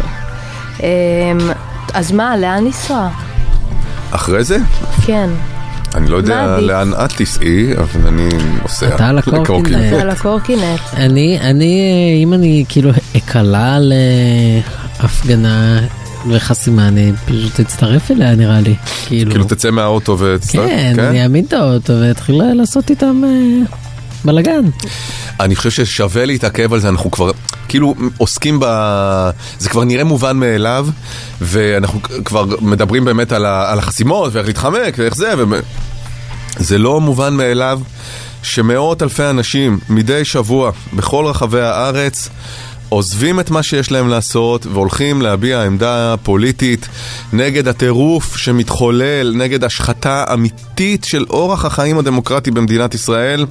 אמ, 0.81 0.87
אז 1.95 2.13
מה, 2.13 2.37
לאן 2.37 2.65
לנסוע? 2.65 3.09
אחרי 4.11 4.45
זה? 4.45 4.59
כן. 5.07 5.31
אני 5.95 6.09
לא 6.09 6.17
יודע? 6.17 6.61
לאן 6.61 6.93
את 7.05 7.13
תיסעי, 7.13 7.73
אבל 7.77 8.09
אני 8.09 8.29
נוסע. 8.63 8.95
אתה 8.95 9.09
על 9.09 9.19
הקורקינט. 9.19 9.49
לקורקינט. 9.49 10.01
על 10.01 10.11
הקורקינט. 10.11 10.81
אני, 10.93 11.39
אני, 11.41 12.21
אם 12.23 12.33
אני 12.33 12.65
כאילו 12.69 12.91
אקלע 13.17 13.79
להפגנה 15.03 15.81
וחסימה, 16.29 16.89
אני 16.89 17.13
פשוט 17.27 17.61
אצטרף 17.61 18.11
אליה 18.11 18.35
נראה 18.35 18.61
לי. 18.61 18.75
כאילו, 19.07 19.31
כאילו 19.31 19.45
תצא 19.45 19.71
מהאוטו 19.71 20.19
ותצטרף? 20.19 20.69
כן, 20.69 20.95
אני 20.99 21.23
אעמיד 21.23 21.45
את 21.45 21.53
האוטו 21.53 21.93
ואתחיל 22.01 22.43
לעשות 22.55 22.91
איתם 22.91 23.23
אה, 23.25 23.67
בלאגן. 24.25 24.65
אני 25.41 25.57
חושב 25.57 25.71
ששווה 25.71 26.27
להתעכב 26.27 26.73
על 26.73 26.81
זה, 26.81 26.89
אנחנו 26.89 27.11
כבר 27.11 27.31
כאילו 27.69 27.95
עוסקים 28.19 28.61
ב... 28.61 28.65
זה 29.59 29.69
כבר 29.69 29.85
נראה 29.85 30.05
מובן 30.05 30.37
מאליו, 30.37 30.89
ואנחנו 31.41 32.01
כבר 32.25 32.45
מדברים 32.61 33.05
באמת 33.05 33.33
על, 33.33 33.47
ה... 33.47 33.73
על 33.73 33.79
החסימות 33.79 34.35
ואיך 34.35 34.47
להתחמק 34.47 34.95
ואיך 34.99 35.17
זה, 35.17 35.35
ו... 35.39 35.43
זה 36.57 36.79
לא 36.79 37.01
מובן 37.01 37.35
מאליו 37.35 37.81
שמאות 38.43 39.03
אלפי 39.03 39.25
אנשים 39.25 39.79
מדי 39.89 40.25
שבוע 40.25 40.71
בכל 40.93 41.27
רחבי 41.27 41.61
הארץ 41.61 42.29
עוזבים 42.93 43.41
את 43.41 43.51
מה 43.51 43.63
שיש 43.63 43.91
להם 43.91 44.09
לעשות 44.09 44.67
והולכים 44.67 45.23
להביע 45.23 45.63
עמדה 45.63 46.15
פוליטית 46.23 46.89
נגד 47.33 47.69
הטירוף 47.69 48.37
שמתחולל, 48.37 49.33
נגד 49.37 49.65
השחתה 49.65 50.25
אמיתית 50.33 51.05
של 51.05 51.25
אורח 51.31 51.65
החיים 51.65 51.99
הדמוקרטי 51.99 52.51
במדינת 52.51 52.95
ישראל. 52.95 53.47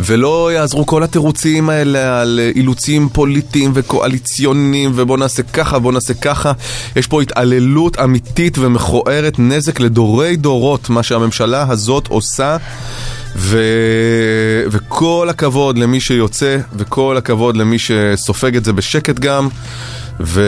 ולא 0.00 0.52
יעזרו 0.52 0.86
כל 0.86 1.02
התירוצים 1.02 1.70
האלה 1.70 2.20
על 2.20 2.40
אילוצים 2.54 3.08
פוליטיים 3.08 3.70
וקואליציוניים 3.74 4.92
ובוא 4.94 5.18
נעשה 5.18 5.42
ככה, 5.42 5.78
בוא 5.78 5.92
נעשה 5.92 6.14
ככה. 6.14 6.52
יש 6.96 7.06
פה 7.06 7.22
התעללות 7.22 7.98
אמיתית 7.98 8.58
ומכוערת, 8.58 9.38
נזק 9.38 9.80
לדורי 9.80 10.36
דורות, 10.36 10.90
מה 10.90 11.02
שהממשלה 11.02 11.66
הזאת 11.68 12.06
עושה. 12.06 12.56
ו... 13.38 13.58
וכל 14.70 15.28
הכבוד 15.30 15.78
למי 15.78 16.00
שיוצא, 16.00 16.58
וכל 16.76 17.16
הכבוד 17.16 17.56
למי 17.56 17.76
שסופג 17.78 18.56
את 18.56 18.64
זה 18.64 18.72
בשקט 18.72 19.18
גם. 19.18 19.48
ו... 20.20 20.42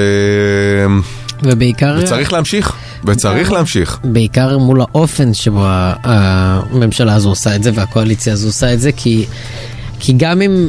ובעיקר... 1.42 1.98
וצריך 2.02 2.32
להמשיך, 2.32 2.72
וצריך 3.04 3.52
להמשיך. 3.52 3.98
בעיקר 4.04 4.58
מול 4.58 4.80
האופן 4.80 5.34
שבו 5.34 5.64
הממשלה 6.04 7.14
הזו 7.14 7.28
עושה 7.28 7.56
את 7.56 7.62
זה 7.62 7.70
והקואליציה 7.74 8.32
הזו 8.32 8.48
עושה 8.48 8.74
את 8.74 8.80
זה, 8.80 8.92
כי, 8.92 9.26
כי 10.00 10.12
גם 10.16 10.42
אם 10.42 10.68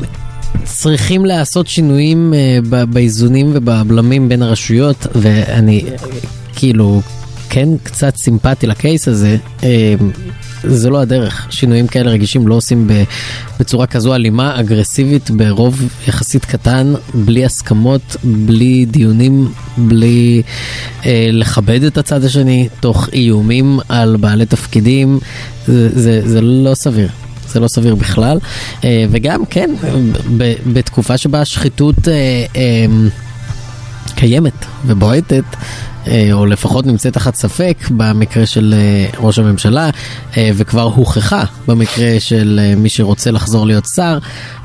צריכים 0.64 1.26
לעשות 1.26 1.68
שינויים 1.68 2.34
אה, 2.34 2.86
באיזונים 2.86 3.52
ובבלמים 3.54 4.30
בין 4.30 4.42
הרשויות, 4.42 5.08
ואני 5.16 5.86
כאילו 6.56 7.02
כן 7.50 7.70
קצת 7.84 8.16
סימפטי 8.16 8.68
לקייס 8.68 9.08
הזה, 9.08 9.38
אה, 9.64 9.96
זה 10.64 10.90
לא 10.90 11.02
הדרך, 11.02 11.48
שינויים 11.50 11.88
כאלה 11.88 12.12
רגישים 12.12 12.48
לא 12.48 12.56
עושים 12.56 12.88
ב- 12.88 13.04
בצורה 13.60 13.88
כזו 13.88 14.16
אלימה, 14.16 14.60
אגרסיבית, 14.60 15.32
ברוב 15.32 15.82
יחסית 16.08 16.46
קטן, 16.46 16.94
בלי 17.14 17.46
הסכמות, 17.46 18.16
בלי 18.24 18.86
דיונים, 18.86 19.52
בלי 19.78 20.42
אה, 21.06 21.30
לכבד 21.32 21.84
את 21.84 21.98
הצד 21.98 22.24
השני, 22.24 22.68
תוך 22.80 23.10
איומים 23.14 23.80
על 23.90 24.16
בעלי 24.20 24.46
תפקידים, 24.46 25.20
זה, 25.68 25.90
זה, 26.00 26.22
זה 26.26 26.42
לא 26.42 26.76
סביר. 26.76 27.10
זה 27.50 27.60
לא 27.60 27.68
סביר 27.68 27.96
בכלל. 27.96 28.40
אה, 28.84 29.06
וגם, 29.12 29.46
כן, 29.46 29.70
ב- 30.38 30.54
בתקופה 30.74 31.18
שבה 31.18 31.42
השחיתות 31.42 32.08
אה, 32.08 32.14
אה, 32.56 32.86
קיימת 34.16 34.66
ובועטת, 34.86 35.44
אה, 36.08 36.30
או 36.34 36.46
לפחות 36.46 36.86
נמצאת 36.86 37.14
תחת 37.14 37.36
ספק 37.36 37.78
במקרה 37.92 38.46
של 38.46 38.74
אה, 38.78 39.20
ראש 39.20 39.40
הממשלה, 39.40 39.90
אה, 40.38 40.52
וכבר 40.56 40.82
הוכחה 40.82 41.44
במקרה 41.68 42.20
של 42.20 42.60
מי 42.78 42.90
שרוצה 42.90 43.32
לחזור 43.32 43.66
להיות 43.66 43.86
שר, 43.96 44.18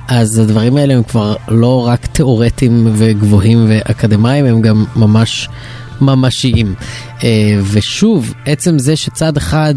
אז 0.08 0.38
הדברים 0.38 0.76
האלה 0.76 0.94
הם 0.94 1.02
כבר 1.02 1.36
לא 1.48 1.86
רק 1.86 2.06
תיאורטיים 2.06 2.88
וגבוהים 2.92 3.66
ואקדמיים, 3.68 4.46
הם 4.46 4.60
גם 4.62 4.84
ממש 4.96 5.48
ממשיים. 6.00 6.74
ושוב, 7.72 8.34
עצם 8.46 8.78
זה 8.78 8.96
שצד 8.96 9.36
אחד 9.36 9.74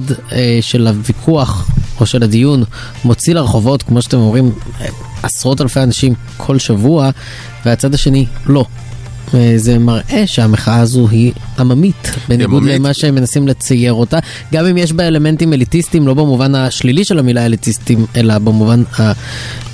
של 0.62 0.88
הוויכוח 0.88 1.70
או 2.00 2.06
של 2.06 2.24
הדיון 2.24 2.64
מוציא 3.06 3.34
לרחובות, 3.34 3.84
כמו 3.84 4.02
שאתם 4.02 4.18
אומרים, 4.18 4.52
עשרות 5.24 5.62
אלפי 5.62 5.80
אנשים 5.80 6.14
כל 6.38 6.60
שבוע, 6.60 7.10
והצד 7.66 7.94
השני 7.94 8.26
לא. 8.46 8.66
זה 9.56 9.80
מראה 9.80 10.24
שהמחאה 10.28 10.80
הזו 10.80 11.08
היא 11.12 11.32
עממית, 11.60 11.96
בניגוד 12.30 12.64
עממית. 12.64 12.76
למה 12.80 12.94
שהם 12.94 13.16
מנסים 13.16 13.48
לצייר 13.48 13.94
אותה, 13.94 14.20
גם 14.54 14.66
אם 14.66 14.78
יש 14.78 14.94
בה 14.94 15.08
אלמנטים 15.08 15.54
אליטיסטיים, 15.54 16.08
לא 16.08 16.14
במובן 16.14 16.56
השלילי 16.56 17.04
של 17.06 17.20
המילה 17.20 17.46
אליטיסטים, 17.46 18.06
אלא 18.16 18.38
במובן 18.38 18.84
ה- 19.00 19.12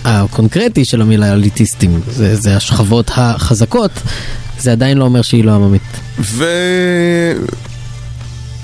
הקונקרטי 0.06 0.86
של 0.86 1.02
המילה 1.02 1.34
אליטיסטים, 1.34 2.00
זה, 2.08 2.36
זה 2.36 2.56
השכבות 2.56 3.12
החזקות, 3.16 3.92
זה 4.60 4.72
עדיין 4.72 4.98
לא 4.98 5.04
אומר 5.04 5.22
שהיא 5.22 5.44
לא 5.44 5.52
עממית. 5.52 5.82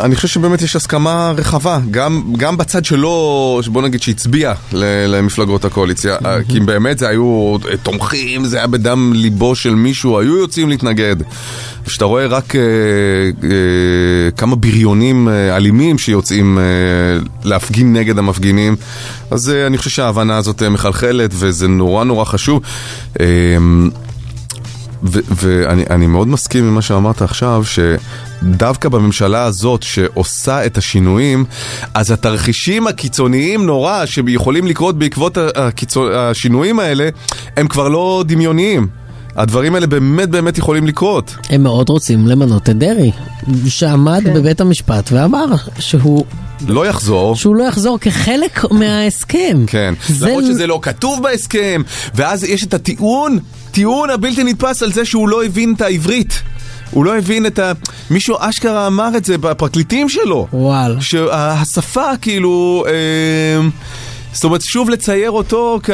ואני 0.02 0.16
חושב 0.16 0.28
שבאמת 0.28 0.62
יש 0.62 0.76
הסכמה 0.76 1.34
רחבה, 1.38 1.80
גם, 1.92 2.24
גם 2.38 2.58
בצד 2.58 2.86
שלו, 2.86 3.62
בוא 3.68 3.82
נגיד 3.82 4.02
שהצביע 4.02 4.54
למפלגות 5.08 5.66
הקואליציה, 5.66 6.18
כי 6.50 6.58
אם 6.58 6.66
באמת 6.66 7.00
זה 7.00 7.10
היו 7.10 7.58
תומכים, 7.84 8.46
זה 8.46 8.58
היה 8.58 8.68
בדם 8.68 9.14
ליבו 9.16 9.56
של 9.56 9.76
מישהו, 9.76 10.20
היו 10.20 10.38
יוצאים 10.38 10.70
להתנגד. 10.70 11.16
כשאתה 11.86 12.06
רואה 12.06 12.28
רק 12.28 12.56
אה, 12.56 12.62
אה, 13.44 14.32
כמה 14.38 14.56
בריונים 14.56 15.28
אה, 15.30 15.56
אלימים 15.56 15.98
שיוצאים 15.98 16.58
אה, 16.58 16.64
להפגין 17.44 17.94
נגד 17.94 18.18
המפגינים, 18.18 18.76
אז 19.32 19.50
אה, 19.50 19.68
אני 19.68 19.78
חושב 19.78 19.90
שההבנה 19.90 20.38
הזאת 20.38 20.64
אה, 20.64 20.70
מחלחלת 20.70 21.32
וזה 21.34 21.68
נורא 21.68 22.04
נורא 22.04 22.26
חשוב. 22.26 22.62
אה, 23.20 23.26
ואני 25.04 25.84
אני 25.90 26.08
מאוד 26.08 26.28
מסכים 26.28 26.64
עם 26.64 26.76
מה 26.76 26.82
שאמרת 26.82 27.22
עכשיו, 27.22 27.64
שדווקא 28.42 28.90
בממשלה 28.90 29.44
הזאת 29.44 29.84
שעושה 29.84 30.66
את 30.66 30.78
השינויים, 30.78 31.46
אז 31.94 32.12
התרחישים 32.12 32.88
הקיצוניים 32.88 33.66
נורא 33.66 34.06
שיכולים 34.06 34.68
לקרות 34.68 35.00
בעקבות 35.00 35.38
הקיצו- 35.56 36.12
השינויים 36.16 36.80
האלה, 36.80 37.10
הם 37.58 37.68
כבר 37.68 37.88
לא 37.90 38.24
דמיוניים. 38.28 38.88
הדברים 39.36 39.76
האלה 39.76 39.88
באמת 39.88 40.30
באמת 40.30 40.58
יכולים 40.58 40.88
לקרות. 40.88 41.36
הם 41.50 41.64
מאוד 41.64 41.90
רוצים 41.90 42.28
למנות 42.28 42.70
את 42.70 42.78
דרעי, 42.78 43.12
שעמד 43.68 44.22
כן. 44.24 44.34
בבית 44.34 44.62
המשפט 44.62 45.10
ואמר 45.12 45.46
שהוא, 45.80 46.26
לא 46.68 46.88
יחזור. 46.88 47.36
שהוא 47.36 47.56
לא 47.56 47.64
יחזור 47.64 47.98
כחלק 48.00 48.66
מההסכם. 48.72 49.64
כן, 49.68 49.94
זה 50.10 50.28
למרות 50.28 50.44
שזה 50.44 50.68
לא 50.68 50.80
כתוב 50.82 51.24
בהסכם, 51.24 51.82
ואז 52.16 52.44
יש 52.44 52.64
את 52.64 52.74
הטיעון, 52.74 53.40
טיעון 53.72 54.10
הבלתי 54.10 54.44
נתפס 54.44 54.84
על 54.84 54.92
זה 54.94 55.06
שהוא 55.06 55.30
לא 55.30 55.46
הבין 55.46 55.74
את 55.78 55.82
העברית. 55.82 56.42
הוא 56.92 57.06
לא 57.06 57.18
הבין 57.18 57.46
את 57.46 57.60
ה... 57.60 57.72
מישהו 58.10 58.36
אשכרה 58.40 58.88
אמר 58.88 59.10
את 59.18 59.26
זה 59.26 59.38
בפרקליטים 59.38 60.10
שלו. 60.10 60.48
וואלה. 60.54 61.02
שהשפה 61.02 62.06
כאילו... 62.22 62.84
אה, 62.88 63.68
זאת 64.34 64.44
אומרת, 64.44 64.62
שוב 64.62 64.90
לצייר 64.90 65.32
אותו 65.32 65.80
כ... 65.84 65.90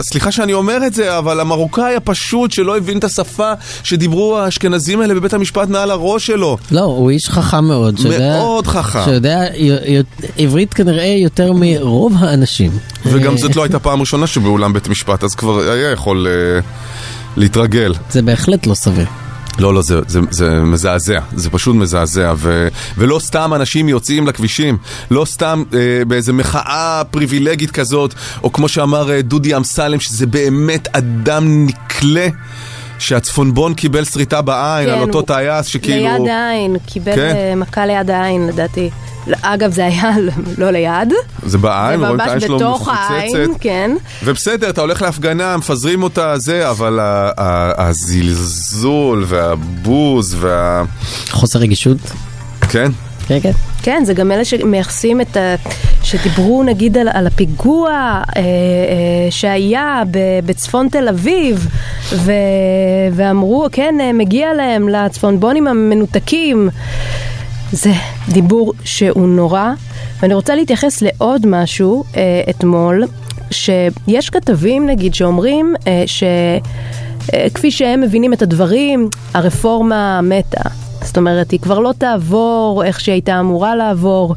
סליחה 0.00 0.32
שאני 0.32 0.52
אומר 0.52 0.78
את 0.86 0.94
זה, 0.94 1.18
אבל 1.18 1.40
המרוקאי 1.40 1.94
הפשוט 1.96 2.50
שלא 2.52 2.76
הבין 2.76 2.98
את 2.98 3.04
השפה 3.04 3.52
שדיברו 3.82 4.38
האשכנזים 4.38 5.00
האלה 5.00 5.14
בבית 5.14 5.32
המשפט 5.34 5.68
מעל 5.68 5.90
הראש 5.90 6.26
שלו. 6.26 6.56
לא, 6.70 6.80
הוא 6.80 7.10
איש 7.10 7.28
חכם 7.28 7.64
מאוד. 7.64 7.98
שיודע- 7.98 8.18
מאוד 8.18 8.66
חכם. 8.66 9.04
שיודע 9.04 9.40
עברית 10.38 10.74
כנראה 10.74 11.16
יותר 11.22 11.52
מרוב 11.54 12.12
האנשים. 12.18 12.70
וגם 13.06 13.32
אה, 13.32 13.38
זאת 13.38 13.56
לא 13.56 13.62
הייתה 13.64 13.78
פעם 13.78 14.00
ראשונה 14.00 14.26
שבאולם 14.26 14.72
בית 14.72 14.88
משפט, 14.88 15.24
אז 15.24 15.34
כבר 15.34 15.60
היה 15.60 15.90
יכול 15.90 16.26
אה, 16.26 16.60
להתרגל. 17.36 17.94
זה 18.10 18.22
בהחלט 18.22 18.66
לא 18.66 18.74
סביר. 18.74 19.06
לא, 19.60 19.74
לא, 19.74 19.82
זה, 19.82 20.00
זה, 20.08 20.20
זה 20.30 20.60
מזעזע, 20.60 21.20
זה 21.36 21.50
פשוט 21.50 21.76
מזעזע, 21.76 22.32
ו, 22.36 22.68
ולא 22.98 23.18
סתם 23.18 23.54
אנשים 23.54 23.88
יוצאים 23.88 24.26
לכבישים, 24.26 24.78
לא 25.10 25.24
סתם 25.24 25.62
אה, 25.74 26.04
באיזה 26.04 26.32
מחאה 26.32 27.02
פריבילגית 27.10 27.70
כזאת, 27.70 28.14
או 28.42 28.52
כמו 28.52 28.68
שאמר 28.68 29.12
אה, 29.12 29.22
דודי 29.22 29.56
אמסלם, 29.56 30.00
שזה 30.00 30.26
באמת 30.26 30.88
אדם 30.96 31.66
נקלה. 31.66 32.28
שהצפונבון 33.00 33.74
קיבל 33.74 34.04
שריטה 34.04 34.42
בעין 34.42 34.88
כן, 34.88 34.94
על 34.94 35.00
אותו 35.00 35.22
טייס 35.22 35.66
שכאילו... 35.66 36.24
ליד 36.24 36.28
העין, 36.28 36.76
קיבל 36.86 37.14
כן. 37.14 37.58
מכה 37.58 37.86
ליד 37.86 38.10
העין 38.10 38.46
לדעתי. 38.46 38.90
אגב, 39.42 39.72
זה 39.72 39.84
היה 39.84 40.10
לא 40.58 40.70
ליד, 40.70 41.12
זה 41.46 41.58
בעין, 41.58 42.00
רואים 42.00 42.20
את 42.20 42.20
העין 42.20 42.40
שלו 42.40 42.78
העין, 42.86 43.36
מפוצצת. 43.36 43.60
כן. 43.60 43.90
ובסדר, 44.24 44.70
אתה 44.70 44.80
הולך 44.80 45.02
להפגנה, 45.02 45.56
מפזרים 45.56 46.02
אותה, 46.02 46.38
זה, 46.38 46.70
אבל 46.70 46.98
הזלזול 47.78 49.24
והבוז 49.28 50.36
וה... 50.40 50.82
חוסר 51.30 51.58
רגישות. 51.58 51.98
כן? 52.68 52.92
כן, 53.30 53.40
כן. 53.40 53.52
כן, 53.82 54.02
זה 54.04 54.14
גם 54.14 54.32
אלה 54.32 54.44
שמייחסים 54.44 55.20
את 55.20 55.36
ה... 55.36 55.54
שדיברו 56.02 56.62
נגיד 56.62 56.98
על, 56.98 57.08
על 57.12 57.26
הפיגוע 57.26 57.90
אה, 57.90 58.22
אה, 58.36 58.42
שהיה 59.30 60.02
ב, 60.10 60.18
בצפון 60.46 60.88
תל 60.88 61.08
אביב 61.08 61.68
ו, 62.12 62.32
ואמרו, 63.12 63.66
כן, 63.72 63.94
אה, 64.00 64.12
מגיע 64.12 64.54
להם 64.54 64.88
לצפונבונים 64.88 65.66
המנותקים. 65.66 66.68
זה 67.72 67.90
דיבור 68.28 68.72
שהוא 68.84 69.28
נורא. 69.28 69.72
ואני 70.22 70.34
רוצה 70.34 70.54
להתייחס 70.54 71.02
לעוד 71.02 71.46
משהו 71.46 72.04
אה, 72.16 72.42
אתמול, 72.50 73.04
שיש 73.50 74.30
כתבים 74.30 74.86
נגיד 74.86 75.14
שאומרים 75.14 75.74
אה, 75.86 76.04
שכפי 76.06 77.70
שהם 77.70 78.00
מבינים 78.00 78.32
את 78.32 78.42
הדברים, 78.42 79.08
הרפורמה 79.34 80.20
מתה. 80.22 80.89
זאת 81.02 81.16
אומרת, 81.16 81.50
היא 81.50 81.60
כבר 81.60 81.78
לא 81.78 81.92
תעבור 81.98 82.82
איך 82.84 83.00
שהיא 83.00 83.12
הייתה 83.12 83.40
אמורה 83.40 83.76
לעבור, 83.76 84.34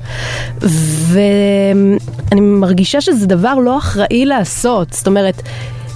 ואני 0.61 2.41
מרגישה 2.41 3.01
שזה 3.01 3.28
דבר 3.28 3.53
לא 3.55 3.78
אחראי 3.78 4.26
לעשות. 4.26 4.93
זאת 4.93 5.07
אומרת, 5.07 5.41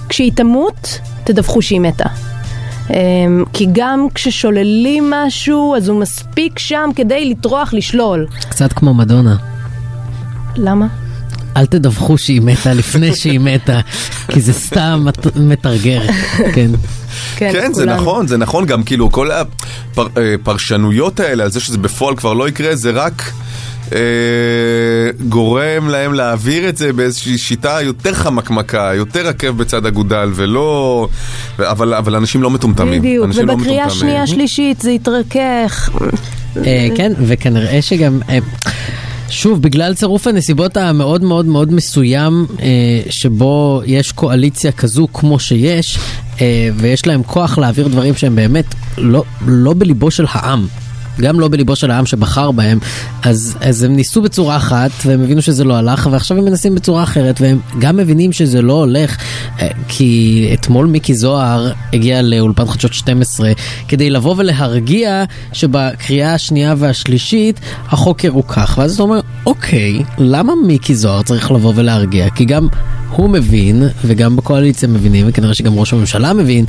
כשהיא 0.08 0.32
תמות, 0.32 0.98
תדווחו 1.24 1.62
שהיא 1.62 1.80
מתה. 1.80 2.08
אמ, 2.90 3.44
כי 3.52 3.66
גם 3.72 4.06
כששוללים 4.14 5.10
משהו, 5.10 5.76
אז 5.76 5.88
הוא 5.88 6.00
מספיק 6.00 6.58
שם 6.58 6.90
כדי 6.96 7.30
לטרוח 7.30 7.74
לשלול. 7.74 8.26
קצת 8.50 8.72
כמו 8.72 8.94
מדונה. 8.94 9.36
למה? 10.56 10.86
אל 11.58 11.66
תדווחו 11.66 12.18
שהיא 12.18 12.40
מתה 12.40 12.72
לפני 12.74 13.16
שהיא 13.16 13.40
מתה, 13.40 13.80
כי 14.28 14.40
זה 14.40 14.52
סתם 14.52 15.02
מת- 15.04 15.36
מתרגרת, 15.36 16.10
כן. 16.54 16.70
כן, 17.36 17.72
זה. 17.72 17.84
נכון, 17.84 18.26
זה 18.26 18.36
נכון, 18.36 18.66
גם 18.66 18.82
כאילו 18.82 19.10
כל 19.12 19.30
הפרשנויות 19.96 21.20
האלה 21.20 21.44
על 21.44 21.50
זה 21.50 21.60
שזה 21.60 21.78
בפועל 21.78 22.16
כבר 22.16 22.32
לא 22.34 22.48
יקרה, 22.48 22.74
זה 22.76 22.90
רק 22.90 23.32
אה, 23.92 23.98
גורם 25.28 25.88
להם 25.88 26.14
להעביר 26.14 26.68
את 26.68 26.76
זה 26.76 26.92
באיזושהי 26.92 27.38
שיטה 27.38 27.78
יותר 27.82 28.14
חמקמקה, 28.14 28.90
יותר 28.94 29.28
עקב 29.28 29.50
בצד 29.50 29.86
אגודל, 29.86 30.30
ולא... 30.34 31.08
אבל, 31.58 31.94
אבל 31.94 32.16
אנשים 32.16 32.42
לא 32.42 32.50
מטומטמים. 32.50 33.02
בדיוק, 33.02 33.26
לא 33.34 33.52
ובקריאה 33.52 33.54
מטומטמים. 33.86 33.90
שנייה 33.90 34.26
שלישית 34.26 34.80
זה 34.80 34.90
יתרכך. 34.90 35.90
אה, 36.56 36.88
כן, 36.96 37.12
וכנראה 37.26 37.82
שגם... 37.82 38.20
שוב, 39.30 39.62
בגלל 39.62 39.94
צירוף 39.94 40.26
הנסיבות 40.26 40.76
המאוד 40.76 41.22
מאוד 41.22 41.46
מאוד 41.46 41.72
מסוים 41.72 42.46
אה, 42.60 42.66
שבו 43.10 43.82
יש 43.86 44.12
קואליציה 44.12 44.72
כזו 44.72 45.08
כמו 45.12 45.38
שיש, 45.38 45.98
אה, 46.40 46.68
ויש 46.76 47.06
להם 47.06 47.22
כוח 47.22 47.58
להעביר 47.58 47.88
דברים 47.88 48.14
שהם 48.14 48.36
באמת 48.36 48.74
לא, 48.98 49.24
לא 49.46 49.74
בליבו 49.78 50.10
של 50.10 50.24
העם. 50.28 50.66
גם 51.20 51.40
לא 51.40 51.48
בליבו 51.48 51.76
של 51.76 51.90
העם 51.90 52.06
שבחר 52.06 52.50
בהם, 52.50 52.78
אז, 53.22 53.56
אז 53.60 53.82
הם 53.82 53.96
ניסו 53.96 54.22
בצורה 54.22 54.56
אחת 54.56 54.90
והם 55.06 55.22
הבינו 55.22 55.42
שזה 55.42 55.64
לא 55.64 55.76
הלך 55.76 56.08
ועכשיו 56.12 56.38
הם 56.38 56.44
מנסים 56.44 56.74
בצורה 56.74 57.02
אחרת 57.02 57.40
והם 57.40 57.58
גם 57.78 57.96
מבינים 57.96 58.32
שזה 58.32 58.62
לא 58.62 58.72
הולך 58.72 59.16
אה, 59.60 59.68
כי 59.88 60.50
אתמול 60.54 60.86
מיקי 60.86 61.14
זוהר 61.14 61.72
הגיע 61.92 62.22
לאולפן 62.22 62.66
חדשות 62.66 62.92
12 62.94 63.52
כדי 63.88 64.10
לבוא 64.10 64.34
ולהרגיע 64.38 65.24
שבקריאה 65.52 66.34
השנייה 66.34 66.74
והשלישית 66.78 67.60
החוק 67.88 68.24
ירוכך. 68.24 68.74
ואז 68.78 68.94
אתה 68.94 69.02
אומר 69.02 69.20
אוקיי 69.46 70.02
למה 70.18 70.52
מיקי 70.66 70.94
זוהר 70.94 71.22
צריך 71.22 71.50
לבוא 71.50 71.72
ולהרגיע? 71.76 72.30
כי 72.30 72.44
גם 72.44 72.68
הוא 73.10 73.30
מבין 73.30 73.82
וגם 74.04 74.36
בקואליציה 74.36 74.88
מבינים 74.88 75.26
וכנראה 75.28 75.54
שגם 75.54 75.78
ראש 75.78 75.92
הממשלה 75.92 76.32
מבין 76.32 76.64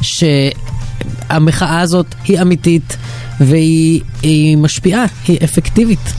שהמחאה 0.00 1.80
הזאת 1.80 2.06
היא 2.24 2.42
אמיתית 2.42 2.96
והיא 3.40 4.00
היא 4.22 4.56
משפיעה, 4.56 5.04
היא 5.28 5.38
אפקטיבית 5.44 6.12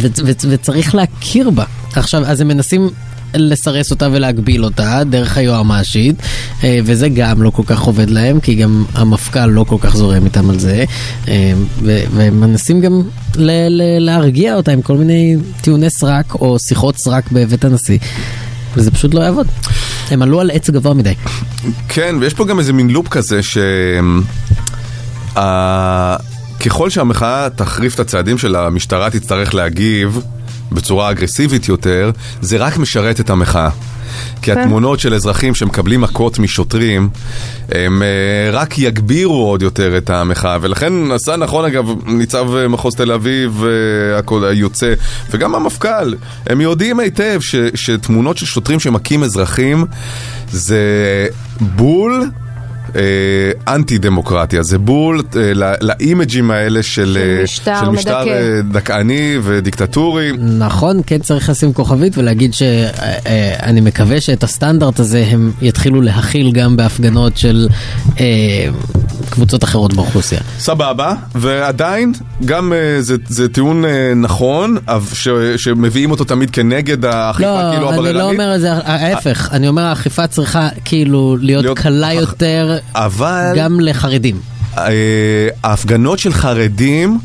ו- 0.00 0.06
ו- 0.26 0.32
וצריך 0.50 0.94
להכיר 0.94 1.50
בה. 1.50 1.64
עכשיו, 1.96 2.24
אז 2.24 2.40
הם 2.40 2.48
מנסים 2.48 2.88
לסרס 3.34 3.90
אותה 3.90 4.08
ולהגביל 4.12 4.64
אותה 4.64 5.02
דרך 5.10 5.36
היועמ"שית, 5.36 6.16
אה, 6.64 6.78
וזה 6.84 7.08
גם 7.08 7.42
לא 7.42 7.50
כל 7.50 7.62
כך 7.66 7.80
עובד 7.80 8.10
להם, 8.10 8.40
כי 8.40 8.54
גם 8.54 8.84
המפכ"ל 8.94 9.46
לא 9.46 9.64
כל 9.68 9.76
כך 9.80 9.96
זורם 9.96 10.24
איתם 10.24 10.50
על 10.50 10.58
זה, 10.58 10.84
אה, 11.28 11.52
והם 11.84 12.40
מנסים 12.40 12.80
גם 12.80 13.02
ל- 13.36 13.68
ל- 13.68 13.98
להרגיע 14.04 14.54
אותה 14.54 14.72
עם 14.72 14.82
כל 14.82 14.96
מיני 14.96 15.36
טיעוני 15.60 15.90
סרק 15.90 16.34
או 16.34 16.58
שיחות 16.58 16.96
סרק 16.98 17.24
בבית 17.32 17.64
הנשיא, 17.64 17.98
וזה 18.76 18.90
פשוט 18.90 19.14
לא 19.14 19.20
יעבוד. 19.20 19.46
הם 20.10 20.22
עלו 20.22 20.40
על 20.40 20.50
עץ 20.50 20.70
גבוה 20.70 20.94
מדי. 20.94 21.14
כן, 21.88 22.14
ויש 22.20 22.34
פה 22.34 22.44
גם 22.44 22.58
איזה 22.58 22.72
מין 22.72 22.90
לופ 22.90 23.08
כזה 23.08 23.42
ש... 23.42 23.58
ככל 26.64 26.90
שהמחאה 26.90 27.48
תחריף 27.50 27.94
את 27.94 28.00
הצעדים 28.00 28.38
שלה, 28.38 28.66
המשטרה 28.66 29.10
תצטרך 29.10 29.54
להגיב 29.54 30.20
בצורה 30.72 31.10
אגרסיבית 31.10 31.68
יותר, 31.68 32.10
זה 32.40 32.56
רק 32.56 32.78
משרת 32.78 33.20
את 33.20 33.30
המחאה. 33.30 33.70
כי 34.42 34.52
התמונות 34.52 35.00
של 35.00 35.14
אזרחים 35.14 35.54
שמקבלים 35.54 36.00
מכות 36.00 36.38
משוטרים, 36.38 37.08
הם 37.68 38.02
אה, 38.02 38.50
רק 38.52 38.78
יגבירו 38.78 39.46
עוד 39.46 39.62
יותר 39.62 39.98
את 39.98 40.10
המחאה, 40.10 40.58
ולכן 40.60 40.92
עשה 41.12 41.36
נכון 41.36 41.64
אגב 41.64 41.86
ניצב 42.06 42.66
מחוז 42.68 42.94
תל 42.94 43.12
אביב 43.12 43.64
אה, 44.32 44.48
היוצא, 44.48 44.94
וגם 45.30 45.54
המפכ"ל, 45.54 46.14
הם 46.46 46.60
יודעים 46.60 47.00
היטב 47.00 47.40
ש, 47.40 47.54
שתמונות 47.74 48.38
של 48.38 48.46
שוטרים 48.46 48.80
שמכים 48.80 49.22
אזרחים 49.22 49.84
זה 50.50 51.26
בול 51.60 52.30
אנטי 53.68 53.98
דמוקרטיה, 53.98 54.62
זה 54.62 54.78
בול 54.78 55.22
אה, 55.36 55.54
לא- 55.54 55.66
לאימג'ים 55.80 56.50
האלה 56.50 56.82
של 56.82 57.18
אה, 57.20 57.42
משטר 57.44 57.74
של 57.80 57.88
משטר 57.88 58.18
מדכא. 58.20 58.30
אה, 58.30 58.60
דכאני 58.72 59.36
ודיקטטורי. 59.42 60.32
נכון, 60.38 61.00
כן 61.06 61.18
צריך 61.18 61.48
לשים 61.50 61.72
כוכבית 61.72 62.18
ולהגיד 62.18 62.54
שאני 62.54 63.80
מקווה 63.80 64.20
שאת 64.20 64.42
הסטנדרט 64.44 65.00
הזה 65.00 65.24
הם 65.30 65.52
יתחילו 65.62 66.00
להכיל 66.00 66.52
גם 66.52 66.76
בהפגנות 66.76 67.36
של 67.36 67.68
אה, 68.20 68.24
קבוצות 69.30 69.64
אחרות 69.64 69.94
באוכלוסייה. 69.94 70.40
סבבה, 70.58 71.14
ועדיין, 71.34 72.12
גם 72.44 72.72
אה, 72.72 73.02
זה, 73.02 73.16
זה 73.28 73.48
טיעון 73.48 73.84
אה, 73.84 73.90
נכון, 74.16 74.76
ש, 75.12 75.28
שמביאים 75.56 76.10
אותו 76.10 76.24
תמיד 76.24 76.50
כנגד 76.50 77.04
האכיפה 77.04 77.62
לא, 77.62 77.70
כאילו 77.72 77.88
אני 77.88 77.94
הבררנית. 77.98 78.16
לא 78.16 78.30
אומר 78.30 78.54
את 78.54 78.60
זה, 78.60 78.72
ההפך, 78.72 79.48
אני 79.52 79.68
אומר 79.68 79.82
האכיפה 79.82 80.26
צריכה 80.26 80.68
כאילו 80.84 81.36
להיות 81.40 81.64
להיות 81.64 81.78
קלה 81.78 82.08
אח- 82.08 82.20
יותר 82.20 82.76
אבל 82.94 83.52
גם 83.56 83.80
לחרדים. 83.80 84.40
אה, 84.78 85.48
ההפגנות 85.64 86.18
של 86.18 86.32
חרדים 86.32 87.18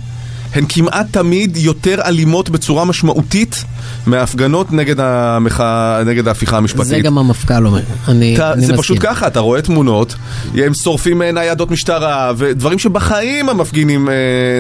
הן 0.55 0.65
כמעט 0.69 1.07
תמיד 1.11 1.57
יותר 1.57 2.01
אלימות 2.05 2.49
בצורה 2.49 2.85
משמעותית 2.85 3.63
מההפגנות 4.05 4.71
נגד 4.71 4.99
המחאה, 4.99 6.03
נגד 6.05 6.27
ההפיכה 6.27 6.57
המשפטית. 6.57 6.87
זה 6.87 6.99
גם 6.99 7.17
המפכ"ל 7.17 7.67
אומר, 7.67 7.81
אני 8.07 8.35
אתה, 8.35 8.53
אני 8.53 8.61
זה 8.61 8.73
מסכים. 8.73 8.77
פשוט 8.77 8.97
ככה, 9.01 9.27
אתה 9.27 9.39
רואה 9.39 9.61
תמונות, 9.61 10.15
הם 10.55 10.73
שורפים 10.73 11.21
אה, 11.21 11.31
ניידות 11.31 11.71
משטרה, 11.71 12.31
ודברים 12.37 12.79
שבחיים 12.79 13.49
המפגינים 13.49 14.09
אה, 14.09 14.13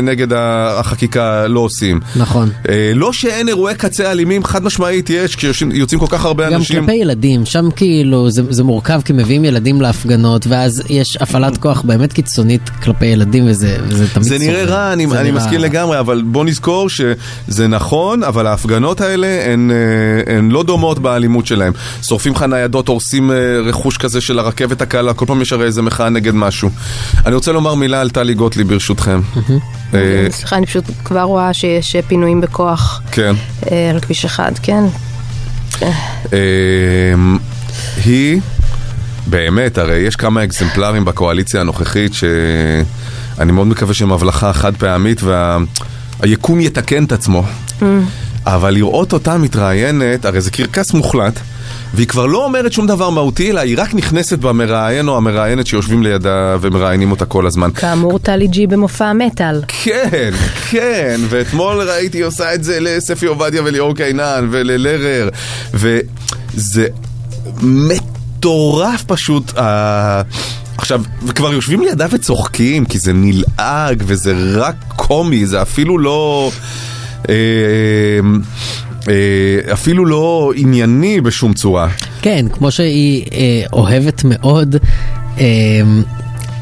נגד 0.03 0.27
החקיקה 0.33 1.47
לא 1.47 1.59
עושים. 1.59 1.99
נכון. 2.15 2.49
אה, 2.69 2.91
לא 2.95 3.13
שאין 3.13 3.47
אירועי 3.47 3.75
קצה 3.75 4.11
אלימים, 4.11 4.43
חד 4.43 4.63
משמעית 4.63 5.09
יש, 5.09 5.35
כשיוצאים 5.35 5.99
כל 5.99 6.05
כך 6.09 6.25
הרבה 6.25 6.49
גם 6.49 6.53
אנשים. 6.53 6.79
כלפי 6.79 6.95
ילדים, 6.95 7.45
שם 7.45 7.71
כאילו 7.75 8.31
זה, 8.31 8.41
זה 8.49 8.63
מורכב 8.63 9.01
כי 9.05 9.13
מביאים 9.13 9.45
ילדים 9.45 9.81
להפגנות 9.81 10.47
ואז 10.47 10.83
יש 10.89 11.17
הפעלת 11.21 11.57
כוח 11.57 11.81
באמת 11.81 12.13
קיצונית 12.13 12.69
כלפי 12.69 13.05
ילדים 13.05 13.45
וזה, 13.47 13.77
וזה 13.87 14.07
תמיד 14.13 14.27
זה 14.27 14.37
נראה 14.37 14.61
סובל. 14.61 14.73
רע, 14.73 14.93
אני, 14.93 15.07
זה 15.07 15.21
אני 15.21 15.31
מסכים 15.31 15.59
לגמרי, 15.59 15.76
אבל 15.83 16.23
בוא 16.25 16.45
נזכור 16.45 16.89
שזה 16.89 17.67
נכון, 17.67 18.23
אבל 18.23 18.47
ההפגנות 18.47 19.01
האלה 19.01 19.27
הן, 19.53 19.71
אה, 19.71 20.37
הן 20.37 20.49
לא 20.49 20.63
דומות 20.63 20.99
באלימות 20.99 21.47
שלהם. 21.47 21.73
שורפים 22.03 22.33
לך 22.33 22.43
ניידות, 22.43 22.87
הורסים 22.87 23.31
אה, 23.31 23.35
רכוש 23.65 23.97
כזה 23.97 24.21
של 24.21 24.39
הרכבת 24.39 24.81
הקלה, 24.81 25.13
כל 25.13 25.25
פעם 25.25 25.41
יש 25.41 25.53
הרי 25.53 25.65
איזה 25.65 25.81
מחאה 25.81 26.09
נגד 26.09 26.35
משהו. 26.35 26.69
אני 27.25 27.35
רוצה 27.35 27.51
לומר 27.51 27.75
מילה 27.75 28.01
על 28.01 28.09
טלי 28.09 28.33
גוטליב 28.33 28.67
ברשותכם. 28.67 29.21
אה, 29.93 30.27
סליחה, 30.29 30.55
אני 30.55 30.65
פשוט 30.65 30.83
כבר 31.03 31.21
רואה 31.21 31.53
שיש 31.53 31.95
פינויים 32.07 32.41
בכוח 32.41 33.01
כן. 33.11 33.35
על 33.93 33.99
כביש 33.99 34.25
אחד, 34.25 34.51
כן? 34.63 34.83
היא, 38.05 38.41
באמת, 39.27 39.77
הרי 39.77 39.95
יש 39.95 40.15
כמה 40.15 40.43
אקזמפלרים 40.43 41.05
בקואליציה 41.05 41.61
הנוכחית 41.61 42.13
שאני 43.37 43.51
מאוד 43.51 43.67
מקווה 43.67 43.93
שהם 43.93 44.11
הבלחה 44.11 44.53
חד 44.53 44.75
פעמית 44.75 45.21
והיקום 46.19 46.59
יתקן 46.59 47.03
את 47.03 47.11
עצמו. 47.11 47.43
אבל 48.45 48.73
לראות 48.73 49.13
אותה 49.13 49.37
מתראיינת, 49.37 50.25
הרי 50.25 50.41
זה 50.41 50.51
קרקס 50.51 50.93
מוחלט, 50.93 51.39
והיא 51.93 52.07
כבר 52.07 52.25
לא 52.25 52.45
אומרת 52.45 52.73
שום 52.73 52.87
דבר 52.87 53.09
מהותי, 53.09 53.51
אלא 53.51 53.59
היא 53.59 53.75
רק 53.77 53.93
נכנסת 53.93 54.39
במראיין 54.39 55.07
או 55.07 55.17
המראיינת 55.17 55.67
שיושבים 55.67 56.03
לידה 56.03 56.57
ומראיינים 56.61 57.11
אותה 57.11 57.25
כל 57.25 57.47
הזמן. 57.47 57.71
כאמור, 57.71 58.19
טלי 58.19 58.47
ג'י 58.47 58.67
במופע 58.67 59.13
מטאל. 59.13 59.61
כן, 59.67 60.31
כן, 60.69 61.19
ואתמול 61.29 61.81
ראיתי 61.81 62.21
עושה 62.21 62.53
את 62.53 62.63
זה 62.63 62.79
לספי 62.79 63.25
עובדיה 63.25 63.63
וליאור 63.63 63.95
קינן 63.95 64.47
וללרר, 64.51 65.29
וזה 65.73 66.87
מטורף 67.61 69.03
פשוט. 69.07 69.57
אה, 69.57 70.21
עכשיו, 70.77 71.01
וכבר 71.23 71.53
יושבים 71.53 71.81
לידה 71.81 72.05
וצוחקים, 72.11 72.85
כי 72.85 72.99
זה 72.99 73.13
נלעג 73.13 74.03
וזה 74.05 74.33
רק 74.55 74.75
קומי, 74.95 75.45
זה 75.45 75.61
אפילו 75.61 75.97
לא... 75.97 76.51
אה, 77.29 77.35
אה, 79.07 79.73
אפילו 79.73 80.05
לא 80.05 80.51
ענייני 80.55 81.21
בשום 81.21 81.53
צורה. 81.53 81.87
כן, 82.21 82.45
כמו 82.53 82.71
שהיא 82.71 83.25
אה, 83.33 83.63
אוהבת 83.73 84.21
מאוד 84.25 84.75
אה, 85.39 85.45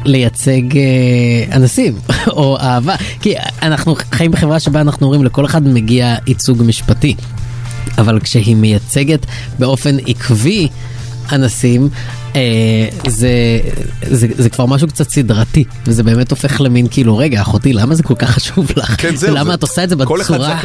לייצג 0.04 0.76
אה, 0.76 1.56
אנסים, 1.56 1.94
או 2.36 2.58
אהבה, 2.60 2.94
כי 3.20 3.34
אנחנו 3.62 3.96
חיים 4.12 4.30
בחברה 4.30 4.60
שבה 4.60 4.80
אנחנו 4.80 5.06
אומרים 5.06 5.24
לכל 5.24 5.44
אחד 5.44 5.66
מגיע 5.66 6.16
ייצוג 6.26 6.62
משפטי, 6.62 7.14
אבל 7.98 8.20
כשהיא 8.20 8.56
מייצגת 8.56 9.26
באופן 9.58 9.96
עקבי 10.06 10.68
אנסים, 11.32 11.88
אה, 11.88 12.25
זה, 13.08 13.28
זה, 14.02 14.26
זה 14.38 14.50
כבר 14.50 14.66
משהו 14.66 14.88
קצת 14.88 15.10
סדרתי, 15.10 15.64
וזה 15.86 16.02
באמת 16.02 16.30
הופך 16.30 16.60
למין 16.60 16.86
כאילו, 16.90 17.16
רגע, 17.16 17.40
אחותי, 17.40 17.72
למה 17.72 17.94
זה 17.94 18.02
כל 18.02 18.14
כך 18.14 18.30
חשוב 18.30 18.66
לך? 18.76 18.94
כן, 18.98 19.16
זהו, 19.16 19.34
למה 19.34 19.44
זה- 19.44 19.54
את 19.54 19.62
עושה 19.62 19.84
את 19.84 19.88
זה 19.88 19.96
בצורה. 19.96 20.60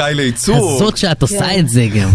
הזאת 0.76 0.98
שאת 0.98 1.22
עושה 1.22 1.40
כן. 1.40 1.60
את 1.60 1.70
זה 1.70 1.88
גם? 1.96 2.10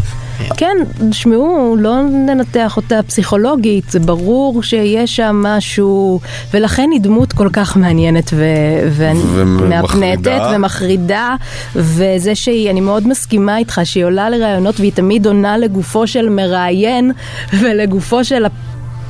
כן, 0.57 0.77
תשמעו, 1.11 1.77
לא 1.79 2.03
ננתח 2.03 2.77
אותה 2.77 3.03
פסיכולוגית, 3.03 3.91
זה 3.91 4.01
ברור 4.01 4.63
שיש 4.63 5.17
שם 5.17 5.43
משהו, 5.43 6.21
ולכן 6.55 6.89
היא 6.93 7.01
דמות 7.01 7.33
כל 7.33 7.49
כך 7.53 7.77
מעניינת 7.77 8.31
ו- 8.33 8.89
ומהפנטת 8.97 10.27
ומחרידה. 10.31 10.53
ומחרידה, 10.57 11.35
וזה 11.77 12.35
שהיא, 12.35 12.71
אני 12.71 12.81
מאוד 12.81 13.09
מסכימה 13.09 13.59
איתך, 13.59 13.81
שהיא 13.85 14.05
עולה 14.05 14.31
לראיונות 14.31 14.81
והיא 14.81 14.93
תמיד 14.95 15.27
עונה 15.27 15.59
לגופו 15.59 16.07
של 16.07 16.29
מראיין 16.29 17.13
ולגופו 17.61 18.25
של 18.25 18.45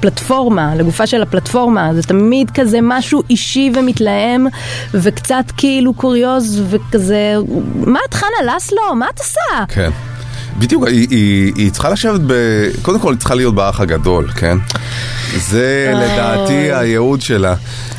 הפלטפורמה, 0.07 0.75
לגופה 0.75 1.07
של 1.07 1.23
הפלטפורמה, 1.23 1.95
זה 1.95 2.03
תמיד 2.03 2.51
כזה 2.55 2.79
משהו 2.83 3.23
אישי 3.31 3.71
ומתלהם, 3.75 4.47
וקצת 4.95 5.45
כאילו 5.57 5.95
קוריוז, 5.95 6.63
וכזה, 6.71 7.35
מה 7.75 7.99
את 8.09 8.15
חנה 8.15 8.55
לסלו? 8.57 8.95
מה 8.95 9.07
את 9.15 9.19
עושה? 9.19 9.65
כן. 9.69 9.91
בדיוק, 10.59 10.87
היא, 10.87 11.07
היא, 11.11 11.53
היא 11.57 11.73
צריכה 11.73 11.91
לשבת 11.91 12.21
ב... 12.27 12.33
קודם 12.83 13.01
כל 13.01 13.13
היא 13.13 13.19
צריכה 13.19 13.35
להיות 13.35 13.55
באח 13.55 13.81
הגדול, 13.81 14.29
כן? 14.29 14.59
זה 15.37 15.93
לדעתי 15.95 16.73
הייעוד 16.73 17.21
שלה. 17.21 17.55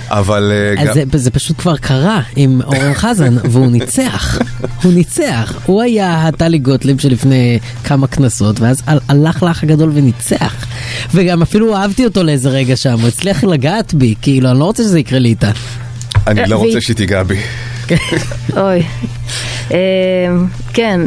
אבל 0.09 0.51
אה, 0.77 0.81
אז 0.81 0.87
גם... 0.87 0.93
זה, 0.93 1.19
זה 1.19 1.31
פשוט 1.31 1.57
כבר 1.57 1.77
קרה 1.77 2.21
עם 2.35 2.61
אורן 2.65 2.93
חזן, 2.93 3.35
והוא 3.51 3.71
ניצח. 3.71 4.39
הוא 4.83 4.93
ניצח. 4.93 5.53
הוא 5.65 5.81
היה 5.81 6.27
הטלי 6.27 6.59
גוטליב 6.59 6.99
שלפני 7.01 7.59
כמה 7.83 8.07
כנסות, 8.07 8.59
ואז 8.59 8.81
הל- 8.87 8.99
הלך 9.07 9.43
לאח 9.43 9.63
הגדול 9.63 9.91
וניצח. 9.93 10.65
וגם 11.13 11.41
אפילו 11.41 11.75
אהבתי 11.77 12.05
אותו 12.05 12.23
לאיזה 12.23 12.49
רגע 12.49 12.75
שם, 12.75 12.99
הוא 12.99 13.07
הצליח 13.07 13.43
לגעת 13.43 13.93
בי, 13.93 14.15
כאילו, 14.21 14.49
אני 14.51 14.59
לא 14.59 14.63
רוצה 14.65 14.83
שזה 14.83 14.99
יקרה 14.99 15.19
לי 15.19 15.29
איתה. 15.29 15.51
אני 16.27 16.49
לא 16.49 16.55
והיא- 16.55 16.65
רוצה 16.67 16.81
שהיא 16.81 16.95
תיגע 16.95 17.23
בי. 17.23 17.35
אוי. 18.57 18.83
אמ, 19.71 19.75
כן. 20.73 21.01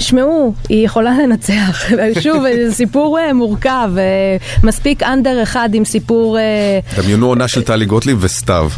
שמעו, 0.00 0.54
היא 0.68 0.84
יכולה 0.84 1.10
לנצח. 1.22 1.82
שוב, 2.22 2.42
זה 2.66 2.74
סיפור 2.74 3.18
אה, 3.18 3.32
מורכב. 3.32 3.90
אה, 3.98 4.36
מספיק 4.62 5.02
אנדר 5.02 5.42
אחד 5.42 5.68
עם 5.72 5.84
סיפור... 5.84 6.38
אה, 6.38 6.78
דמיינו 7.02 7.26
עונה 7.26 7.48
של 7.48 7.62
טלי 7.62 7.86
גוטליב 7.86 8.18
וסתיו. 8.20 8.70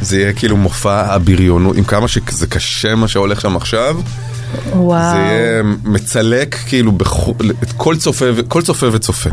זה 0.00 0.18
יהיה 0.20 0.32
כאילו 0.32 0.56
מופע 0.56 1.14
הבריונות, 1.14 1.76
עם 1.76 1.84
כמה 1.84 2.08
שזה 2.08 2.46
קשה 2.46 2.94
מה 2.94 3.08
שהולך 3.08 3.40
שם 3.40 3.56
עכשיו, 3.56 3.96
וואו. 4.72 5.12
זה 5.12 5.18
יהיה 5.18 5.62
מצלק 5.84 6.56
כאילו 6.66 6.92
בכו- 6.92 7.34
את 7.62 7.72
כל 7.76 7.96
צופה 7.96 8.24
ו- 8.36 8.48
כל 8.48 8.62
צופה 8.62 8.86
וצופה. 8.92 9.30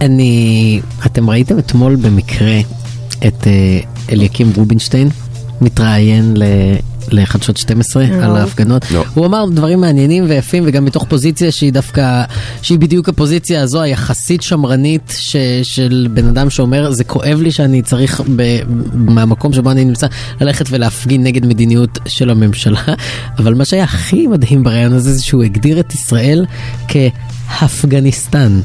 אני... 0.00 0.80
אתם 1.06 1.30
ראיתם 1.30 1.58
אתמול 1.58 1.96
במקרה 1.96 2.58
את 3.26 3.46
אליקים 4.12 4.52
רובינשטיין 4.56 5.08
מתראיין 5.60 6.36
לחדשות 7.10 7.56
12 7.56 8.04
לא. 8.06 8.24
על 8.24 8.36
ההפגנות. 8.36 8.90
לא. 8.90 9.04
הוא 9.14 9.26
אמר 9.26 9.44
דברים 9.52 9.80
מעניינים 9.80 10.24
ויפים 10.28 10.62
וגם 10.66 10.84
מתוך 10.84 11.04
פוזיציה 11.08 11.52
שהיא 11.52 11.72
דווקא, 11.72 12.22
שהיא 12.62 12.78
בדיוק 12.78 13.08
הפוזיציה 13.08 13.62
הזו 13.62 13.80
היחסית 13.80 14.42
שמרנית 14.42 15.14
ש, 15.18 15.36
של 15.62 16.08
בן 16.14 16.26
אדם 16.26 16.50
שאומר 16.50 16.90
זה 16.90 17.04
כואב 17.04 17.40
לי 17.42 17.50
שאני 17.50 17.82
צריך 17.82 18.20
ב, 18.36 18.58
מהמקום 18.92 19.52
שבו 19.52 19.70
אני 19.70 19.84
נמצא 19.84 20.06
ללכת 20.40 20.66
ולהפגין 20.70 21.22
נגד 21.22 21.46
מדיניות 21.46 21.98
של 22.06 22.30
הממשלה. 22.30 22.82
אבל 23.38 23.54
מה 23.54 23.64
שהיה 23.64 23.84
הכי 23.84 24.26
מדהים 24.26 24.62
ברעיון 24.62 24.92
הזה 24.92 25.12
זה 25.12 25.22
שהוא 25.22 25.42
הגדיר 25.42 25.80
את 25.80 25.94
ישראל 25.94 26.46
כהפגניסטן. 26.88 28.60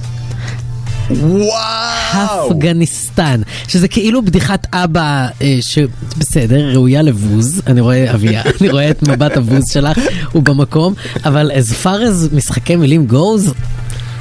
וואו! 1.09 2.51
אפגניסטן, 2.51 3.41
שזה 3.67 3.87
כאילו 3.87 4.21
בדיחת 4.25 4.67
אבא 4.73 5.27
אה, 5.41 5.57
שבסדר, 5.61 6.69
ראויה 6.73 7.01
לבוז, 7.01 7.61
אני 7.67 7.81
רואה 7.81 8.13
אביה, 8.13 8.41
אני 8.61 8.69
רואה 8.69 8.89
את 8.89 9.03
מבט 9.03 9.37
הבוז 9.37 9.63
שלך, 9.71 9.99
הוא 10.31 10.43
במקום, 10.43 10.93
אבל 11.25 11.51
as 11.51 11.85
far 11.85 11.99
as 11.99 12.35
משחקי 12.35 12.75
מילים 12.75 13.07
goes, 13.11 13.49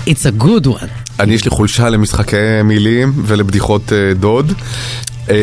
it's 0.06 0.22
a 0.40 0.42
good 0.44 0.66
one. 0.66 1.20
אני 1.20 1.34
יש 1.34 1.44
לי 1.44 1.50
חולשה 1.50 1.88
למשחקי 1.88 2.62
מילים 2.64 3.12
ולבדיחות 3.26 3.92
אה, 3.92 4.14
דוד. 4.14 4.52
אה, 5.30 5.36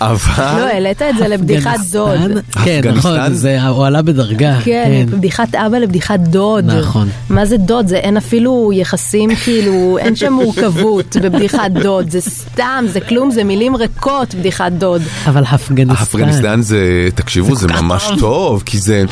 אבל... 0.00 0.58
לא, 0.58 0.66
העלית 0.66 1.02
את 1.02 1.18
זה 1.18 1.28
לבדיחת 1.28 1.80
דוד. 1.90 2.30
כן? 2.64 2.80
נכון, 2.94 3.34
זה 3.34 3.62
הוא 3.62 3.86
עלה 3.86 4.02
בדרגה. 4.02 4.58
כן, 4.64 5.06
בדיחת 5.10 5.54
אבא 5.54 5.78
לבדיחת 5.78 6.20
דוד. 6.20 6.64
נכון. 6.64 7.08
מה 7.30 7.46
זה 7.46 7.56
דוד? 7.56 7.88
זה 7.88 7.96
אין 7.96 8.16
אפילו 8.16 8.70
יחסים, 8.74 9.34
כאילו, 9.34 9.98
אין 9.98 10.16
שם 10.16 10.32
מורכבות 10.32 11.16
בבדיחת 11.22 11.70
דוד. 11.70 12.10
זה 12.10 12.20
סתם, 12.20 12.84
זה 12.88 13.00
כלום, 13.00 13.30
זה 13.30 13.44
מילים 13.44 13.76
ריקות, 13.76 14.34
בדיחת 14.34 14.72
דוד. 14.72 15.02
אבל 15.26 15.44
אפגניסטן. 15.44 16.02
אפגניסטן 16.02 16.62
זה, 16.62 17.08
תקשיבו, 17.14 17.56
זה 17.56 17.66
ממש 17.66 18.10
טוב, 18.18 18.62
כי 18.66 18.78
זה, 18.78 19.04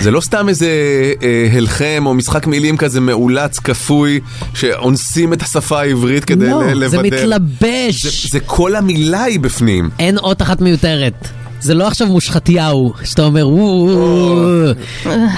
זה 0.00 0.10
לא 0.10 0.20
סתם 0.20 0.48
איזה 0.48 0.68
אה, 1.22 1.48
הלחם 1.52 2.02
או 2.06 2.14
משחק 2.14 2.46
מילים 2.46 2.76
כזה 2.76 3.00
מאולץ, 3.00 3.58
כפוי, 3.58 4.20
שאונסים 4.54 5.32
את 5.32 5.42
השפה 5.42 5.80
העברית 5.80 6.24
כדי 6.24 6.50
לא, 6.50 6.64
לבדל. 6.64 6.88
זה 6.88 7.02
מתלבש. 7.02 8.06
כל 8.48 8.76
המילה 8.76 9.22
היא 9.22 9.40
בפנים. 9.40 9.90
אין 9.98 10.18
אות 10.18 10.42
אחת 10.42 10.60
מיותרת. 10.60 11.28
זה 11.60 11.74
לא 11.74 11.86
עכשיו 11.86 12.06
מושחתיהו, 12.06 12.92
שאתה 13.04 13.22
אומר 13.22 13.48
וואו, 13.48 14.36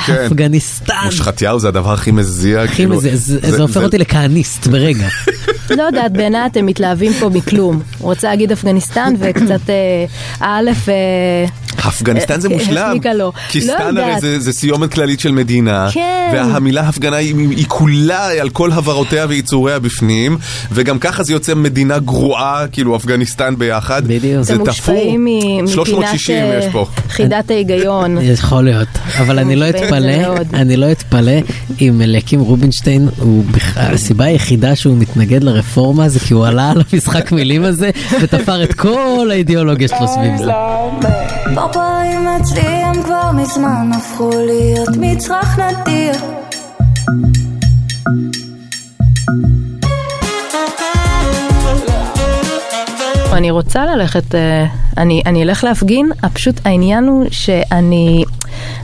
כן. 0.06 0.12
אפגניסטן. 0.26 0.94
מושחתיהו 1.04 1.58
זה 1.58 1.68
הדבר 1.68 1.92
הכי 1.92 2.10
מזיע. 2.10 2.62
הכי 2.62 2.74
כאילו, 2.74 2.96
מזה, 2.96 3.10
זה 3.50 3.62
הופך 3.62 3.76
אותי 3.76 3.98
לכהניסט 3.98 4.66
ברגע. 4.66 5.08
לא 5.76 5.82
יודעת, 5.82 6.12
בעיניי 6.12 6.46
אתם 6.46 6.66
מתלהבים 6.66 7.12
פה 7.12 7.28
מכלום. 7.28 7.82
הוא 7.98 8.10
רוצה 8.10 8.28
להגיד 8.28 8.52
אפגניסטן 8.52 9.14
וקצת 9.18 9.70
אה, 9.70 10.04
א', 10.40 10.70
אה, 10.88 11.46
אפגניסטן 11.78 12.40
זה 12.40 12.48
אה, 12.48 12.54
מושלם, 12.54 12.96
לו. 13.14 13.32
כי 13.48 13.60
לא 13.60 13.64
סטן 13.64 13.96
הרי. 13.96 14.20
זה, 14.38 14.52
סיומת 14.52 14.92
כללית 14.92 15.20
של 15.20 15.32
מדינה, 15.32 15.88
כן. 15.92 16.30
והמילה 16.34 16.80
הפגנה 16.80 17.16
היא, 17.16 17.34
כולה 17.68 18.26
על 18.40 18.50
כל 18.50 18.72
הבהרותיה 18.72 19.26
ויצוריה 19.28 19.78
בפנים, 19.78 20.38
וגם 20.72 20.98
ככה 20.98 21.22
זה 21.22 21.32
יוצא 21.32 21.54
מדינה 21.54 21.98
גרועה, 21.98 22.64
כאילו 22.72 22.96
אפגניסטן 22.96 23.54
ביחד. 23.58 24.02
זה 24.40 24.52
תפור. 24.54 24.66
מושפעים 24.66 25.24
מ- 25.24 25.26
מפינת 25.64 25.68
360 25.68 26.36
אה, 26.36 26.58
יש 26.58 26.64
פה. 26.72 26.86
חידת 27.08 27.50
ההיגיון. 27.50 28.18
יכול 28.34 28.64
להיות, 28.64 28.88
אבל 29.18 29.38
אני 29.38 29.56
לא 29.56 29.68
אתפלא. 29.68 30.12
אני 30.54 30.76
לא 30.76 30.92
אתפלא 30.92 31.32
אם 31.80 32.02
אליקים 32.02 32.40
רובינשטיין, 32.40 33.08
הסיבה 33.76 34.24
היחידה 34.24 34.76
שהוא 34.76 34.96
מתנגד 34.98 35.42
לרפורמה 35.44 36.08
זה 36.08 36.20
כי 36.20 36.34
הוא 36.34 36.46
עלה 36.46 36.70
על 36.70 36.82
המשחק 36.92 37.32
מילים 37.32 37.64
הזה 37.64 37.90
ותפר 38.20 38.62
את 38.62 38.74
כל 38.74 39.28
האידיאולוגיה 39.30 39.88
שלו 39.88 40.08
סביב 40.08 40.36
זה. 40.38 40.50
פרפרים 41.54 42.28
אצלי 42.40 42.60
הם 42.60 43.02
כבר 43.02 43.30
מזמן 43.32 43.90
הפכו 43.96 44.30
להיות 44.46 44.88
מצרך 45.00 45.58
נדיר 45.58 46.14
אני 53.32 53.50
רוצה 53.50 53.86
ללכת, 53.86 54.34
אה, 54.34 54.66
אני, 54.98 55.22
אני 55.26 55.42
אלך 55.42 55.64
להפגין, 55.64 56.10
פשוט 56.34 56.60
העניין 56.64 57.04
הוא 57.04 57.24
שאני 57.30 58.24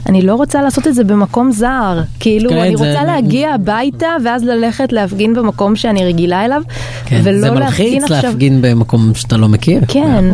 אני 0.05 0.21
לא 0.21 0.35
רוצה 0.35 0.61
לעשות 0.61 0.87
את 0.87 0.95
זה 0.95 1.03
במקום 1.03 1.51
זר. 1.51 2.01
כאילו, 2.19 2.49
כן, 2.49 2.57
אני 2.57 2.77
זה- 2.77 2.85
רוצה 2.85 3.03
להגיע 3.03 3.53
הביתה 3.53 4.07
ואז 4.25 4.43
ללכת 4.43 4.91
להפגין 4.93 5.33
במקום 5.33 5.75
שאני 5.75 6.05
רגילה 6.05 6.45
אליו, 6.45 6.61
כן, 7.05 7.21
ולא 7.23 7.39
זה 7.39 7.49
להפגין 7.49 7.63
מלחיץ 7.63 8.03
עכשיו... 8.03 8.21
להפגין 8.23 8.61
במקום 8.61 9.11
שאתה 9.15 9.37
לא 9.37 9.47
מכיר. 9.47 9.81
כן. 9.87 10.25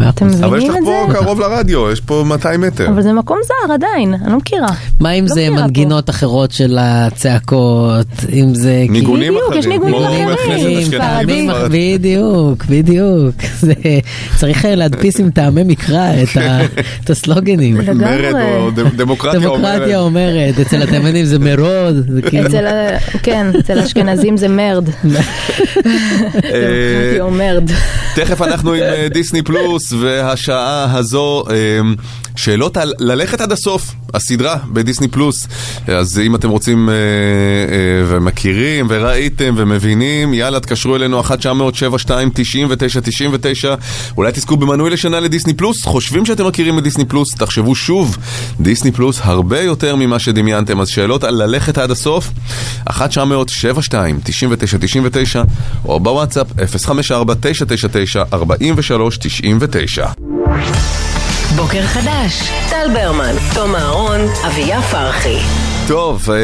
מאה 0.00 0.10
אחוז, 0.10 0.10
מאה 0.10 0.10
אתם 0.10 0.26
אחוז. 0.26 0.42
אבל 0.42 0.58
יש 0.58 0.64
מבינים 0.64 0.70
לך 0.70 0.76
את 0.78 0.84
זה? 0.84 1.14
פה 1.14 1.24
קרוב 1.24 1.40
לרדיו, 1.40 1.92
יש 1.92 2.00
פה 2.00 2.24
200 2.26 2.60
מטר. 2.60 2.88
אבל 2.88 3.02
זה 3.02 3.12
מקום 3.12 3.38
זר 3.44 3.72
עדיין, 3.72 4.14
אני 4.14 4.32
לא 4.32 4.38
מכירה. 4.38 4.68
מה 5.00 5.12
אם 5.12 5.24
לא 5.28 5.34
זה. 5.34 5.50
מנגינות 5.50 6.10
אחרות 6.10 6.52
של 6.52 6.78
הצעקות, 6.80 8.06
אם 8.32 8.54
זה... 8.54 8.84
ניגונים 8.88 9.32
בדיוק, 9.32 9.54
יש 9.54 9.66
אחרים. 9.66 9.84
ניגונים 9.84 10.28
אחרים. 10.28 10.78
אשכנזים. 10.78 11.50
בדיוק, 11.70 12.64
בדיוק. 12.64 13.34
זה, 13.60 13.72
צריך 14.36 14.66
אה, 14.66 14.74
להדפיס 14.74 15.20
עם 15.20 15.30
טעמי 15.30 15.62
מקרא 15.64 16.10
את, 16.22 16.28
את 17.04 17.10
הסלוגנים. 17.10 17.80
לגמרי. 17.80 18.04
מרד 18.04 18.34
או 18.56 18.70
דמוקרטיה 18.96 19.40
דמוקרטיה 19.40 19.98
אומרת. 19.98 20.22
אומרת, 20.22 20.66
אצל 20.66 20.82
התימנים 20.82 21.24
זה 21.24 21.38
מרוד, 21.38 22.06
זה 22.08 22.22
כאילו... 22.22 22.48
כן, 23.22 23.46
אצל 23.58 23.78
האשכנזים 23.78 24.36
זה 24.36 24.48
מרד. 24.48 24.88
דמוקרטיה 25.04 27.22
או 27.22 27.30
מרד. 27.30 27.70
תכף 28.14 28.42
אנחנו 28.42 28.72
עם 28.72 28.82
אה, 28.82 29.06
דיסני 29.12 29.42
פלוס, 29.42 29.81
והשעה 30.00 30.98
הזו, 30.98 31.44
אה, 31.50 31.80
שאלות 32.36 32.76
על 32.76 32.92
ללכת 32.98 33.40
עד 33.40 33.52
הסוף, 33.52 33.94
הסדרה 34.14 34.56
בדיסני 34.72 35.08
פלוס. 35.08 35.48
אז 35.86 36.18
אם 36.18 36.34
אתם 36.34 36.48
רוצים 36.50 36.88
אה, 36.88 36.94
אה, 36.94 36.98
ומכירים 38.08 38.86
וראיתם 38.88 39.54
ומבינים, 39.56 40.34
יאללה, 40.34 40.60
תקשרו 40.60 40.96
אלינו 40.96 41.20
1 41.20 41.38
900 41.38 41.74
72 41.74 42.30
99 42.34 43.00
99 43.00 43.74
אולי 44.16 44.32
תזכו 44.32 44.56
במנוי 44.56 44.90
לשנה 44.90 45.20
לדיסני 45.20 45.54
פלוס. 45.54 45.84
חושבים 45.84 46.26
שאתם 46.26 46.46
מכירים 46.46 46.78
את 46.78 46.82
דיסני 46.82 47.04
פלוס? 47.04 47.34
תחשבו 47.34 47.74
שוב, 47.74 48.16
דיסני 48.60 48.92
פלוס 48.92 49.20
הרבה 49.22 49.60
יותר 49.60 49.96
ממה 49.96 50.18
שדמיינתם. 50.18 50.80
אז 50.80 50.88
שאלות 50.88 51.24
על 51.24 51.42
ללכת 51.42 51.78
עד 51.78 51.90
הסוף, 51.90 52.30
1 52.84 53.10
900 53.10 53.48
72 53.48 54.20
99 54.24 54.78
99 54.80 55.42
או 55.84 56.00
בוואטסאפ 56.00 56.46
054 56.66 57.34
999 57.34 58.22
43 58.32 59.16
99 59.16 59.71
בוקר 61.56 61.82
חדש, 61.82 62.52
טל 62.70 62.86
ברמן, 62.94 63.34
תום 63.54 63.76
אהרון, 63.76 64.20
אביה 64.46 64.82
פרחי. 64.82 65.38
טוב, 65.88 66.30
אה, 66.30 66.36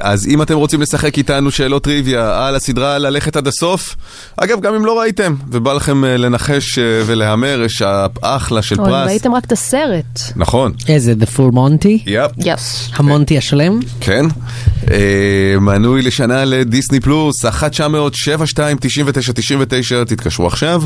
אז 0.00 0.26
אם 0.26 0.42
אתם 0.42 0.54
רוצים 0.54 0.82
לשחק 0.82 1.18
איתנו 1.18 1.50
שאלות 1.50 1.84
טריוויה 1.84 2.46
על 2.46 2.56
הסדרה 2.56 2.98
ללכת 2.98 3.36
עד 3.36 3.46
הסוף, 3.46 3.96
אגב, 4.36 4.60
גם 4.60 4.74
אם 4.74 4.84
לא 4.84 5.00
ראיתם, 5.00 5.34
ובא 5.48 5.72
לכם 5.72 6.04
אה, 6.04 6.16
לנחש 6.16 6.78
אה, 6.78 6.84
ולהמר, 7.06 7.62
יש 7.64 7.82
אחלה 8.20 8.62
של 8.62 8.80
אבל 8.80 8.90
פרס. 8.90 9.08
ראיתם 9.08 9.34
רק 9.34 9.44
את 9.44 9.52
הסרט. 9.52 10.20
נכון. 10.36 10.72
איזה, 10.88 11.14
The 11.20 11.38
Full 11.38 11.54
Monty? 11.54 12.02
יפ. 12.06 12.30
יס. 12.38 12.90
המונטי 12.94 13.38
השלם? 13.38 13.80
כן. 14.00 14.26
מנוי 15.60 16.02
לשנה 16.02 16.44
לדיסני 16.44 17.00
פלוס, 17.00 17.44
1 17.44 17.70
900 17.70 18.14
72 18.14 18.76
99 18.80 19.32
99 19.32 20.04
תתקשרו 20.04 20.46
עכשיו, 20.46 20.82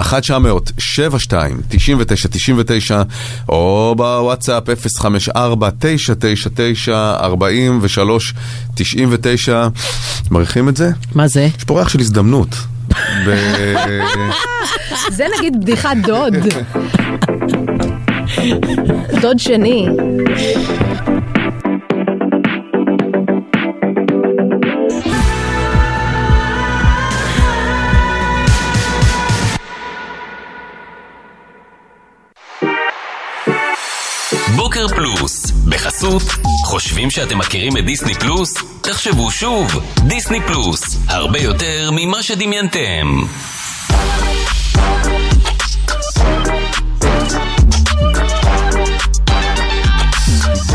1 0.00 0.22
900 0.22 0.72
72 0.78 1.60
99 1.68 2.28
99 2.28 3.02
או 3.48 3.94
בוואטסאפ 3.96 4.64
054 4.98 5.68
999 5.78 7.01
43 7.20 8.34
99 8.74 9.68
מעריכים 10.30 10.68
את 10.68 10.76
זה? 10.76 10.90
מה 11.14 11.28
זה? 11.28 11.48
יש 11.58 11.64
פה 11.64 11.78
ריח 11.78 11.88
של 11.88 12.00
הזדמנות. 12.00 12.48
זה 15.16 15.24
נגיד 15.38 15.60
בדיחת 15.60 15.96
דוד. 16.02 16.34
דוד 19.20 19.38
שני. 19.38 19.88
בוקר 34.82 34.94
פלוס, 34.94 35.50
בחסות, 35.50 36.22
חושבים 36.64 37.10
שאתם 37.10 37.38
מכירים 37.38 37.76
את 37.76 37.84
דיסני 37.84 38.14
פלוס? 38.14 38.54
תחשבו 38.80 39.30
שוב, 39.30 39.80
דיסני 40.06 40.40
פלוס, 40.46 40.98
הרבה 41.08 41.38
יותר 41.38 41.90
ממה 41.92 42.22
שדמיינתם. 42.22 43.22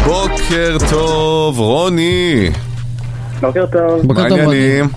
בוקר 0.05 0.78
טוב, 0.89 1.60
רוני. 1.60 2.49
בוקר 3.41 3.66
טוב. 3.66 4.01
בוקר 4.08 4.22
מה 4.22 4.30
טוב, 4.30 4.39
רוני. 4.39 4.58
העניינים? 4.58 4.89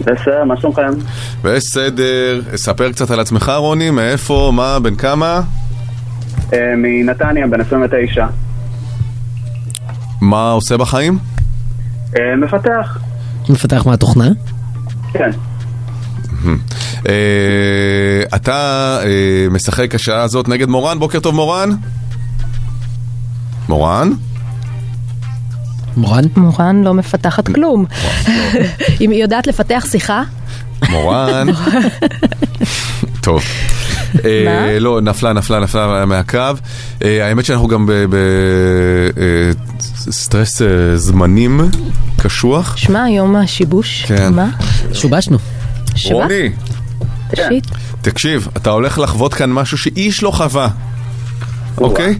בסדר, 0.00 0.44
מה 0.44 0.60
שלומכם? 0.60 0.90
בסדר, 1.42 2.40
ספר 2.56 2.92
קצת 2.92 3.10
על 3.10 3.20
עצמך 3.20 3.52
רוני, 3.56 3.90
מאיפה, 3.90 4.50
מה, 4.54 4.78
בן 4.78 4.94
כמה? 4.94 5.40
אה, 6.52 6.74
מנתניה, 6.76 7.46
בן 7.46 7.60
29. 7.60 8.26
מה 10.20 10.50
עושה 10.50 10.76
בחיים? 10.76 11.18
אה, 12.18 12.36
מפתח. 12.36 12.98
מפתח 13.48 13.86
מהתוכנה? 13.86 14.28
כן. 15.12 15.30
אה, 17.08 18.22
אתה 18.34 18.98
משחק 19.50 19.94
השעה 19.94 20.22
הזאת 20.22 20.48
נגד 20.48 20.68
מורן, 20.68 20.98
בוקר 20.98 21.20
טוב 21.20 21.34
מורן. 21.34 21.70
מורן? 23.68 24.10
מורן? 25.96 26.24
מורן 26.36 26.82
לא 26.82 26.94
מפתחת 26.94 27.48
כלום. 27.48 27.84
אם 29.00 29.10
היא 29.10 29.22
יודעת 29.22 29.46
לפתח 29.46 29.86
שיחה, 29.90 30.22
מורן. 30.90 31.46
טוב. 33.24 33.42
אה, 34.24 34.44
מה? 34.44 34.78
לא, 34.78 35.00
נפלה, 35.00 35.32
נפלה, 35.32 35.60
נפלה 35.60 36.04
מהקו. 36.06 36.38
אה, 37.04 37.26
האמת 37.26 37.44
שאנחנו 37.44 37.68
גם 37.68 37.88
בסטרס 40.06 40.62
אה, 40.62 40.96
זמנים 40.96 41.60
קשוח. 42.22 42.76
שמע, 42.76 43.10
יום 43.10 43.36
השיבוש. 43.36 44.04
כן. 44.08 44.32
מה? 44.32 44.50
שובשנו. 44.92 45.38
שבת? 45.94 46.12
רוני, 46.12 46.50
שיט. 47.34 47.66
תקשיב, 48.02 48.48
אתה 48.56 48.70
הולך 48.70 48.98
לחוות 48.98 49.34
כאן 49.34 49.52
משהו 49.52 49.78
שאיש 49.78 50.22
לא 50.22 50.30
חווה, 50.30 50.68
אוקיי? 51.78 52.18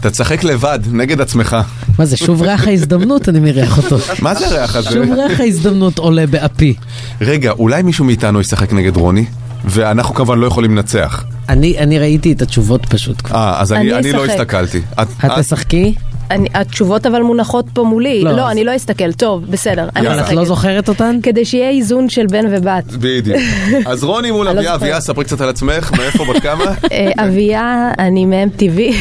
אתה 0.00 0.10
תשחק 0.10 0.44
לבד, 0.44 0.78
נגד 0.92 1.20
עצמך. 1.20 1.56
מה 1.98 2.06
זה, 2.06 2.16
שוב 2.16 2.42
ריח 2.42 2.66
ההזדמנות 2.66 3.28
אני 3.28 3.40
מריח 3.40 3.78
אותו. 3.78 3.96
מה 4.22 4.34
זה 4.34 4.46
הריח 4.46 4.76
הזה? 4.76 4.90
שוב 4.90 5.12
ריח 5.12 5.40
ההזדמנות 5.40 5.98
עולה 5.98 6.26
באפי. 6.26 6.74
רגע, 7.20 7.50
אולי 7.50 7.82
מישהו 7.82 8.04
מאיתנו 8.04 8.40
ישחק 8.40 8.72
נגד 8.72 8.96
רוני? 8.96 9.24
ואנחנו 9.64 10.14
כמובן 10.14 10.38
לא 10.38 10.46
יכולים 10.46 10.76
לנצח. 10.76 11.24
אני 11.48 11.78
אני 11.78 11.98
ראיתי 11.98 12.32
את 12.32 12.42
התשובות 12.42 12.86
פשוט. 12.86 13.22
כבר. 13.24 13.36
אה, 13.38 13.60
אז 13.60 13.72
אני 13.72 13.80
אני 13.80 13.98
אני 13.98 14.12
לא. 14.12 14.26
הסתכלתי. 14.26 14.78
את- 14.78 15.08
את 15.24 15.24
את- 15.24 15.30
תשחקי? 15.38 15.94
אני- 16.30 16.48
התשובות 16.54 17.06
אבל 17.06 17.22
מונחות 17.22 17.64
פה 17.72 17.84
מולי. 17.84 18.22
לא, 18.24 18.32
לא, 18.32 18.42
אז- 18.46 18.50
אני 18.52 18.64
לא 18.64 18.76
אסתכל. 18.76 19.12
טוב, 19.12 19.44
בסדר. 19.50 19.88
אני 19.96 20.06
יאללה. 20.06 20.22
את. 20.28 20.32
לא 20.32 20.44
זוכרת 20.44 20.88
אותן? 20.88 21.18
כדי 21.22 21.44
שיהיה 21.44 21.70
איזון 21.70 22.08
של 22.08 22.26
בן 22.26 22.44
ובת. 22.50 22.84
בדיוק. 22.92 23.36
אז 23.86 24.04
רוני 24.04 24.30
מול 24.30 24.46
לא 24.46 24.50
אביה. 24.50 24.74
אביה, 24.74 25.00
ספרי 25.00 25.24
קצת 25.24 25.40
על 25.40 25.48
עצמך, 25.48 25.92
מאיפה, 25.98 26.24
בת 26.24 26.42
כמה? 26.42 26.64
אה, 26.92 27.10
אביה, 27.24 27.90
אני 27.98 28.24
מ-MTV. 28.26 28.80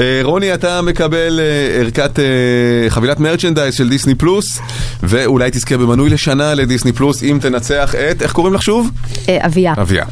אה, 0.00 0.20
רוני, 0.22 0.54
אתה 0.54 0.82
מקבל 0.82 1.40
אה, 1.40 1.80
ערכת 1.80 2.18
חבילת 2.88 3.20
מרצ'נדייז 3.20 3.74
של 3.74 3.88
דיסני 3.88 4.14
פלוס, 4.14 4.58
ואולי 5.02 5.50
תזכה 5.50 5.76
במנוי 5.76 6.10
לשנה 6.10 6.54
לדיסני 6.54 6.92
פלוס 6.92 7.22
אם 7.22 7.38
תנצח 7.40 7.94
את, 7.94 8.22
איך 8.22 8.32
קוראים 8.32 8.54
לך 8.54 8.62
שוב? 8.62 8.90
אביה. 9.28 9.72
אביה. 9.78 10.04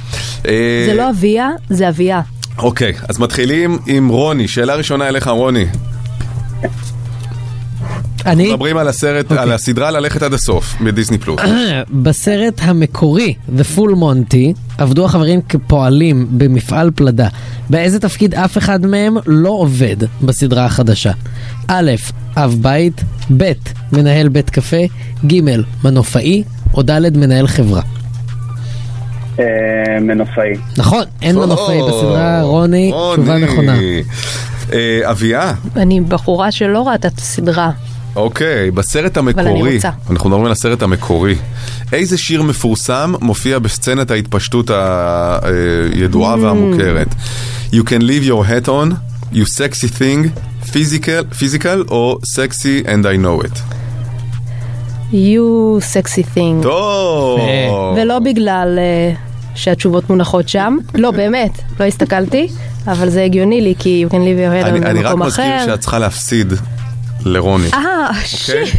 זה 0.87 0.93
לא 0.97 1.11
אביה, 1.11 1.49
זה 1.71 1.89
אביה. 1.89 2.21
אוקיי, 2.59 2.93
אז 3.09 3.19
מתחילים 3.19 3.79
עם 3.87 4.09
רוני. 4.09 4.49
שאלה 4.49 4.75
ראשונה 4.75 5.09
אליך, 5.09 5.27
רוני. 5.29 5.67
אני, 8.27 8.53
מדברים 8.53 8.77
על 8.77 8.89
הסרט, 8.89 9.33
על 9.33 9.53
הסדרה 9.53 9.91
ללכת 9.91 10.23
עד 10.23 10.33
הסוף 10.35 10.75
בדיסני 10.85 11.19
פלוס. 11.19 11.41
בסרט 12.03 12.61
המקורי, 12.63 13.35
The 13.57 13.77
Full 13.77 13.95
Monty, 13.95 14.59
עבדו 14.79 15.05
החברים 15.05 15.41
כפועלים 15.49 16.27
במפעל 16.31 16.91
פלדה. 16.95 17.29
באיזה 17.71 18.01
תפקיד 18.01 18.35
אף 18.35 18.59
אחד 18.59 18.87
מהם 18.87 19.17
לא 19.27 19.51
עובד 19.51 19.97
בסדרה 20.23 20.65
החדשה? 20.65 21.13
א', 21.69 21.91
אב 22.37 22.57
בית, 22.61 23.05
ב', 23.37 23.53
מנהל 23.93 24.29
בית 24.29 24.51
קפה, 24.51 24.83
ג', 25.27 25.41
מנופאי, 25.85 26.45
או 26.75 26.83
ד', 26.83 27.17
מנהל 27.17 27.47
חברה. 27.47 27.83
אה, 29.41 29.45
מנופאי. 30.01 30.53
נכון, 30.77 31.03
אין 31.23 31.37
מנופאי 31.37 31.79
בסדרה, 31.89 32.43
רוני, 32.43 32.93
תשובה. 33.15 33.39
נכונה. 33.39 33.75
אה, 34.73 35.01
אביה, 35.11 35.53
אני 35.77 36.01
בחורה 36.01 36.53
שלא 36.53 36.89
ראתה 36.89 37.09
את 37.09 37.19
הסדרה. 37.19 37.71
אוקיי, 38.17 38.71
בסרט 38.71 39.17
המקורי. 39.17 39.79
אנחנו 40.11 40.29
מדברים 40.31 40.45
על 40.47 40.53
הסרט 40.53 40.83
המקורי, 40.83 41.35
איזה 41.93 42.19
שיר 42.19 42.43
מפורסם 42.43 43.15
מופיע 43.21 43.59
בסצנת 43.59 44.11
ההתפשטות 44.11 44.71
הידועה 45.93 46.35
Mm. 46.35 46.39
והמוכרת? 46.39 47.09
You 47.73 47.83
can 47.85 48.03
leave 48.03 48.25
your 48.29 48.45
hat 48.49 48.69
on, 48.69 48.95
you 49.35 49.45
sexy 49.45 49.89
thing, 49.99 50.29
physical, 50.67 51.35
physical 51.41 51.91
או 51.91 52.19
sexy 52.35 52.87
and 52.87 53.05
I 53.05 53.25
know 53.25 53.47
it. 53.47 53.59
You 55.13 55.81
sexy 55.95 56.23
thing. 56.37 56.63
טוב. 56.63 57.41
ולא 57.97 58.19
בגלל 58.19 58.79
אה, 58.79 59.13
שהתשובות 59.59 60.11
מונחות 60.11 60.49
שם. 60.49 60.77
לא, 60.95 61.11
באמת, 61.11 61.51
לא 61.81 61.85
הסתכלתי, 61.85 62.49
אבל 62.87 63.09
זה 63.11 63.25
הגיוני 63.25 63.61
לי, 63.61 63.75
כי 63.79 64.05
you 64.07 64.13
can 64.13 64.17
leave 64.17 64.17
your 64.17 64.65
head 64.65 64.69
אני 64.69 64.81
on 64.81 64.87
אני 64.87 65.03
רק 65.03 65.13
במקום 65.13 65.27
מזכיר 65.27 65.57
אחר. 65.57 65.67
שאת 65.67 65.81
צריכה 65.81 65.99
להפסיד 65.99 66.53
לרוני. 67.25 67.69
אה, 67.75 68.11
שיט. 68.25 68.57
נסי 68.57 68.77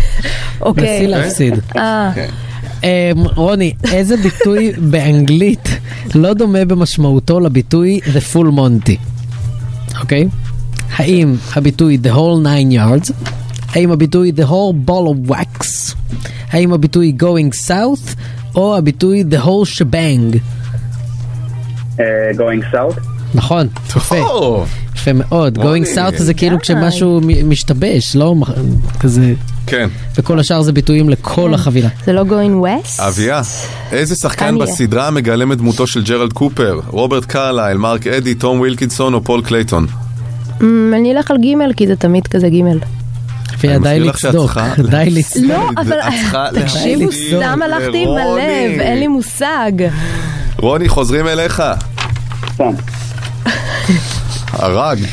אוקיי. 0.61 1.07
להפסיד. 1.07 1.59
אה, 1.77 2.11
אמ, 2.83 2.89
רוני, 3.35 3.73
איזה 3.91 4.17
ביטוי 4.17 4.71
באנגלית 4.77 5.69
לא 6.15 6.33
דומה 6.33 6.65
במשמעותו 6.65 7.39
לביטוי 7.39 7.99
The 8.03 8.35
Full 8.35 8.47
Monty? 8.57 8.95
אוקיי? 10.01 10.27
האם 10.95 11.35
הביטוי 11.55 11.97
The 12.03 12.15
whole 12.15 12.43
nine 12.45 12.73
yards? 12.73 13.13
האם 13.69 13.91
הביטוי 13.91 14.31
The 14.35 14.49
whole 14.49 14.89
ball 14.89 15.29
of 15.29 15.31
wax? 15.31 15.65
האם 16.51 16.73
הביטוי 16.73 17.13
Going 17.19 17.67
south? 17.67 18.15
או 18.55 18.77
הביטוי 18.77 19.23
The 19.31 19.45
whole 19.45 19.79
shebang? 19.79 20.37
אה, 21.99 22.05
going 22.37 22.75
south. 22.75 22.99
נכון, 23.33 23.67
יפה. 23.95 24.15
יפה 24.95 25.11
מאוד. 25.13 25.57
Going 25.57 25.85
south 25.95 26.17
זה 26.17 26.33
כאילו 26.33 26.55
די. 26.57 26.61
כשמשהו 26.61 27.21
משתבש, 27.43 28.15
לא? 28.15 28.35
כזה, 28.99 29.33
כן. 29.67 29.89
וכל 30.17 30.39
השאר 30.39 30.61
זה 30.61 30.71
ביטויים 30.71 31.09
לכל 31.09 31.53
החבילה. 31.53 31.89
זה 32.05 32.13
לא 32.13 32.21
going 32.21 32.65
west? 32.65 33.01
אביה, 33.01 33.41
איזה 33.91 34.15
שחקן 34.15 34.45
אני- 34.45 34.59
בסדרה 34.59 35.11
מגלם 35.11 35.51
את 35.51 35.57
דמותו 35.57 35.87
של 35.87 36.03
ג'רלד 36.03 36.33
קופר? 36.33 36.79
רוברט 36.87 37.25
קרלייל, 37.25 37.77
מרק 37.77 38.07
אדי, 38.07 38.33
תום 38.35 38.59
ווילקינסון 38.59 39.13
או 39.13 39.23
פול 39.23 39.41
קלייטון? 39.41 39.87
אמ, 40.61 40.93
אני 40.97 41.11
אלך 41.17 41.31
על 41.31 41.37
ג' 41.37 41.75
כי 41.77 41.87
זה 41.87 41.95
תמיד 41.95 42.27
כזה 42.27 42.49
ג'. 42.49 42.53
יפיה, 43.53 43.71
די 43.71 43.77
מזכיר 43.79 44.03
לך 44.03 44.19
שאת 44.19 44.29
לצדוק, 44.29 44.45
צריכה 44.51 44.73
די 44.91 45.09
לצדוק. 45.09 45.49
לא, 45.49 45.69
אבל 45.81 45.97
תקשיבו, 46.61 47.11
סתם 47.11 47.59
הלכתי 47.61 48.03
עם. 48.03 48.09
הלב, 48.09 48.79
אין 48.79 48.99
לי 48.99 49.07
מושג. 49.07 49.71
רוני, 50.61 50.89
חוזרים 50.89 51.27
אליך. 51.27 51.63
סתם. 52.53 52.71
הרגת. 54.51 55.07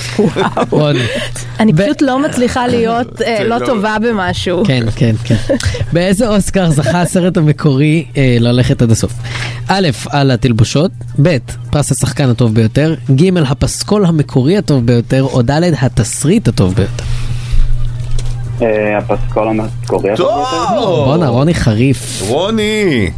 רוני. 0.71 1.07
אני 1.61 1.73
פשוט 1.73 2.03
לא 2.03 2.19
מצליחה 2.19 2.67
להיות 2.67 3.23
אה, 3.23 3.45
לא 3.45 3.57
לא. 3.59 3.67
טובה 3.67 3.97
במשהו. 4.03 4.65
כן, 4.65 4.87
כן, 4.97 5.15
כן. 5.25 5.35
באיזה 5.93 6.29
אוסקר 6.29 6.71
זכה 6.71 7.01
הסרט 7.01 7.37
המקורי 7.37 8.05
אה, 8.17 8.37
ללכת 8.41 8.83
עד 8.83 8.91
הסוף? 8.91 9.13
א', 9.69 9.89
על 10.11 10.31
התלבושות, 10.31 10.91
ב', 11.23 11.37
פרס 11.71 11.93
השחקן 11.93 12.29
הטוב 12.29 12.55
ביותר, 12.55 12.95
ג', 13.17 13.39
הפסקול 13.39 14.07
המקורי 14.07 14.59
הטוב 14.59 14.87
ביותר, 14.87 15.23
או 15.23 15.43
ד', 15.43 15.63
התסריט 15.81 16.49
הטוב 16.49 16.75
ביותר. 16.75 17.05
אה, 18.63 18.99
הפסקול 18.99 19.49
המקורי. 19.49 20.11
טוב! 20.17 20.47
בואנה, 21.05 21.29
רוני 21.29 21.55
חריף. 21.55 22.23
רוני! 22.29 23.11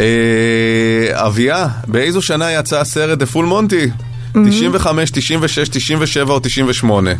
אה, 0.00 1.26
אביה, 1.26 1.68
באיזו 1.86 2.22
שנה 2.22 2.52
יצא 2.52 2.80
הסרט 2.80 3.22
The 3.22 3.34
Full 3.34 3.36
Monty? 3.36 4.02
95, 4.44 5.10
96, 5.10 5.68
97 5.68 6.32
או 6.32 6.40
98? 6.40 7.10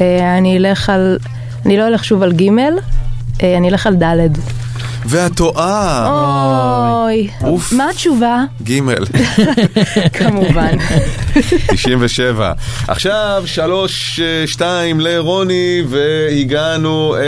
אה, 0.00 0.38
אני 0.38 0.58
אלך 0.58 0.90
על... 0.90 1.18
אני 1.66 1.76
לא 1.76 1.86
אלך 1.88 2.04
שוב 2.04 2.22
על 2.22 2.32
ג', 2.32 2.48
אה, 3.42 3.56
אני 3.56 3.68
אלך 3.68 3.86
על 3.86 3.94
ד'. 3.94 4.38
ואת 5.06 5.34
טועה! 5.34 6.10
אוי. 7.04 7.28
אוף. 7.42 7.72
מה 7.72 7.90
התשובה? 7.90 8.44
ג' 8.62 8.80
כמובן. 10.18 10.76
97. 11.68 12.52
עכשיו, 12.88 13.42
3, 13.46 14.20
2 14.46 15.00
לרוני, 15.00 15.82
והגענו 15.88 17.16
אל... 17.16 17.22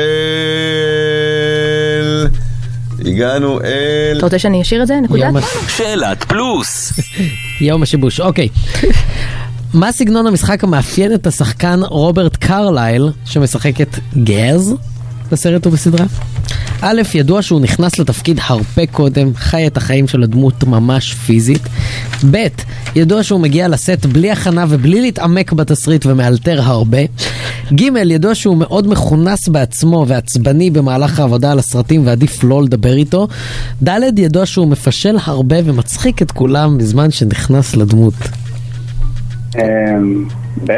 הגענו 3.07 3.61
אל... 3.61 4.15
אתה 4.17 4.27
רוצה 4.27 4.39
שאני 4.39 4.63
אשאיר 4.63 4.83
את 4.83 4.87
זה? 4.87 4.95
נקודה? 5.03 5.25
יום- 5.25 5.37
שאלת 5.69 6.25
פלוס. 6.25 6.93
יום 7.61 7.83
השיבוש, 7.83 8.21
אוקיי. 8.21 8.49
מה 9.75 9.93
סגנון 9.93 10.27
המשחק 10.27 10.65
המאפיין 10.65 11.15
את 11.15 11.27
השחקן 11.27 11.81
רוברט 11.83 12.37
קרלייל, 12.37 13.09
שמשחק 13.25 13.81
את 13.81 13.99
גז 14.25 14.75
בסרט 15.33 15.67
ובסדרה? 15.67 16.07
א', 16.81 17.03
ידוע 17.15 17.43
שהוא 17.43 17.61
נכנס 17.61 17.99
לתפקיד 17.99 18.41
הרבה 18.43 18.87
קודם, 18.87 19.35
חי 19.35 19.67
את 19.67 19.77
החיים 19.77 20.09
של 20.09 20.23
הדמות 20.23 20.65
ממש 20.65 21.15
פיזית. 21.15 21.63
ב', 22.31 22.47
ידוע 22.97 23.23
שהוא 23.23 23.41
מגיע 23.41 23.69
לסט 23.69 24.07
בלי 24.07 24.31
הכנה 24.31 24.65
ובלי 24.69 25.01
להתעמק 25.01 25.53
בתסריט 25.53 26.07
ומאלתר 26.07 26.61
הרבה. 26.63 26.99
ג', 27.75 27.83
ידוע 28.11 28.35
שהוא 28.35 28.57
מאוד 28.57 28.89
מכונס 28.89 29.49
בעצמו 29.49 30.05
ועצבני 30.09 30.71
במהלך 30.71 31.21
העבודה 31.21 31.53
על 31.53 31.59
הסרטים 31.59 32.07
ועדיף 32.07 32.45
לא 32.45 32.63
לדבר 32.63 32.93
איתו. 32.93 33.29
ד', 33.83 34.19
ידוע 34.19 34.47
שהוא 34.47 34.69
מפשל 34.69 35.17
הרבה 35.25 35.57
ומצחיק 35.65 36.23
את 36.23 36.33
כולם 36.33 36.79
בזמן 36.79 37.11
שנכנס 37.11 37.77
לדמות. 37.77 38.15
אמ, 39.57 40.29
ב', 40.67 40.73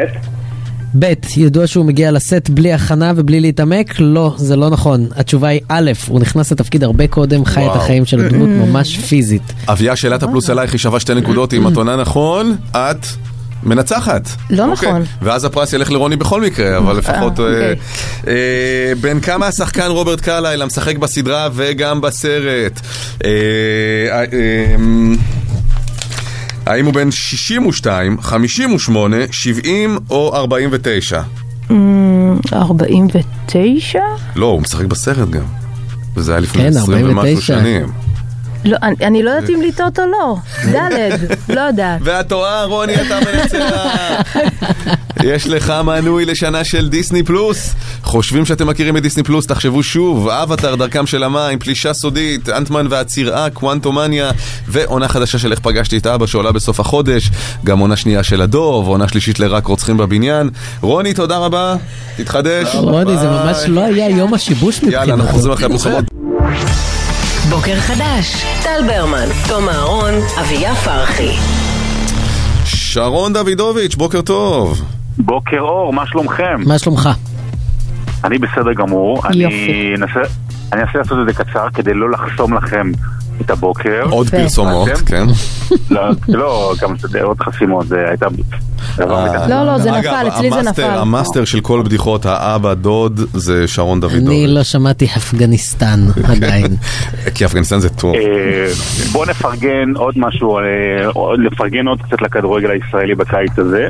ב', 0.99 1.13
ידוע 1.37 1.67
שהוא 1.67 1.85
מגיע 1.85 2.11
לסט 2.11 2.49
בלי 2.49 2.73
הכנה 2.73 3.11
ובלי 3.15 3.39
להתעמק? 3.39 3.99
לא, 3.99 4.33
זה 4.37 4.55
לא 4.55 4.69
נכון. 4.69 5.07
התשובה 5.15 5.47
היא 5.47 5.61
א', 5.69 5.91
הוא 6.07 6.19
נכנס 6.19 6.51
לתפקיד 6.51 6.83
הרבה 6.83 7.07
קודם, 7.07 7.45
חי 7.45 7.65
את. 7.65 7.75
החיים 7.75 8.05
של 8.05 8.25
הדמות 8.25 8.49
ממש 8.67 8.97
פיזית. 8.97 9.53
אביה, 9.67 9.95
שאלת 9.95 10.23
הפלוס 10.23 10.49
אלייך 10.49 10.71
היא 10.71 10.79
שווה 10.79 10.99
שתי 10.99 11.13
נקודות, 11.13 11.53
אם 11.53 11.67
את 11.67 11.77
עונה 11.77 11.95
נכון, 11.95 12.55
את 12.71 13.05
מנצחת. 13.63 14.29
לא 14.49 14.71
אוקיי. 14.71 14.89
נכון. 14.89 15.03
ואז 15.21 15.45
הפרס 15.45 15.73
ילך 15.73 15.91
לרוני 15.91 16.15
בכל 16.15 16.41
מקרה, 16.41 16.77
אבל 16.77 16.97
לפחות... 16.97 17.39
אה, 17.39 17.45
אה, 17.45 17.51
אוקיי. 17.51 17.75
אה, 18.27 18.93
בן 19.01 19.19
כמה 19.19 19.47
השחקן 19.47 19.87
רוברט 19.87 20.21
קרלייל 20.21 20.61
המשחק 20.61 20.97
בסדרה 20.97 21.49
וגם 21.53 22.01
בסרט? 22.01 22.79
אה, 23.25 23.29
אה, 24.11 24.19
אה, 24.19 24.75
האם 26.65 26.85
הוא 26.85 26.93
בן 26.93 27.11
62, 27.11 28.21
58, 28.21 29.17
70 29.31 29.97
או 30.09 30.35
49? 30.35 31.21
אמ, 31.71 32.39
49? 32.53 33.99
לא, 34.35 34.45
הוא 34.45 34.61
משחק 34.61 34.85
בסרט 34.85 35.29
גם. 35.29 35.43
וזה 36.15 36.31
היה 36.31 36.41
לפני 36.41 36.61
כן, 36.63 36.67
20 36.77 37.05
ומשהו 37.05 37.09
49. 37.19 37.41
שנים. 37.59 37.85
לא, 38.65 38.77
אני- 38.83 38.95
אני 39.03 39.23
לא 39.23 39.29
יודעת 39.31 39.49
אם 39.49 39.61
לטעות 39.61 39.99
או 39.99 40.03
לא. 40.11 40.35
ד', 40.73 41.09
לא 41.49 41.61
יודעת. 41.61 41.99
ואת 42.03 42.27
טועה, 42.27 42.63
רוני, 42.65 42.93
אתה 42.95 43.19
מנצח. 43.19 44.35
יש 45.23 45.47
לך 45.47 45.73
מנוי 45.85 46.25
לשנה 46.25 46.63
של 46.63 46.89
דיסני 46.89 47.23
פלוס. 47.23 47.73
חושבים 48.03 48.45
שאתם 48.45 48.67
מכירים 48.67 48.97
את 48.97 49.01
דיסני 49.01 49.23
פלוס? 49.23 49.45
תחשבו 49.47 49.83
שוב, 49.83 50.29
אבטאר, 50.29 50.75
דרכם 50.75 51.05
של 51.07 51.23
המים, 51.23 51.59
פלישה 51.59 51.93
סודית, 51.93 52.49
אנטמן 52.49 52.87
והצירעה, 52.89 53.49
קוונטומניה, 53.49 54.31
ועונה 54.67 55.07
חדשה 55.07 55.37
של 55.37 55.51
איך 55.51 55.59
פגשתי 55.59 55.97
את 55.97 56.07
אבא 56.07 56.25
שעולה 56.25 56.51
בסוף 56.51 56.79
החודש, 56.79 57.29
גם 57.63 57.79
עונה 57.79 57.95
שנייה 57.95 58.23
של 58.23 58.41
הדוב, 58.41 58.87
עונה 58.87 59.07
שלישית 59.07 59.39
לרק 59.39 59.67
רוצחים 59.67 59.97
בבניין. 59.97 60.49
רוני, 60.81 61.13
תודה 61.13 61.37
רבה, 61.37 61.75
תתחדש. 62.17 62.75
רוני, 62.75 63.17
זה. 63.17 63.29
ממש 63.29 63.57
לא 63.67 63.85
היה 63.85 64.09
יום 64.09 64.33
השיבוש 64.33 64.75
מבחינתו. 64.75 64.95
יאללה, 64.97 65.13
אנחנו 65.13 65.31
חוזרים 65.31 65.53
אחרי 65.53 65.65
הפרסומות. 65.65 66.05
בוקר 67.55 67.79
חדש, 67.79 68.45
טל 68.63 68.87
ברמן, 68.87 69.27
תום 69.47 69.69
אהרון, 69.69 70.13
אביה 70.41 70.75
פרחי. 70.75 71.31
שרון 72.65 73.33
דוידוביץ', 73.33 73.95
בוקר 73.95 74.21
טוב. 74.21 74.81
בוקר 75.17 75.59
אור, 75.59 75.93
מה 75.93 76.07
שלומכם? 76.07 76.61
מה 76.65 76.79
שלומך? 76.79 77.09
אני 78.23 78.37
בסדר 78.37 78.73
גמור. 78.73 79.17
יופי. 79.17 79.55
אני 79.55 79.93
אנסה, 79.97 80.19
אני 80.73 80.81
אנסה 80.81 80.97
לעשות 80.97 81.17
את 81.21 81.35
זה 81.35 81.43
קצר 81.43 81.67
כדי 81.73 81.93
לא 81.93 82.11
לחסום 82.11 82.53
לכם 82.53 82.91
את 83.41 83.49
הבוקר. 83.51 84.03
עוד 84.09 84.27
יפה. 84.27 84.37
פרסומות? 84.37 84.89
כן. 85.05 85.25
לא, 85.89 86.01
לא, 86.27 86.73
גם 86.81 86.95
עוד 87.23 87.37
חסימות, 87.41 87.87
זה 87.87 87.95
הייתה... 88.09 88.25
מתחת. 88.29 88.59
לא, 89.49 89.65
לא, 89.65 89.77
זה 89.77 89.91
נפל, 89.91 90.27
אצלי 90.27 90.49
זה 90.51 90.69
נפל. 90.69 90.81
המאסטר 90.83 91.45
של 91.45 91.59
כל 91.61 91.81
בדיחות 91.85 92.25
האבא 92.25 92.73
דוד 92.73 93.19
זה 93.33 93.67
שרון 93.67 93.99
אני 94.03 94.09
דוידוביץ'. 94.09 94.49
לא 94.49 94.63
שמעתי 94.63 95.05
אפגניסטן 95.17 95.99
עדיין. 96.35 96.75
כי 97.35 97.45
אפגניסטן 97.45 97.79
זה 97.79 97.89
טוב. 97.89 98.15
אה, 98.15 98.21
בואו 99.11 99.25
נפרגן 99.29 99.93
עוד 99.95 100.13
משהו, 100.17 100.57
אה, 100.57 100.63
עוד- 101.13 101.39
לפרגן 101.39 101.87
עוד 101.87 102.01
קצת 102.01 102.21
לכדורגל 102.21 102.69
הישראלי 102.71 103.15
בקיץ 103.15 103.59
הזה. 103.59 103.87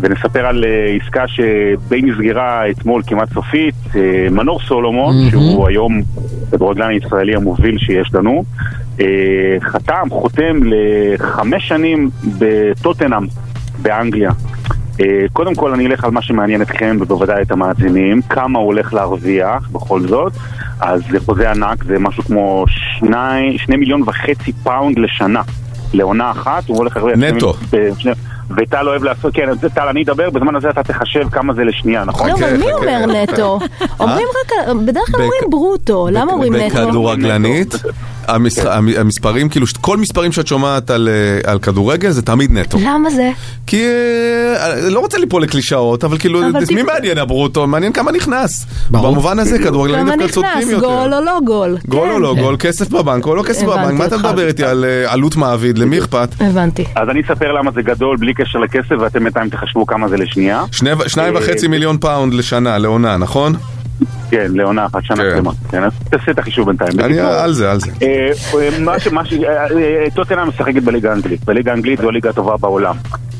ונספר 0.00 0.46
על 0.46 0.64
אה, 0.64 0.96
עסקה 1.02 1.28
שדי 1.28 2.02
נסגרה 2.02 2.70
אתמול 2.70 3.02
כמעט 3.06 3.32
סופית, 3.34 3.74
אה, 3.96 4.00
מנור 4.30 4.60
סולומון, 4.60 5.16
מהמם. 5.16 5.30
שהוא 5.30 5.68
היום 5.68 6.00
כדורגלן 6.50 6.88
הישראלי 6.88 7.36
המוביל 7.36 7.78
שיש 7.78 8.14
לנו, 8.14 8.44
אה, 9.00 9.06
חתם, 9.60 10.06
חותם 10.10 10.56
לחמש 10.64 11.68
שנים 11.68 12.10
בטוטנאם 12.38 13.26
באנגליה. 13.82 14.30
קודם 15.32 15.54
כל 15.54 15.72
אני 15.74 15.86
אלך 15.86 16.04
על 16.04 16.10
מה 16.10 16.22
שמעניין 16.22 16.62
אתכם 16.62 16.96
ובוודאי 17.00 17.42
את 17.42 17.50
המאזינים, 17.50 18.22
כמה 18.22 18.58
הוא 18.58 18.66
הולך 18.66 18.94
להרוויח 18.94 19.68
בכל 19.72 20.00
זאת, 20.00 20.32
אז 20.80 21.02
זה 21.10 21.20
חוזה 21.20 21.50
ענק, 21.50 21.84
זה 21.84 21.98
משהו 21.98 22.22
כמו 22.22 22.64
שני, 22.68 23.58
שני 23.58 23.76
מיליון 23.76 24.02
וחצי 24.06 24.52
פאונד 24.52 24.98
לשנה, 24.98 25.42
לעונה 25.94 26.30
אחת, 26.30 26.68
הוא 26.68 26.76
הולך 26.76 26.96
להרוויח... 26.96 27.18
נטו. 27.18 27.52
שני- 27.98 28.12
וטל 28.56 28.88
אוהב 28.88 29.04
לעשות, 29.04 29.34
כן, 29.34 29.48
טל 29.74 29.88
אני 29.88 30.02
אדבר, 30.02 30.30
בזמן 30.30 30.56
הזה 30.56 30.70
אתה 30.70 30.82
תחשב 30.82 31.28
כמה 31.28 31.54
זה 31.54 31.64
לשנייה, 31.64 32.04
נכון? 32.04 32.28
לא, 32.28 32.34
אבל 32.34 32.46
חכה, 32.46 32.56
מי 32.56 32.64
חכה. 32.64 32.74
אומר 32.74 33.06
נטו? 33.22 33.58
אומרים 34.00 34.26
רק, 34.44 34.68
בדרך 34.86 35.06
כלל 35.06 35.22
אומרים 35.22 35.42
ברוטו, 35.50 36.08
למה 36.12 36.32
אומרים 36.32 36.54
נטו? 36.54 36.76
בכדורגלנית, 36.86 37.74
המס- 38.28 38.58
המ- 38.66 38.88
המספרים, 38.98 39.48
כאילו, 39.48 39.66
כל 39.80 39.96
מספרים 39.96 40.32
שאת 40.32 40.46
שומעת 40.46 40.90
על, 40.90 41.08
אה, 41.08 41.50
על 41.50 41.58
כדורגל 41.58 42.10
זה 42.10 42.22
תמיד 42.22 42.52
נטו. 42.52 42.78
למה 42.80 43.10
זה? 43.10 43.30
כי 43.66 43.82
אה, 43.84 44.90
לא 44.90 45.00
רוצה 45.00 45.18
ליפול 45.18 45.42
לקלישאות, 45.42 46.04
אבל 46.04 46.18
כאילו, 46.18 46.40
אבל 46.40 46.60
מי 46.74 46.82
טיפ- 46.82 46.86
מעניין 46.86 47.18
הברוטו? 47.18 47.66
מעניין 47.66 47.92
כמה 47.92 48.12
נכנס. 48.12 48.66
ברור. 48.90 49.10
במובן 49.12 49.38
הזה 49.38 49.58
כדורגלנים 49.58 50.06
כמה 50.06 50.16
דווקא 50.16 50.32
צודקים 50.32 50.58
נכנס, 50.58 50.70
יותר. 50.72 50.86
גול 50.86 51.14
או 51.14 51.20
לא 51.24 51.38
גול? 51.44 51.76
גול 51.88 52.08
או 52.08 52.14
כן. 52.14 52.20
לא 52.22 52.34
גול, 52.34 52.56
כסף 52.58 52.88
בבנק 52.90 53.26
או 53.26 53.34
לא 53.36 53.42
כסף 53.42 53.62
הבנתי 53.62 53.80
בבנק, 53.82 53.98
מה 53.98 54.06
אתה. 54.06 54.16
מדבר 54.18 54.46
איתי 54.48 54.64
על 54.64 54.84
אה, 54.84 55.12
עלות 55.12 55.36
מעביד, 55.36 55.78
למי 55.78 55.98
אכפת? 55.98 56.28
הבנתי. 56.40 56.84
אז 56.94 57.08
אני 57.10 57.20
אספר 57.20 57.52
למה 57.52 57.70
זה 57.74 57.82
גדול 57.82 58.16
בלי 58.16 58.34
קשר 58.34 58.58
לכסף 58.58 58.94
ואתם 59.00 59.24
בינתיים 59.24 59.48
תחשבו 59.50 59.86
כמה 59.86 60.08
זה 60.08 60.16
לשנייה. 60.16 60.64
שני- 60.72 60.90
שניים 61.06 61.36
אה, 61.36 61.42
וחצי 61.42 61.68
מיליון 61.68 61.98
פאונד 61.98 62.34
לשנה, 62.34 62.78
לעונה, 62.78 63.16
נכון? 63.16 63.54
כן, 64.30 64.46
לעונה 64.54 64.86
אחת, 64.86 65.04
שנה 65.04 65.16
כן. 65.16 65.30
שלמה. 65.36 65.50
כן, 65.70 65.84
אז 65.84 65.92
תעשה 66.10 66.30
את 66.30 66.38
החישוב 66.38 66.66
בינתיים. 66.66 67.00
אני 67.00 67.20
על 67.20 67.52
זה, 67.52 67.70
על 67.70 67.80
זה. 67.80 67.90
אה. 68.02 68.30
אה, 68.54 69.66
אה, 70.04 70.10
טוטנאם 70.14 70.48
משחקת 70.48 70.82
בליגה 70.82 71.10
האנגלית. 71.10 71.44
בליגה 71.44 71.70
האנגלית 71.70 72.00
זו 72.00 72.08
הליגה 72.08 72.30
הטובה 72.30 72.56
בעולם. 72.56 72.96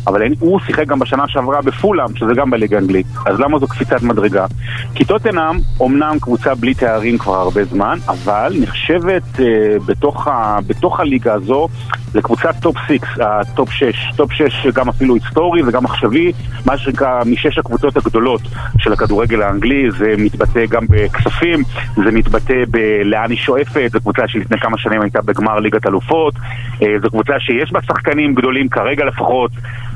אבל 0.07 0.23
אין- 0.23 0.35
הוא 0.41 0.61
שיחק 0.67 0.87
גם 0.87 0.99
בשנה 0.99 1.29
שעברה 1.29 1.63
בפולאם, 1.63 2.17
שזה 2.17 2.35
גם 2.37 2.51
בליגה 2.51 2.77
האנגלית. 2.77 3.07
אז 3.27 3.41
למה 3.41 3.59
זו 3.59 3.67
קפיצת 3.67 4.03
מדרגה? 4.03 4.47
כי 4.95 5.05
טוטנאם 5.05 5.57
אומנם 5.81 6.17
קבוצה 6.21 6.55
בלי 6.55 6.75
תארים 6.75 7.19
כבר 7.19 7.35
הרבה 7.35 7.65
זמן, 7.65 7.99
אבל 8.09 8.53
נחשבת 8.61 9.41
אה, 9.41 9.45
בתוך, 9.87 10.29
ה... 10.29 10.59
בתוך 10.67 11.01
הליגה 11.01 11.35
הזו 11.35 11.69
לקבוצת 12.15 12.55
top 12.61 12.77
6, 12.89 12.99
ה 13.21 13.33
top 13.33 13.71
6. 13.71 14.13
top 14.17 14.33
6 14.33 14.67
גם 14.67 14.89
אפילו 14.89 15.15
היסטורי 15.15 15.63
וגם 15.67 15.85
עכשווי, 15.85 16.33
מה 16.67 16.79
שנקרא 16.79 17.25
משש 17.27 17.59
הקבוצות 17.59 17.97
הגדולות 17.97 18.41
של 18.79 18.93
הכדורגל 18.93 19.43
האנגלי, 19.43 19.91
זה 19.91 20.15
מתבטא 20.19 20.67
גם 20.67 20.85
בכספים, 20.89 21.63
זה 21.97 22.11
מתבטא 22.13 22.55
בלאן 22.69 23.31
היא 23.31 23.39
שואפת, 23.39 23.89
זו 23.93 24.01
קבוצה 24.01 24.29
שלפני 24.29 24.59
כמה 24.59 24.79
שנים 24.79 25.03
הייתה 25.03 25.23
בגמר 25.23 25.59
ליגת 25.59 25.87
אלופות, 25.87 26.35
אה, 26.83 26.87
זו 27.03 27.11
קבוצה 27.11 27.33
שיש 27.41 27.73
בה 27.73 27.81
שחקנים 27.83 28.35
גדולים 28.35 28.69
כרגע 28.69 29.05
לפחות, 29.05 29.51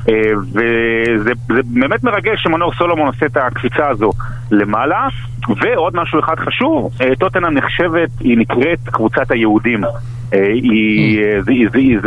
וזה 0.07 1.31
זה 1.47 1.61
באמת 1.65 2.03
מרגש 2.03 2.43
שמנור 2.43 2.73
סולומון 2.73 3.07
עושה 3.07 3.25
את 3.25 3.37
הקפיצה 3.37 3.87
הזו 3.87 4.11
למעלה. 4.51 5.07
ועוד 5.61 5.95
משהו 5.95 6.19
אחד 6.19 6.35
חשוב, 6.39 6.91
אה, 7.01 7.15
טוטנאם 7.15 7.53
נחשבת, 7.53 8.09
היא 8.19 8.37
נקראת 8.37 8.79
קבוצת 8.85 9.31
היהודים. 9.31 9.83
אה, 10.33 10.47
היא, 10.53 11.21
אה, 11.23 11.41
זה- 11.41 11.51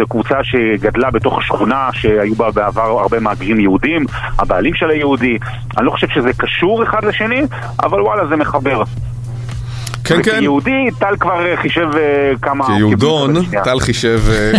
זו 0.01 0.07
קבוצה 0.09 0.45
שגדלה 0.45 1.11
בתוך 1.11 1.43
שכונה 1.43 1.89
שהיו 1.93 2.35
בה 2.35 2.51
בעבר 2.51 2.83
הרבה 3.01 3.21
מהגרים 3.21 3.61
יהודים, 3.61 4.07
הבעלים 4.39 4.75
שלה 4.75 4.95
יהודי. 4.95 5.39
אני 5.79 5.87
לא 5.87 5.91
חושב 5.91 6.09
שזה 6.09 6.31
קשור 6.39 6.83
אחד 6.83 7.05
לשני, 7.05 7.43
אבל 7.83 8.01
וואלה 8.03 8.27
זה 8.27 8.37
מחבר. 8.37 8.83
כן, 10.05 10.23
כן. 10.23 10.35
וכיהודי, 10.37 10.89
טל 10.99 11.17
כבר 11.21 11.47
אה, 11.47 11.57
חישב 11.57 11.89
אה, 11.97 12.33
כמה... 12.43 12.67
כיהודון. 12.67 13.35
טל 13.65 13.81
חישב... 13.81 14.21
אה, 14.31 14.53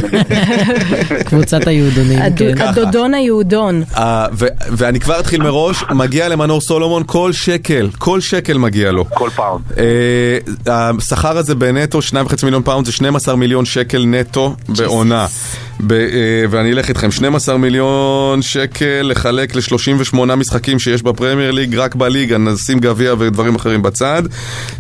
קבוצת 1.29 1.67
היהודונים, 1.67 2.19
כן. 2.35 2.61
הדודון 2.61 3.13
היהודון. 3.13 3.83
ואני 4.71 4.99
כבר 4.99 5.19
אתחיל 5.19 5.43
מראש, 5.43 5.83
מגיע 5.91 6.29
למנור 6.29 6.61
סולומון 6.61 7.03
כל 7.05 7.33
שקל, 7.33 7.89
כל 7.97 8.21
שקל 8.21 8.57
מגיע 8.57 8.91
לו. 8.91 9.05
כל 9.13 9.29
פאונד. 9.29 9.63
השכר 10.67 11.37
הזה 11.37 11.55
בנטו, 11.55 11.99
2.5 11.99 12.45
מיליון 12.45 12.63
פאונד, 12.63 12.85
זה 12.85 12.91
12 12.91 13.35
מיליון 13.35 13.65
שקל 13.65 14.05
נטו 14.05 14.55
בעונה. 14.69 15.25
ב- 15.80 15.91
אה, 15.91 15.97
ואני 16.49 16.71
אלך 16.71 16.89
איתכם, 16.89 17.11
12 17.11 17.57
מיליון 17.57 18.41
שקל 18.41 19.01
לחלק 19.01 19.55
ל-38 19.55 20.15
משחקים 20.36 20.80
שיש 20.80 21.01
בפרמייר 21.03 21.51
ליג, 21.51 21.76
רק 21.76 21.95
בליגה, 21.95 22.38
נשים 22.38 22.80
גביע 22.80 23.13
ודברים 23.19 23.55
אחרים 23.55 23.82
בצד. 23.82 24.23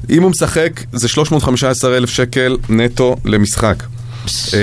אם 0.09 0.23
הוא 0.23 0.31
משחק, 0.31 0.81
זה 0.93 1.07
315 1.07 1.97
אלף 1.97 2.09
שקל 2.09 2.57
נטו 2.69 3.15
למשחק. 3.25 3.83
אה, 4.53 4.59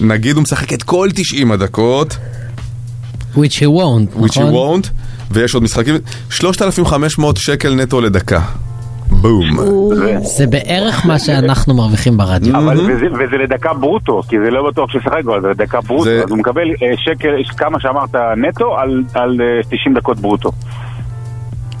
נגיד 0.00 0.36
הוא 0.36 0.42
משחק 0.42 0.72
את 0.72 0.82
כל 0.82 1.08
90 1.14 1.52
הדקות, 1.52 2.16
Which 3.36 3.38
he 3.60 3.66
won't, 3.66 4.16
which 4.18 4.40
נכון? 4.40 4.80
won't, 4.82 4.86
ויש 5.30 5.54
עוד 5.54 5.62
משחקים, 5.62 5.94
3,500 6.30 7.36
שקל 7.36 7.74
נטו 7.74 8.00
לדקה. 8.00 8.40
בום. 9.20 9.44
זה 10.20 10.46
בערך 10.46 11.06
מה 11.06 11.18
שאנחנו 11.18 11.74
מרוויחים 11.74 12.16
ברדיו. 12.16 12.56
אבל 12.56 12.80
וזה, 12.80 13.36
לדקה 13.36 13.74
ברוטו, 13.74 14.22
כי 14.28 14.36
זה 14.44 14.50
לא 14.50 14.70
בטוח 14.70 14.90
שישחק 14.90 15.24
גול, 15.24 15.40
זה 15.40 15.48
לדקה 15.48 15.80
ברוטו, 15.80 16.10
אז 16.10 16.30
הוא 16.30 16.38
מקבל 16.38 16.68
אה, 16.70 16.96
שקל, 16.96 17.42
כמה 17.56 17.80
שאמרת 17.80 18.14
נטו, 18.36 18.78
על, 18.78 19.02
על 19.14 19.40
אה, 19.40 19.60
90 19.70 19.94
דקות 19.94 20.20
ברוטו. 20.20 20.50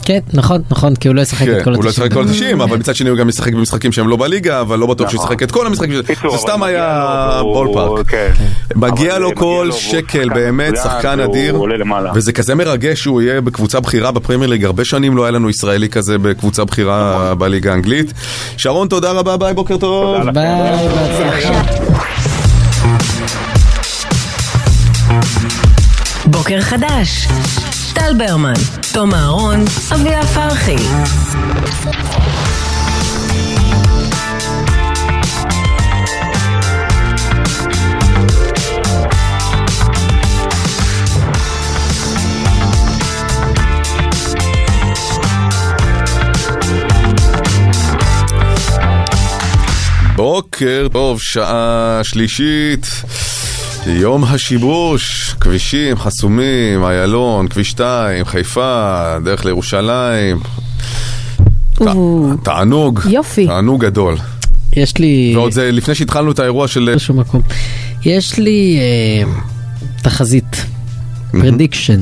כן, 0.04 0.18
נכון, 0.32 0.62
נכון, 0.70 0.96
כי 0.96 1.08
הוא 1.08 1.14
לא 1.14 1.20
ישחק 1.20 1.46
כן, 1.46 1.58
את 1.58 1.64
כל 1.64 1.74
הוא 1.74 1.84
לא 1.84 1.90
ישחק 1.90 2.06
את 2.06 2.12
כל 2.12 2.24
ה-90. 2.24 2.44
ה-90, 2.44 2.64
אבל 2.64 2.76
מצד 2.76 2.94
שני 2.94 3.10
הוא 3.10 3.18
גם 3.18 3.28
ישחק 3.28 3.52
במשחקים 3.52 3.92
שהם 3.92 4.08
לא 4.08 4.16
בליגה, 4.16 4.60
אבל 4.60 4.78
לא 4.78 4.86
בטוח 4.86 5.10
שהוא 5.10 5.18
נכון. 5.18 5.32
ישחק 5.32 5.42
את 5.42 5.50
כל 5.50 5.66
המשחקים, 5.66 5.94
זה 6.30 6.38
סתם 6.38 6.60
מגיע 6.60 6.66
היה 6.66 7.40
ball 7.42 7.68
park. 7.72 8.06
כן. 8.06 8.32
מגיע 8.76 9.18
לו 9.18 9.28
מגיע 9.28 9.40
כל 9.40 9.70
שקל, 9.72 10.28
באמת, 10.28 10.74
שחקן 10.82 11.20
אדיר. 11.20 11.62
וזה 12.14 12.32
כזה 12.32 12.54
מרגש 12.54 13.00
שהוא 13.00 13.22
יהיה 13.22 13.40
בקבוצה 13.40 13.80
בכירה 13.80 14.10
בפרמייר 14.10 14.50
ליג, 14.50 14.64
הרבה 14.64 14.84
שנים 14.84 15.16
לא 15.16 15.24
היה 15.24 15.30
לנו 15.30 15.50
ישראלי 15.50 15.88
כזה 15.88 16.18
בקבוצה 16.18 16.64
בכירה 16.64 17.34
בליגה 17.34 17.72
האנגלית. 17.72 18.12
שרון, 18.56 18.88
תודה 18.88 19.12
רבה, 19.12 19.36
ביי, 19.36 19.54
בוקר 19.54 19.76
טוב. 19.76 20.30
ביי, 20.30 20.88
בהצלחה. 20.88 21.62
בוקר 26.26 26.60
חדש. 26.60 27.28
טל 27.94 28.14
ברמן, 28.18 28.52
תום 28.92 29.14
אהרון, 29.14 29.64
אביה 29.94 30.22
פרחי. 30.22 30.76
בוקר 50.16 50.86
טוב, 50.92 51.20
שעה 51.20 52.00
שלישית, 52.02 52.86
יום 53.86 54.24
השיבוש, 54.24 55.34
כבישים 55.40 55.96
חסומים, 55.98 56.84
איילון, 56.84 57.48
כביש 57.48 57.70
2, 57.70 58.24
חיפה, 58.24 58.94
דרך 59.24 59.44
לירושלים. 59.44 60.40
ת- 61.74 61.80
תענוג, 62.44 63.00
יופי. 63.10 63.46
תענוג 63.46 63.84
גדול. 63.84 64.16
יש 64.76 64.98
לי... 64.98 65.32
ועוד 65.36 65.52
זה 65.52 65.70
לפני 65.72 65.94
שהתחלנו 65.94 66.32
את 66.32 66.38
האירוע 66.38 66.68
של... 66.68 66.92
בשום 66.96 67.20
מקום. 67.20 67.42
יש 68.04 68.38
לי 68.38 68.78
אה, 68.80 69.30
תחזית, 70.02 70.64
prediction. 71.32 72.00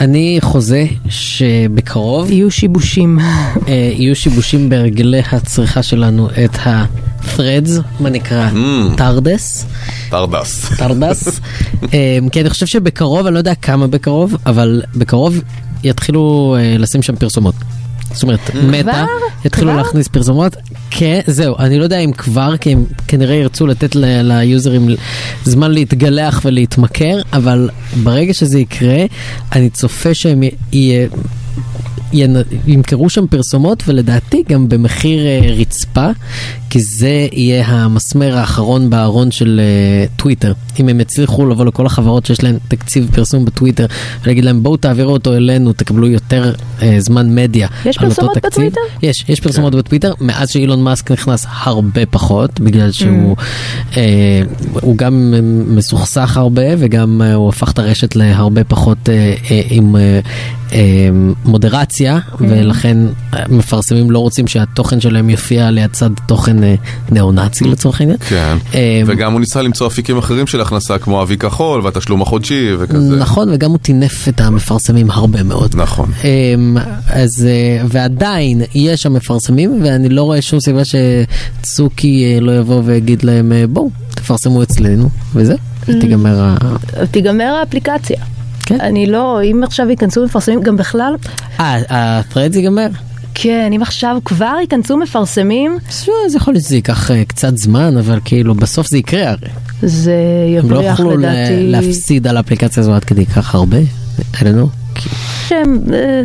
אני 0.00 0.38
חוזה 0.42 0.86
שבקרוב 1.08 2.30
יהיו 2.30 2.50
שיבושים. 2.50 3.18
אה, 3.68 3.92
יהיו 3.96 4.16
שיבושים 4.16 4.68
בהרגלי 4.68 5.22
הצריכה 5.32 5.82
שלנו 5.82 6.28
את 6.44 6.56
ה-threads, 6.66 7.70
מה 8.00 8.10
נקרא? 8.10 8.48
Threads. 8.96 9.66
Threads. 10.10 10.72
Threads. 10.78 11.40
אה, 11.94 12.18
כי 12.32 12.40
אני 12.40 12.50
חושב 12.50 12.66
שבקרוב, 12.66 13.26
אני 13.26 13.34
לא 13.34 13.38
יודע 13.38 13.54
כמה 13.54 13.86
בקרוב, 13.86 14.36
אבל 14.46 14.82
בקרוב 14.96 15.40
יתחילו 15.84 16.56
אה, 16.58 16.78
לשים 16.78 17.02
שם 17.02 17.16
פרסומות. 17.16 17.54
זאת 18.12 18.22
אומרת, 18.22 18.40
מטא, 18.54 19.04
יתחילו 19.44 19.72
כבר? 19.72 19.82
להכניס 19.82 20.08
פרסומות. 20.08 20.56
כן, 20.90 21.20
זהו, 21.26 21.58
אני 21.58 21.78
לא 21.78 21.84
יודע 21.84 21.98
אם 21.98 22.12
כבר, 22.12 22.56
כי 22.56 22.72
הם 22.72 22.84
כנראה 23.08 23.34
ירצו 23.34 23.66
לתת 23.66 23.90
ליוזרים 23.94 24.88
זמן 25.44 25.70
להתרגל 25.70 26.40
ולהתמכר, 26.44 27.20
אבל 27.32 27.70
ברגע 28.02 28.34
שזה 28.34 28.58
יקרה, 28.58 29.04
אני 29.52 29.70
צופה 29.70 30.14
שהם 30.14 30.42
יהיה... 30.72 31.08
ימכרו 32.66 33.10
שם 33.10 33.26
פרסומות 33.26 33.82
ולדעתי 33.86 34.42
גם 34.48 34.68
במחיר 34.68 35.26
אה, 35.26 35.40
רצפה 35.58 36.10
כי 36.70 36.80
זה 36.80 37.28
יהיה 37.32 37.66
המסמר 37.66 38.38
האחרון 38.38 38.90
בארון 38.90 39.30
של 39.30 39.60
אה, 39.60 40.06
טוויטר. 40.16 40.52
אם 40.80 40.88
הם 40.88 41.00
יצליחו 41.00 41.46
לבוא 41.46 41.64
לכל 41.64 41.86
החברות 41.86 42.26
שיש 42.26 42.42
להן 42.42 42.56
תקציב 42.68 43.10
פרסום 43.14 43.44
בטוויטר 43.44 43.86
ולהגיד 44.24 44.44
להם 44.44 44.62
בואו 44.62 44.76
תעבירו 44.76 45.12
אותו 45.12 45.34
אלינו 45.34 45.72
תקבלו 45.72 46.08
יותר 46.08 46.52
אה, 46.82 46.96
זמן 46.98 47.34
מדיה 47.34 47.68
יש 47.84 47.98
על 47.98 48.04
אותו 48.04 48.14
פרסומות 48.14 48.34
תקציב." 48.34 48.50
בטוויטר? 48.50 48.80
יש, 49.02 49.24
יש 49.28 49.40
פרסומות 49.40 49.74
בטוויטר. 49.74 50.12
מאז 50.20 50.50
שאילון 50.50 50.82
מאסק 50.82 51.10
נכנס 51.10 51.46
הרבה 51.62 52.06
פחות 52.06 52.60
בגלל 52.60 52.92
שהוא 52.92 53.36
אה, 53.96 54.42
הוא 54.72 54.96
גם 54.96 55.34
מסוכסך 55.66 56.36
הרבה 56.36 56.62
וגם 56.78 57.22
הוא 57.34 57.48
הפך 57.48 57.72
את 57.72 57.78
הרשת 57.78 58.16
להרבה 58.16 58.64
פחות 58.64 59.08
עם 59.70 59.96
אה, 59.96 60.20
מודרציה 62.00 62.18
ולכן 62.40 62.96
אה, 63.34 63.42
מפרסמים 63.48 64.10
לא 64.10 64.18
רוצים 64.18 64.46
שהתוכן 64.46 65.00
שלהם 65.00 65.30
יופיע 65.30 65.70
ליד 65.70 65.90
צד 65.92 66.10
תוכן 66.26 66.64
אה, 66.64 66.74
ניאו-נאצי 67.10 67.64
לצורך 67.64 68.00
העניין. 68.00 68.18
כן, 68.28 68.56
אה, 68.74 69.02
וגם 69.06 69.32
הוא 69.32 69.40
ניסה 69.40 69.62
למצוא 69.62 69.86
אפיקים 69.86 70.18
אחרים 70.18 70.46
של 70.46 70.60
הכנסה 70.60 70.98
כמו 70.98 71.22
אבי 71.22 71.36
כחול 71.36 71.80
והתשלום 71.80 72.22
החודשי 72.22 72.68
וכזה. 72.78 73.16
נכון, 73.16 73.48
וגם 73.52 73.70
הוא 73.70 73.78
טינף 73.78 74.28
את 74.28 74.40
המפרסמים 74.40 75.10
הרבה 75.10 75.42
מאוד. 75.42 75.76
נכון. 75.76 76.10
אמ, 76.24 76.76
אז, 77.08 77.46
ועדיין 77.88 78.62
יש 78.74 79.02
שם 79.02 79.12
מפרסמים, 79.12 79.80
ואני 79.84 80.08
לא 80.08 80.22
רואה 80.22 80.42
שום 80.42 80.60
סיבה 80.60 80.82
שצוקי 80.84 82.38
לא 82.40 82.58
יבוא 82.58 82.82
ויגיד 82.84 83.22
להם, 83.22 83.52
בואו, 83.68 83.90
תפרסמו 84.10 84.62
אצלנו, 84.62 85.08
וזהו, 85.34 85.56
תיגמר 85.84 86.40
ה... 86.40 86.56
תיגמר 87.10 87.54
האפליקציה. 87.60 88.37
כן. 88.68 88.80
אני 88.80 89.06
לא, 89.06 89.42
אם 89.42 89.60
עכשיו 89.64 89.90
ייכנסו 89.90 90.24
מפרסמים, 90.24 90.62
גם 90.62 90.76
בכלל, 90.76 91.14
אה, 91.60 91.78
ה-threads 91.90 92.56
ייגמר? 92.56 92.86
כן, 93.34 93.70
אם 93.76 93.82
עכשיו 93.82 94.16
כבר 94.24 94.54
ייכנסו 94.60 94.96
מפרסמים, 94.96 95.78
אז 96.26 96.34
יכול 96.34 96.54
להיות 96.54 96.64
שזה 96.64 96.74
ייקח 96.76 97.10
אה, 97.10 97.24
קצת 97.24 97.56
זמן, 97.56 97.96
אבל 97.96 98.18
כאילו 98.24 98.54
בסוף 98.54 98.86
זה 98.86 98.98
יקרה 98.98 99.30
הרי. 99.30 99.48
זה 99.82 100.12
הם 100.62 100.70
לא 100.70 100.76
יבריח 100.76 100.98
יוכלו 100.98 101.16
לדעתי. 101.16 101.66
להפסיד 101.70 102.26
על 102.26 102.36
האפליקציה 102.36 102.80
הזו 102.80 102.94
עד 102.94 103.04
כדי 103.04 103.26
כך 103.26 103.54
הרבה. 103.54 103.76
כי- 104.94 105.08
שהם, 105.48 105.78
אה, 105.92 106.22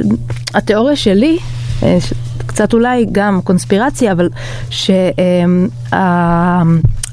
התיאוריה 0.54 0.96
שלי, 0.96 1.38
אה, 1.84 1.98
קצת 2.46 2.74
אולי 2.74 3.06
גם 3.12 3.40
קונספירציה, 3.44 4.12
אבל 4.12 4.30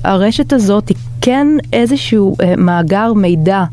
שהרשת 0.03 0.53
הזאת 0.53 0.89
היא 0.89 0.97
כן 1.21 1.47
איזשהו 1.73 2.37
מאגר 2.59 3.13
מידע. 3.13 3.65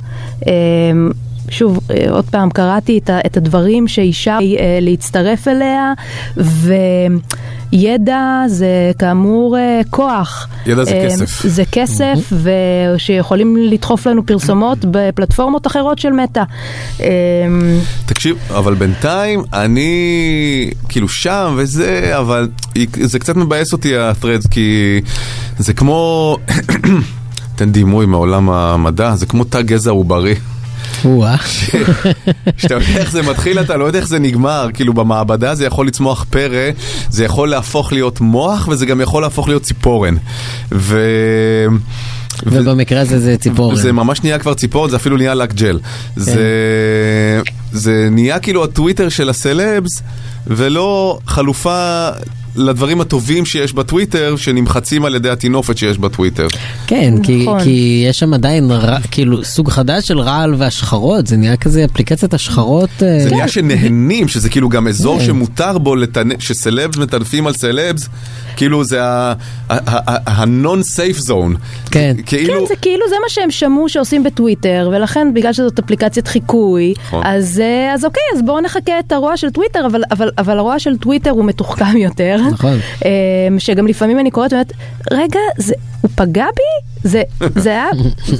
שוב, 1.49 1.79
אה, 1.91 2.05
עוד 2.09 2.25
פעם, 2.25 2.49
קראתי 2.49 2.99
את, 3.25 3.37
הדברים 3.37 3.87
שאישה 3.87 4.37
אה, 4.41 4.79
להצטרף 4.81 5.47
אליה, 5.47 5.93
וידע 7.73 8.43
זה 8.47 8.91
כאמור 8.99 9.57
אה, 9.57 9.81
כוח. 9.89 10.47
ידע 10.65 10.83
זה 10.83 11.01
כסף. 11.05 11.47
זה 11.47 11.63
כסף, 11.71 12.33
ושיכולים 12.43 13.57
לדחוף 13.57 14.07
לנו 14.07 14.25
פרסומות 14.25 14.77
בפלטפורמות 14.91 15.67
אחרות 15.67 15.99
של 15.99 16.09
מטא. 16.11 16.43
תקשיב, 18.05 18.37
אבל 18.49 18.73
בינתיים 18.73 19.43
אני 19.53 20.69
כאילו 20.89 21.09
שם 21.09 21.53
וזה, 21.57 22.11
אבל 22.19 22.49
זה 23.01 23.19
קצת 23.19 23.35
מבאס 23.35 23.73
אותי 23.73 23.97
ה-threads 23.97 24.47
כי 24.51 24.99
זה 25.57 25.73
כמו, 25.73 26.37
תן 27.55 27.71
דימוי 27.71 28.05
מעולם 28.05 28.49
המדע, 28.49 29.15
זה 29.15 29.25
כמו 29.25 29.43
תא 29.43 29.61
גזע 29.61 29.91
עוברי. 29.91 30.35
או-אה. 31.05 31.35
שאתה 32.57 32.73
יודע 32.73 32.97
איך 32.97 33.11
זה 33.11 33.21
מתחיל, 33.21 33.59
אתה 33.59 33.77
לא 33.77 33.85
יודע 33.85 33.99
איך 33.99 34.07
זה 34.07 34.19
נגמר, 34.19 34.69
כאילו 34.73 34.93
במעבדה 34.93 35.55
זה 35.55 35.65
יכול 35.65 35.87
לצמוח 35.87 36.25
פרא, 36.29 36.69
זה 37.09 37.25
יכול 37.25 37.49
להפוך 37.49 37.93
להיות 37.93 38.21
מוח 38.21 38.67
וזה 38.67 38.85
גם 38.85 39.01
יכול 39.01 39.21
להפוך 39.21 39.47
להיות 39.47 39.63
ציפורן. 39.63 40.15
ו... 40.71 40.99
ובמקרה 42.45 43.01
הזה 43.01 43.19
זה 43.19 43.37
ציפורן. 43.37 43.75
זה 43.75 43.91
ממש 43.91 44.23
נהיה 44.23 44.39
כבר 44.39 44.53
ציפורן, 44.53 44.89
זה 44.89 44.95
אפילו 44.95 45.17
נהיה 45.17 45.33
לק 45.33 45.53
ג'ל. 45.53 45.79
זה, 46.15 46.41
זה 47.71 48.07
נהיה 48.11 48.39
כאילו 48.39 48.63
הטוויטר 48.63 49.09
של 49.09 49.29
הסלבס, 49.29 50.01
ולא 50.47 51.19
חלופה 51.27 52.09
לדברים 52.57 53.01
הטובים 53.01 53.45
שיש 53.45 53.73
בטוויטר, 53.73 54.35
שנמחצים 54.37 55.05
על 55.05 55.15
ידי 55.15 55.29
הטינופת 55.29 55.77
שיש 55.77 55.97
בטוויטר. 55.97 56.47
כן, 56.87 57.13
כי, 57.23 57.43
נכון. 57.43 57.63
כי 57.63 58.05
יש 58.09 58.19
שם 58.19 58.33
עדיין 58.33 58.71
רע, 58.71 58.97
כאילו 59.11 59.43
סוג 59.43 59.69
חדש 59.69 60.07
של 60.07 60.19
רעל 60.19 60.55
והשחרות, 60.57 61.27
זה 61.27 61.37
נהיה 61.37 61.57
כזה 61.57 61.85
אפליקציית 61.85 62.33
השחרות. 62.33 62.89
אה, 63.01 63.19
זה 63.23 63.29
נהיה 63.29 63.47
שנהנים, 63.47 64.27
שזה 64.27 64.49
כאילו 64.49 64.69
גם 64.69 64.87
אזור 64.87 65.19
כן. 65.19 65.25
שמותר 65.25 65.77
בו, 65.77 65.95
לטנ- 65.95 66.39
שסלבס 66.39 66.97
מטנפים 66.97 67.47
על 67.47 67.53
סלבס, 67.53 68.09
כאילו 68.55 68.83
זה 68.83 69.03
ה-non 69.03 70.81
safe 70.97 71.21
zone. 71.29 71.57
כן. 71.91 72.15
כאילו... 72.25 72.53
כן, 72.53 72.65
זה 72.67 72.75
כאילו 72.81 73.09
זה 73.09 73.15
מה 73.23 73.29
שהם 73.29 73.51
שמעו 73.51 73.89
שעושים 73.89 74.23
בטוויטר, 74.23 74.89
ולכן 74.93 75.27
בגלל 75.33 75.53
שזאת 75.53 75.79
אפליקציית 75.79 76.27
חיקוי, 76.27 76.93
נכון. 77.07 77.21
אז, 77.25 77.61
אה, 77.63 77.93
אז 77.93 78.05
אוקיי, 78.05 78.23
אז 78.35 78.41
בואו 78.45 78.61
נחכה 78.61 78.99
את 78.99 79.11
הרוע 79.11 79.37
של 79.37 79.49
טוויטר, 79.49 79.85
אבל, 79.85 80.01
אבל, 80.11 80.29
אבל 80.37 80.57
הרוע 80.57 80.79
של 80.79 80.97
טוויטר 80.97 81.29
הוא 81.29 81.45
מתוחכם 81.45 81.97
יותר. 81.97 82.37
נכון. 82.51 82.79
אה, 83.05 83.09
שגם 83.59 83.87
לפעמים 83.87 84.19
אני 84.19 84.31
קוראת 84.31 84.53
ואומרת, 84.53 84.73
רגע, 85.11 85.39
זה, 85.57 85.73
הוא 86.01 86.11
פגע 86.15 86.45
בי? 86.55 87.09
זה, 87.09 87.21
זה 87.55 87.69
היה, 87.69 87.85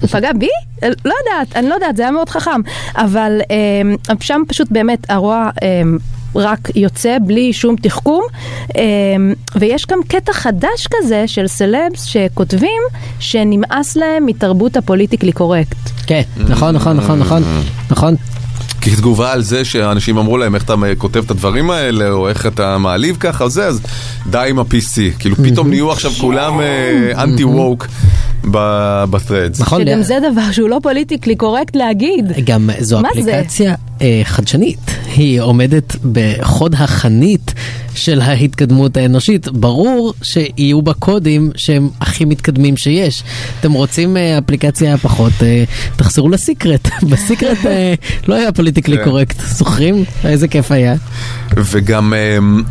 הוא 0.01 0.09
פגע 0.11 0.33
בי? 0.33 0.49
לא 0.81 1.13
יודעת, 1.25 1.55
אני 1.55 1.69
לא 1.69 1.73
יודעת, 1.73 1.97
זה 1.97 2.03
היה 2.03 2.11
מאוד 2.11 2.29
חכם. 2.29 2.61
אבל 2.95 3.39
אה, 3.51 4.15
שם 4.19 4.41
פשוט 4.47 4.67
באמת 4.71 5.09
הרוע... 5.09 5.49
אה, 5.63 5.81
רק 6.35 6.69
יוצא 6.75 7.17
בלי 7.25 7.53
שום 7.53 7.75
תחכום, 7.75 8.23
ויש 9.55 9.85
גם 9.85 9.99
קטע 10.07 10.33
חדש 10.33 10.87
כזה 10.91 11.23
של 11.27 11.47
סלבס 11.47 12.03
שכותבים 12.03 12.81
שנמאס 13.19 13.95
להם 13.95 14.25
מתרבות 14.25 14.77
הפוליטיקלי 14.77 15.31
קורקט. 15.31 15.77
כן, 16.07 16.21
נכון, 16.37 16.75
נכון, 16.75 16.97
נכון, 16.97 17.19
נכון, 17.19 17.43
נכון. 17.91 18.15
כתגובה 18.81 19.31
על 19.31 19.41
זה 19.41 19.65
שאנשים 19.65 20.17
אמרו 20.17 20.37
להם 20.37 20.55
איך 20.55 20.63
אתה 20.63 20.75
כותב 20.97 21.23
את 21.25 21.31
הדברים 21.31 21.71
האלה, 21.71 22.09
או 22.09 22.29
איך 22.29 22.45
אתה 22.45 22.77
מעליב 22.77 23.17
ככה, 23.19 23.43
או 23.43 23.49
זה, 23.49 23.67
אז 23.67 23.81
די 24.29 24.45
עם 24.49 24.59
ה-PC. 24.59 25.19
כאילו 25.19 25.35
פתאום 25.35 25.69
נהיו 25.69 25.91
עכשיו 25.91 26.11
כולם 26.11 26.59
anti 27.17 27.43
woke 27.43 27.87
ב-threads. 28.51 29.59
נכון, 29.59 29.81
שגם 29.81 30.01
זה 30.01 30.17
דבר 30.31 30.51
שהוא 30.51 30.69
לא 30.69 30.79
politically 30.83 31.35
correct 31.35 31.75
להגיד. 31.75 32.31
גם 32.45 32.69
זו 32.79 32.99
מה 33.01 33.09
זה? 33.13 33.19
אפליקציה 33.19 33.75
אה, 34.01 34.21
חדשנית, 34.23 34.79
היא 35.15 35.41
עומדת 35.41 35.95
בחוד 36.11 36.73
החנית 36.73 37.53
של 37.95 38.21
ההתקדמות 38.21 38.97
האנושית. 38.97 39.47
ברור 39.47 40.13
שיהיו 40.21 40.81
בה 40.81 40.93
קודים 40.93 41.51
שהם 41.55 41.89
הכי 42.01 42.25
מתקדמים 42.25 42.77
שיש. 42.77 43.23
אתם 43.59 43.71
רוצים 43.71 44.17
אה, 44.17 44.37
אפליקציה 44.37 44.97
פחות, 44.97 45.33
אה, 45.41 45.63
תחזרו 45.95 46.29
לסיקרט. 46.29 46.89
בסיקרט 47.09 47.65
אה, 47.65 47.93
לא 48.27 48.35
היה 48.35 48.51
politically 48.51 48.97
כן. 48.97 49.03
correct, 49.03 49.41
זוכרים? 49.47 50.03
איזה 50.25 50.47
כיף 50.47 50.71
היה. 50.71 50.95
וגם... 51.57 52.13
אמ, 52.13 52.63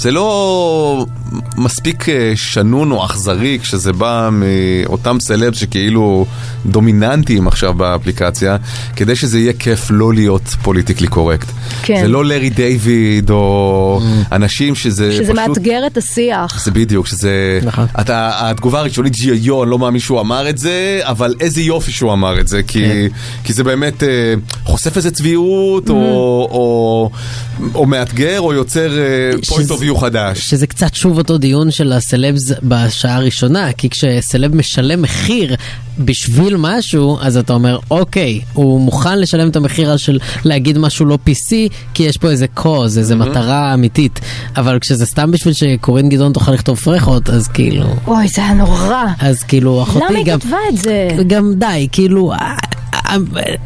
זה 0.00 0.10
לא 0.10 1.06
מספיק 1.56 2.08
אה, 2.08 2.32
שנון 2.34 2.90
או 2.92 3.04
אכזרי 3.04 3.58
כשזה 3.62 3.92
בא 3.92 4.28
מאותם 4.32 5.20
סלב 5.20 5.54
שכאילו 5.54 6.26
דומיננטיים 6.66 7.48
עכשיו 7.48 7.74
באפליקציה, 7.74 8.56
כדי 8.96 9.16
שזה 9.16 9.38
יהיה 9.38 9.52
כיף 9.52 9.86
לא 9.90 10.14
להיות 10.14 10.42
פוליטיקלי 10.62 11.06
קורקט. 11.06 11.46
כן. 11.82 12.00
זה 12.00 12.08
לא 12.08 12.24
לארי 12.24 12.50
דיוויד 12.50 13.30
או 13.30 14.00
אנשים 14.32 14.74
שזה, 14.74 15.12
שזה 15.12 15.32
פשוט... 15.32 15.48
מאתגר 15.48 15.86
את 15.86 15.96
השיח. 15.96 16.64
זה 16.64 16.70
בדיוק, 16.70 17.06
שזה... 17.06 17.60
נכון. 17.62 17.86
אתה, 18.00 18.30
התגובה 18.50 18.78
הראשונית 18.78 19.14
היא 19.14 19.32
יו, 19.32 19.62
אני 19.62 19.70
לא 19.70 19.78
מאמין 19.78 20.00
שהוא 20.00 20.20
אמר 20.20 20.48
את 20.48 20.58
זה, 20.58 21.00
אבל 21.02 21.34
איזה 21.40 21.60
יופי 21.60 21.92
שהוא 21.92 22.12
אמר 22.12 22.40
את 22.40 22.48
זה, 22.48 22.62
כי, 22.62 23.08
כי 23.44 23.52
זה 23.52 23.64
באמת 23.64 24.02
אה, 24.02 24.34
חושף 24.64 24.96
איזה 24.96 25.10
צביעות, 25.10 25.88
או, 25.88 25.94
או, 26.50 27.10
או 27.74 27.86
מאתגר, 27.86 28.40
או 28.40 28.52
יוצר 28.52 28.98
אה, 28.98 29.30
point 29.46 29.70
of 29.70 29.89
view 29.90 30.00
חדש. 30.00 30.50
שזה 30.50 30.66
קצת 30.66 30.94
שוב 30.94 31.18
אותו 31.18 31.38
דיון 31.38 31.70
של 31.70 31.92
הסלבס 31.92 32.52
בשעה 32.62 33.14
הראשונה, 33.14 33.72
כי 33.72 33.90
כשסלב 33.90 34.54
משלם 34.54 35.02
מחיר 35.02 35.56
בשביל 35.98 36.56
משהו, 36.58 37.18
אז 37.20 37.36
אתה 37.36 37.52
אומר, 37.52 37.78
אוקיי, 37.90 38.40
הוא 38.52 38.80
מוכן 38.80 39.18
לשלם 39.18 39.48
את 39.48 39.56
המחיר 39.56 39.96
של 39.96 40.18
להגיד 40.44 40.78
משהו 40.78 41.06
לא 41.06 41.18
PC, 41.26 41.50
כי 41.94 42.02
יש 42.02 42.16
פה 42.16 42.30
איזה 42.30 42.46
קוז, 42.46 42.98
איזה 42.98 43.16
מטרה 43.16 43.74
אמיתית. 43.74 44.20
אבל 44.56 44.78
כשזה 44.78 45.06
סתם 45.06 45.30
בשביל 45.30 45.54
שקורין 45.54 46.08
גדעון 46.08 46.32
תוכל 46.32 46.52
לכתוב 46.52 46.78
פרחות, 46.78 47.30
אז 47.30 47.48
כאילו... 47.48 47.84
אוי, 48.06 48.28
זה 48.28 48.44
היה 48.44 48.54
נורא. 48.54 49.04
אז 49.18 49.42
כאילו, 49.42 49.82
אחותי 49.82 50.04
למה 50.08 50.18
היא 50.18 50.26
גם... 50.26 50.40
כתבה 50.40 50.56
את 50.68 50.78
זה? 50.78 51.08
גם 51.26 51.52
די, 51.58 51.88
כאילו, 51.92 52.32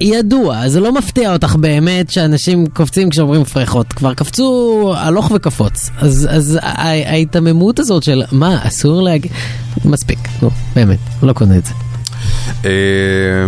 ידוע, 0.01 0.69
זה 0.69 0.81
לא 0.81 0.93
מפתיע 0.93 1.33
אותך 1.33 1.57
באמת 1.57 2.11
שאנשים 2.11 2.67
קופצים 2.67 3.11
כשאומרים 3.11 3.45
פרחות, 3.45 3.93
כבר 3.93 4.15
קפצו 4.15 4.95
הלוך 4.97 5.31
וקפוץ. 5.35 5.91
אז, 5.99 6.29
אז 6.31 6.59
ההיתממות 6.63 7.79
הזאת 7.79 8.03
של 8.03 8.23
מה, 8.33 8.59
אסור 8.63 9.03
להגיד, 9.03 9.33
מספיק, 9.85 10.19
נו, 10.43 10.51
באמת, 10.75 10.99
לא 11.23 11.33
קונה 11.33 11.57
את 11.57 11.65
זה. 11.65 11.73
אה, 12.65 12.71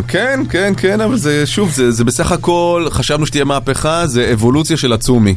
כן, 0.09 0.41
כן, 0.51 0.73
כן, 0.77 1.01
אבל 1.01 1.17
זה, 1.17 1.47
שוב, 1.47 1.71
זה, 1.71 1.91
זה 1.91 2.05
בסך 2.05 2.33
הכל, 2.33 2.87
חשבנו 2.91 3.27
שתהיה 3.27 3.45
מהפכה, 3.45 4.07
זה 4.07 4.31
אבולוציה 4.33 4.77
של 4.77 4.93
הצומי. 4.93 5.35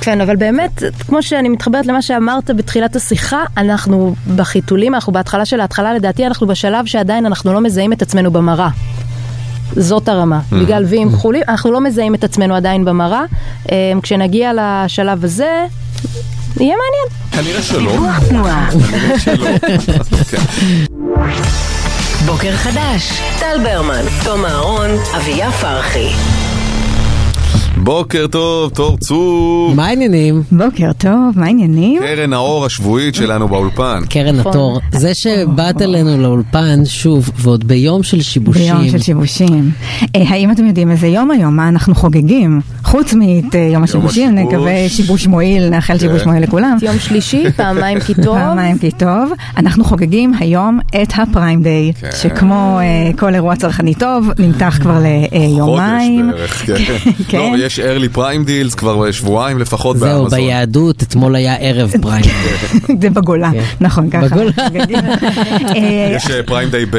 כן, 0.00 0.20
אבל 0.20 0.36
באמת, 0.36 0.82
כמו 1.06 1.22
שאני 1.22 1.48
מתחברת 1.48 1.86
למה 1.86 2.02
שאמרת 2.02 2.50
בתחילת 2.56 2.96
השיחה, 2.96 3.44
אנחנו 3.56 4.14
בחיתולים, 4.36 4.94
אנחנו 4.94 5.12
בהתחלה 5.12 5.44
של 5.44 5.60
ההתחלה, 5.60 5.94
לדעתי 5.94 6.26
אנחנו 6.26 6.46
בשלב 6.46 6.86
שעדיין 6.86 7.26
אנחנו 7.26 7.52
לא 7.52 7.60
מזהים 7.60 7.92
את 7.92 8.02
עצמנו 8.02 8.30
במראה. 8.30 8.68
זאת 9.76 10.08
הרמה. 10.08 10.40
בגלל 10.52 10.84
ויים 10.88 11.12
כחולים, 11.12 11.42
אנחנו 11.48 11.72
לא 11.72 11.80
מזהים 11.80 12.14
את 12.14 12.24
עצמנו 12.24 12.54
עדיין 12.54 12.84
במראה. 12.84 13.22
אה, 13.72 13.92
כשנגיע 14.02 14.52
לשלב 14.54 15.24
הזה, 15.24 15.66
יהיה 16.60 16.74
מעניין. 16.76 17.22
כנראה 17.44 17.62
שלא. 17.62 17.92
דיווח 17.92 18.28
תנועה. 18.28 18.70
כנראה 18.70 19.18
שלא. 19.18 19.46
כן. 20.30 20.42
בוקר 22.26 22.56
חדש, 22.56 23.20
טל 23.38 23.58
ברמן, 23.64 24.04
תום 24.24 24.44
אהרון, 24.44 24.90
אביה 25.16 25.50
פרחי. 25.52 26.08
בוקר 27.76 28.26
טוב, 28.26 28.70
תור 28.70 28.98
צור. 28.98 29.72
מה 29.74 29.86
העניינים? 29.86 30.42
בוקר 30.52 30.92
טוב, 30.98 31.12
מה 31.36 31.46
העניינים? 31.46 32.02
קרן 32.02 32.32
האור 32.32 32.66
השבועית 32.66 33.14
שלנו 33.14 33.48
באולפן. 33.48 34.00
קרן 34.10 34.36
נכון. 34.36 34.52
התור, 34.52 34.80
זה 34.92 35.14
שבאת 35.14 35.82
אלינו 35.82 36.22
לאולפן 36.22 36.84
שוב, 36.84 37.30
ועוד 37.36 37.68
ביום 37.68 38.02
של 38.02 38.22
שיבושים. 38.22 38.74
ביום 38.76 38.90
של 38.90 38.98
שיבושים. 38.98 39.70
אה, 40.16 40.22
האם 40.28 40.50
אתם 40.50 40.66
יודעים 40.66 40.90
איזה 40.90 41.06
יום 41.06 41.30
היום? 41.30 41.56
מה 41.56 41.68
אנחנו 41.68 41.94
חוגגים? 41.94 42.60
חוץ 42.84 43.14
מיום 43.14 43.82
השיבושים, 43.82 44.34
השיבוש. 44.38 44.54
נקווה 44.54 44.88
שיבוש 44.88 45.26
מועיל, 45.26 45.68
נאחל 45.68 45.98
שיבוש 45.98 46.22
כן. 46.22 46.28
מועיל 46.28 46.42
לכולם. 46.42 46.76
יום 46.82 46.98
שלישי, 46.98 47.44
פעמיים 47.56 48.00
כי 48.00 48.14
טוב. 48.14 48.38
פעמיים 48.38 48.78
כי 48.78 48.90
טוב. 48.90 49.32
אנחנו 49.56 49.84
חוגגים 49.84 50.32
היום 50.40 50.78
את 51.02 51.12
הפריים 51.16 51.62
דיי, 51.62 51.92
כן. 52.00 52.08
שכמו 52.22 52.78
אה, 52.80 53.10
כל 53.18 53.34
אירוע 53.34 53.56
צרכני 53.56 53.94
טוב, 53.94 54.30
נמתח 54.38 54.78
כבר 54.80 54.98
ליומיים. 55.32 56.30
חודש 56.32 56.40
בערך, 56.40 56.66
כן. 57.28 57.52
כן. 57.62 57.66
יש 57.66 57.80
early 57.80 58.16
prime 58.16 58.46
deals 58.48 58.76
כבר 58.76 59.10
שבועיים 59.10 59.58
לפחות 59.58 59.96
זהו, 59.98 60.20
באמזון. 60.22 60.38
ביהדות, 60.38 61.02
אתמול 61.02 61.36
היה 61.36 61.56
ערב 61.56 61.92
פריים. 62.02 62.24
זה 63.00 63.10
בגולה, 63.10 63.50
נכון 63.80 64.10
ככה. 64.10 64.28
בגולה. 64.28 64.50
אה, 65.76 66.12
יש 66.16 66.26
פריים 66.46 66.68
דיי 66.68 66.86
ב'. 66.86 66.96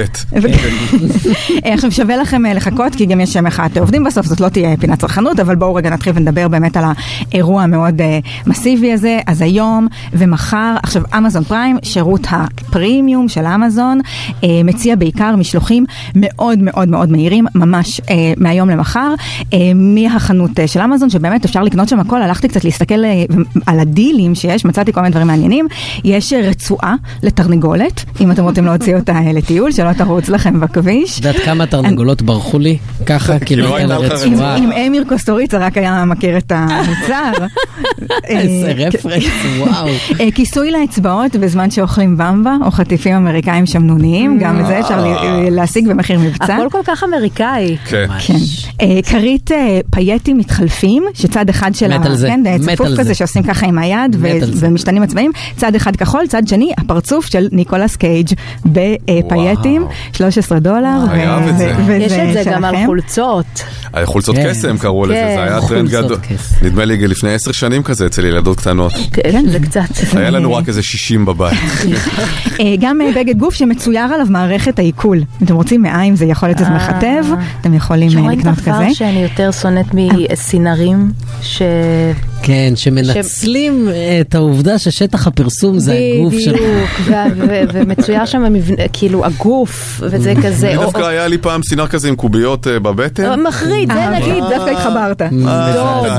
אה, 1.66 1.74
עכשיו 1.74 1.91
שווה 1.91 2.18
לכם 2.18 2.45
אה, 2.45 2.53
לחכות 2.53 2.95
כי 2.95 3.05
גם 3.05 3.22
יש 3.22 3.38
מחאת 3.38 3.78
עובדים 3.78 4.03
בסוף, 4.03 4.26
זאת 4.26 4.41
לא 4.41 4.49
תהיה 4.49 4.78
פינת 4.80 4.99
צרכנות, 4.99 5.39
אבל 5.39 5.55
בואו 5.55 5.76
רגע 5.76 5.89
נתחיל 5.89 6.14
ונדבר 6.16 6.47
באמת 6.47 6.78
על 6.78 6.84
האירוע 7.32 7.64
המאוד 7.64 8.01
אה, 8.01 8.20
מסיבי 8.47 8.93
הזה. 8.93 9.20
אז 9.28 9.41
היום 9.41 9.88
ומחר, 10.14 10.76
עכשיו 10.84 11.01
אמזון 11.18 11.43
פריים, 11.43 11.78
שירות 11.84 12.28
הפרימיום 12.30 13.30
של 13.30 13.45
אמזון, 13.45 13.99
אה, 14.43 14.49
מציע 14.64 14.95
בעיקר 14.95 15.36
משלוחים 15.36 15.86
מאוד 16.16 16.59
מאוד 16.59 16.88
מאוד 16.89 17.11
מהירים, 17.11 17.45
ממש 17.55 18.01
אה, 18.09 18.16
מהיום 18.38 18.70
למחר, 18.70 19.14
אה, 19.53 19.57
מהחנות 19.76 20.53
אה, 20.60 20.68
של 20.68 20.82
אמזון, 20.82 21.10
שבאמת 21.10 21.45
אפשר 21.45 21.64
לקנות 21.64 21.89
שם 21.89 21.99
הכל, 21.99 22.22
הלכתי 22.22 22.47
קצת 22.47 22.64
להסתכל 22.64 23.06
אה, 23.06 23.24
על 23.66 23.80
הדילים 23.80 24.36
שיש, 24.36 24.66
מצאתי 24.66 24.93
כל 24.93 25.01
מיני 25.01 25.12
דברים 25.12 25.28
מעניינים. 25.28 25.68
יש 26.04 26.34
אה, 26.34 26.49
רצועה 26.49 26.95
לתרנגולת, 27.24 28.06
אם 28.22 28.32
אתם 28.32 28.43
רוצים 28.43 28.66
להוציא 28.66 28.95
אותה 28.95 29.20
לטיול, 29.34 29.72
שלא 29.72 29.93
תרוץ 29.93 30.30
לכם 30.30 30.60
בכביש. 30.60 31.20
את 31.20 31.26
יודעת 31.26 31.43
כמה 31.43 31.66
תרנגולות 31.66 32.22
ברחו 32.22 32.60
לי? 32.60 32.78
ככה, 33.06 33.39
כאילו, 33.45 33.64
לא 33.64 33.78
אין 33.78 33.91
הייתה 33.91 34.06
לך 34.06 34.12
רצועה. 34.12 34.58
אם 34.58 34.72
אמיר 34.72 35.04
קוסטוריצה 35.10 35.58
רק 35.58 35.78
היה 35.78 36.06
מכיר 36.06 36.38
את 36.38 36.51
המוצר. 36.56 37.32
איזה 38.24 38.72
רפרנס, 38.72 39.26
וואו. 39.58 39.88
כיסוי 40.36 40.72
לאצבעות 40.72 41.36
בזמן 41.36 41.72
שאוכלים 41.72 42.18
במבה, 42.18 42.56
או 42.66 42.72
חטיפים 42.72 43.16
אמריקאים 43.16 43.66
שמנוניים, 43.66 44.39
גם 44.39 44.60
את 44.60 44.66
זה 44.66 44.80
אפשר 44.80 45.06
להשיג 45.51 45.88
במחיר 45.88 46.20
מבצע. 46.20 46.56
הכל 46.56 46.68
כל 46.72 46.82
כך 46.86 47.04
אמריקאי. 47.04 47.78
כן. 47.86 48.08
כן. 48.20 48.34
כרית 49.06 49.51
פייטים 49.91 50.38
מתחלפים, 50.43 51.03
שצד 51.13 51.49
אחד 51.49 51.75
של 51.75 51.97
מת 51.97 52.05
על 52.05 52.15
זה, 52.15 52.27
כן, 52.27 52.41
מת 52.65 52.81
על 52.81 52.93
כזה 52.93 53.03
זה. 53.03 53.13
שעושים 53.13 53.43
ככה 53.43 53.65
עם 53.65 53.77
היד 53.77 54.15
ו-. 54.19 54.27
ומשתנים 54.55 55.03
הצבעים, 55.03 55.31
צד 55.57 55.75
אחד 55.75 55.95
כחול, 55.95 56.27
צד 56.27 56.47
שני 56.47 56.71
הפרצוף 56.77 57.25
של 57.25 57.47
ניקולס 57.51 57.95
קייג' 57.95 58.27
בפייטים, 58.65 59.81
וואו. 59.81 59.93
13 60.13 60.59
דולר. 60.59 60.99
ו-. 61.11 61.55
ו- 61.57 61.81
וזה 61.85 61.93
יש 61.93 62.11
את 62.11 62.33
זה 62.33 62.51
גם 62.51 62.65
על. 62.65 62.75
חולצות. 62.85 63.63
חולצות 64.05 64.35
כן. 64.35 64.49
קסם 64.49 64.77
קראו 64.77 65.05
לזה, 65.05 65.13
כן. 65.13 65.35
זה 65.35 65.43
היה 65.43 65.59
טרנד 65.67 65.89
גדול. 65.89 66.17
נדמה 66.61 66.85
לי 66.85 67.07
לפני 67.07 67.33
עשר 67.33 67.51
שנים 67.51 67.83
כזה 67.83 68.05
אצל 68.05 68.25
ילדות 68.25 68.57
קטנות. 68.57 68.93
כן, 69.13 69.45
זה 69.49 69.59
קצת. 69.59 69.81
היה 70.13 70.29
לנו 70.29 70.53
רק 70.53 70.67
איזה 70.67 70.83
60 70.83 71.25
בבית. 71.25 71.59
אה, 72.59 72.75
גם 72.79 73.01
אה, 73.01 73.09
בגד 73.15 73.37
גוף 73.37 73.53
שמצויר 73.53 74.13
עליו 74.13 74.25
מערכת 74.29 74.79
העיכול. 74.79 75.17
אם 75.17 75.45
אתם 75.45 75.55
רוצים 75.55 75.82
מעיים 75.82 76.15
זה 76.15 76.25
יכול 76.25 76.49
להיות 76.49 76.59
איזה 76.59 76.71
מכתב, 76.71 77.24
אתם 77.61 77.74
יכולים 77.74 78.09
אה, 78.17 78.36
לקנות 78.36 78.59
כזה. 78.59 78.71
דבר 78.71 78.93
שאני 78.93 79.24
יותר 79.24 79.51
שונאת 79.51 79.93
מסינרים, 80.34 81.12
ש... 81.42 81.62
כן, 82.43 82.74
שמנצלים 82.76 83.89
את 84.22 84.36
העובדה 84.36 84.78
ששטח 84.78 85.28
הפרסום 85.28 85.80
זה 85.80 85.93
הגוף 86.20 86.34
שלך. 86.39 86.60
בדיוק, 86.60 86.89
ו- 87.05 87.14
ו- 87.50 87.62
ומצויר 87.74 88.26
שם 88.26 88.54
מבנה, 88.54 88.84
כאילו 88.93 89.26
הגוף, 89.26 90.01
וזה 90.04 90.34
כזה, 90.46 90.68
אני 90.70 90.78
דווקא 90.78 91.00
היה 91.08 91.28
לי 91.28 91.38
פעם 91.38 91.64
סינר 91.64 91.88
כזה 91.88 92.08
עם 92.10 92.16
קוביות 92.16 92.68
אה, 92.68 92.80
בבטן. 92.80 93.39
מחריד. 93.42 93.92
נגיד, 93.92 93.92
זה 93.92 94.00
אה, 94.00 94.20
נגיד. 94.20 94.43
דווקא 94.50 94.70
התחברת. 94.70 95.22
דוד, 95.74 96.12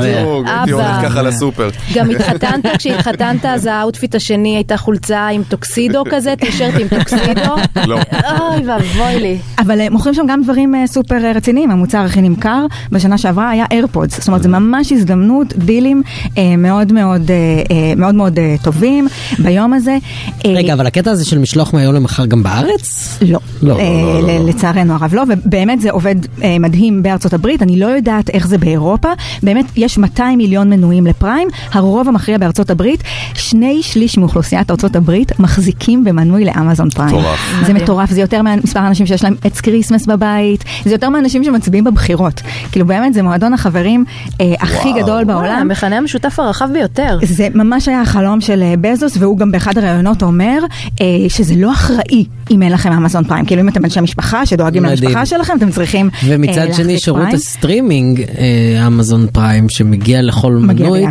הייתי 0.46 0.70
הולך 0.70 0.86
אבא. 0.86 1.08
ככה 1.08 1.22
לסופר. 1.22 1.68
גם 1.94 2.10
התחתנת, 2.10 2.66
כשהתחתנת 2.78 3.44
אז 3.44 3.66
ה 3.66 3.73
outfit 3.73 4.14
השני 4.14 4.56
הייתה 4.56 4.76
חולצה 4.76 5.28
עם 5.28 5.42
טוקסידו 5.48 6.02
כזה, 6.12 6.34
טישרט 6.40 6.74
עם 6.80 6.88
טוקסידו. 6.98 7.54
לא. 7.86 7.98
אוי 8.38 8.66
ואבוי 8.66 9.20
לי. 9.20 9.38
אבל 9.58 9.80
אה, 9.80 9.90
מוכרים 9.90 10.14
שם 10.14 10.26
גם 10.28 10.42
דברים 10.42 10.74
אה, 10.74 10.86
סופר 10.86 11.24
אה, 11.24 11.32
רציניים, 11.32 11.70
המוצר 11.70 11.98
הכי 11.98 12.22
נמכר 12.22 12.66
בשנה 12.92 13.18
שעברה 13.18 13.50
היה 13.50 13.64
איירפודס, 14.04 14.18
זאת 14.18 14.28
אומרת 14.28 14.42
זה 14.42 14.48
ממש 14.48 14.92
הזדמנות, 14.92 15.52
דילים 15.56 16.02
אה, 16.38 16.56
מאוד 16.56 16.92
מאוד 16.92 17.30
אה, 17.30 17.36
אה, 17.70 17.94
מאוד 17.96 18.14
מאוד 18.14 18.38
אה, 18.38 18.54
טובים 18.62 19.08
ביום 19.38 19.72
הזה. 19.72 19.98
אה, 20.46 20.50
רגע, 20.56 20.72
אבל 20.74 20.86
הקטע 20.86 21.10
הזה 21.10 21.24
של 21.24 21.38
משלוח 21.38 21.74
מהיום 21.74 21.94
למחר 21.94 22.26
גם 22.26 22.42
בארץ? 22.42 23.18
לא, 23.22 23.38
לא. 23.62 23.78
אה, 23.78 23.84
ל- 24.22 24.48
לצערנו 24.48 24.92
הרב 24.94 25.14
לא, 25.14 25.22
ובאמת 25.28 25.80
זה 25.80 25.90
עובד 25.90 26.14
אה, 26.42 26.56
מדהים 26.60 27.02
בארצות 27.02 27.32
הברית, 27.32 27.62
אני 27.62 27.78
לא 27.80 27.86
יודעת 27.86 28.30
איך 28.30 28.46
זה 28.46 28.58
באירופה, 28.58 29.08
באמת 29.42 29.64
יש 29.76 29.98
200 29.98 30.38
מיליון 30.38 30.70
מנויים 30.70 31.06
לפריים, 31.06 31.48
הרוב 31.72 32.08
המכריע 32.08 32.38
בארצות 32.38 32.70
הברית, 32.70 33.02
שני 33.34 33.82
שליש 33.82 34.18
מאוכלוסיית 34.18 34.70
ארצות 34.70 34.96
הברית 34.96 35.38
מחזיקים 35.40 36.04
במנוי 36.04 36.44
לאמזון 36.44 36.90
פריים. 36.90 37.16
מטורף. 37.16 37.38
זה 37.66 37.72
מטורף, 37.74 38.10
זה 38.10 38.20
יותר 38.20 38.42
ממספר 38.42 38.80
האנשים 38.80 39.06
שיש 39.06 39.24
להם 39.24 39.34
עץ 39.44 39.60
כריסמס 39.60 40.06
בבית, 40.06 40.64
זה 40.84 40.90
יותר 40.92 41.08
מהאנשים 41.10 41.44
שמצביעים 41.44 41.84
בבחירות. 41.84 42.40
כאילו 42.72 42.86
באמת 42.86 43.14
זה 43.14 43.22
מועדון 43.22 43.52
החברים 43.54 43.93
אה, 44.40 44.54
הכי 44.60 44.88
וואו. 44.88 45.02
גדול 45.02 45.10
וואלה, 45.14 45.24
בעולם. 45.24 45.58
המכנה 45.60 45.98
המשותף 45.98 46.40
הרחב 46.40 46.68
ביותר. 46.72 47.18
זה 47.22 47.48
ממש 47.54 47.88
היה 47.88 48.00
החלום 48.00 48.40
של 48.40 48.62
אה, 48.62 48.74
בזוס, 48.80 49.16
והוא 49.18 49.38
גם 49.38 49.52
באחד 49.52 49.78
הראיונות 49.78 50.22
אומר 50.22 50.58
אה, 51.00 51.06
שזה 51.28 51.54
לא 51.56 51.72
אחראי 51.72 52.24
אם 52.50 52.62
אין 52.62 52.72
לכם 52.72 52.92
אמזון 52.92 53.24
פריים. 53.24 53.44
כאילו 53.44 53.60
אם 53.62 53.68
אתם 53.68 53.84
אנשי 53.84 54.00
משפחה 54.00 54.46
שדואגים 54.46 54.82
מדהים. 54.82 54.98
למשפחה 55.02 55.26
שלכם, 55.26 55.52
אתם 55.58 55.70
צריכים 55.70 56.06
אה, 56.14 56.28
ומצד 56.28 56.52
שני 56.54 56.66
להחזיק 56.68 56.98
שירות 56.98 57.20
פריים. 57.20 57.34
הסטרימינג 57.36 58.20
אה, 58.38 58.86
אמזון 58.86 59.26
פריים 59.32 59.68
שמגיע 59.68 60.22
לכל 60.22 60.52
מגיע 60.52 60.86
מנוי. 60.86 61.04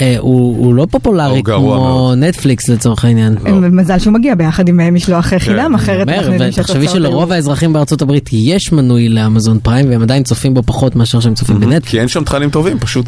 אה, 0.00 0.14
הוא 0.18 0.58
הוא 0.58 0.74
לא 0.74 0.86
פופולרי 0.90 1.36
הוא 1.36 1.44
גרוע 1.44 1.76
כמו 1.76 1.84
מאוד. 1.84 2.18
נטפליקס 2.18 2.68
לצורך 2.68 3.04
העניין. 3.04 3.34
מזל 3.72 3.98
שהוא 3.98 4.12
מגיע 4.14 4.34
ביחד 4.34 4.68
עם 4.68 4.80
אה, 4.80 4.90
משלוח 4.90 5.32
אה, 5.32 5.38
חינם, 5.38 5.74
אחרת 5.74 6.08
אנחנו 6.08 6.32
יודעים 6.32 6.52
שהתוצאות 6.52 6.78
היו- 6.80 6.90
שלרוב 6.90 7.32
האזרחים 7.32 7.72
בארצות 7.72 8.02
הברית 8.02 8.30
יש 8.32 8.72
מנוי 8.72 9.08
לאמזון 9.08 9.58
פריים 9.62 9.90
והם 9.90 10.02
עדיין 10.02 10.22
צופים 10.22 10.54
בו 10.54 10.62
פחות 10.66 10.96
מאשר 10.96 11.20
שהם 11.20 11.34
צופים 11.34 11.60
בנטפליקס. 11.60 11.88
כי 11.90 12.00
אין 12.00 12.08
שם 12.08 12.24
תכנים 12.28 12.50
טובים, 12.50 12.78
פשוט. 12.78 13.06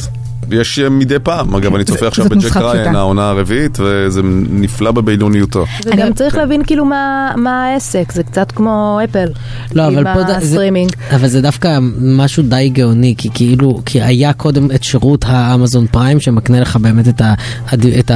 יש 0.52 0.78
אה, 0.78 0.88
מדי 0.88 1.18
פעם, 1.22 1.54
אגב 1.54 1.74
אני 1.74 1.84
צופה 1.84 2.06
עכשיו 2.06 2.28
בג'ק 2.28 2.56
ריין. 2.56 2.94
העונה 2.94 3.28
הרביעית, 3.28 3.78
וזה 3.80 4.20
נפלא 4.50 4.90
בבינוניותו. 4.90 5.66
וגם 5.84 6.12
צריך 6.12 6.34
להבין 6.34 6.64
כאילו 6.64 6.84
מה 6.84 7.32
מה 7.36 7.64
העסק, 7.64 8.12
זה 8.12 8.22
קצת 8.22 8.52
כמו 8.52 9.00
אפל. 9.04 9.28
לא, 9.74 9.86
אבל 9.86 10.06
עם 10.06 10.16
הסטרימינג. 10.16 10.92
אבל 11.14 11.28
זה 11.28 11.40
דווקא 11.40 11.78
משהו 12.00 12.42
די 12.42 12.70
גאוני, 12.72 13.14
כי 13.18 13.28
כאילו, 13.34 13.80
כי 13.86 14.02
היה 14.02 14.32
קודם 14.32 14.70
את 14.70 14.84
שירות 14.84 15.24
האמזון 15.28 15.86
פריים 15.86 16.20
שמקנה 16.20 16.60
לך 16.60 16.76
באמת 16.76 17.08
את, 17.08 17.20
ה, 17.20 17.34
את 17.98 18.10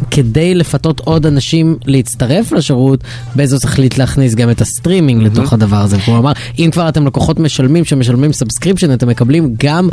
וכדי 0.00 0.54
לפתות 0.54 1.00
עוד 1.00 1.26
אנשים 1.26 1.76
להצטרף 1.84 2.52
לשירות, 2.52 3.00
בזוס 3.36 3.64
החליט 3.64 3.98
להכניס 3.98 4.34
גם 4.34 4.50
את 4.50 4.60
הסטרימינג 4.60 5.22
לתוך 5.22 5.52
הדבר 5.52 5.76
הזה. 5.76 5.96
והוא 6.06 6.18
אמר, 6.18 6.32
אם 6.58 6.68
כבר 6.72 6.88
אתם 6.88 7.06
לקוחות 7.06 7.38
משלמים 7.38 7.84
שמשלמים 7.84 8.32
subscription, 8.32 8.92
אתם 8.92 9.08
מקבלים 9.08 9.54
גם 9.56 9.88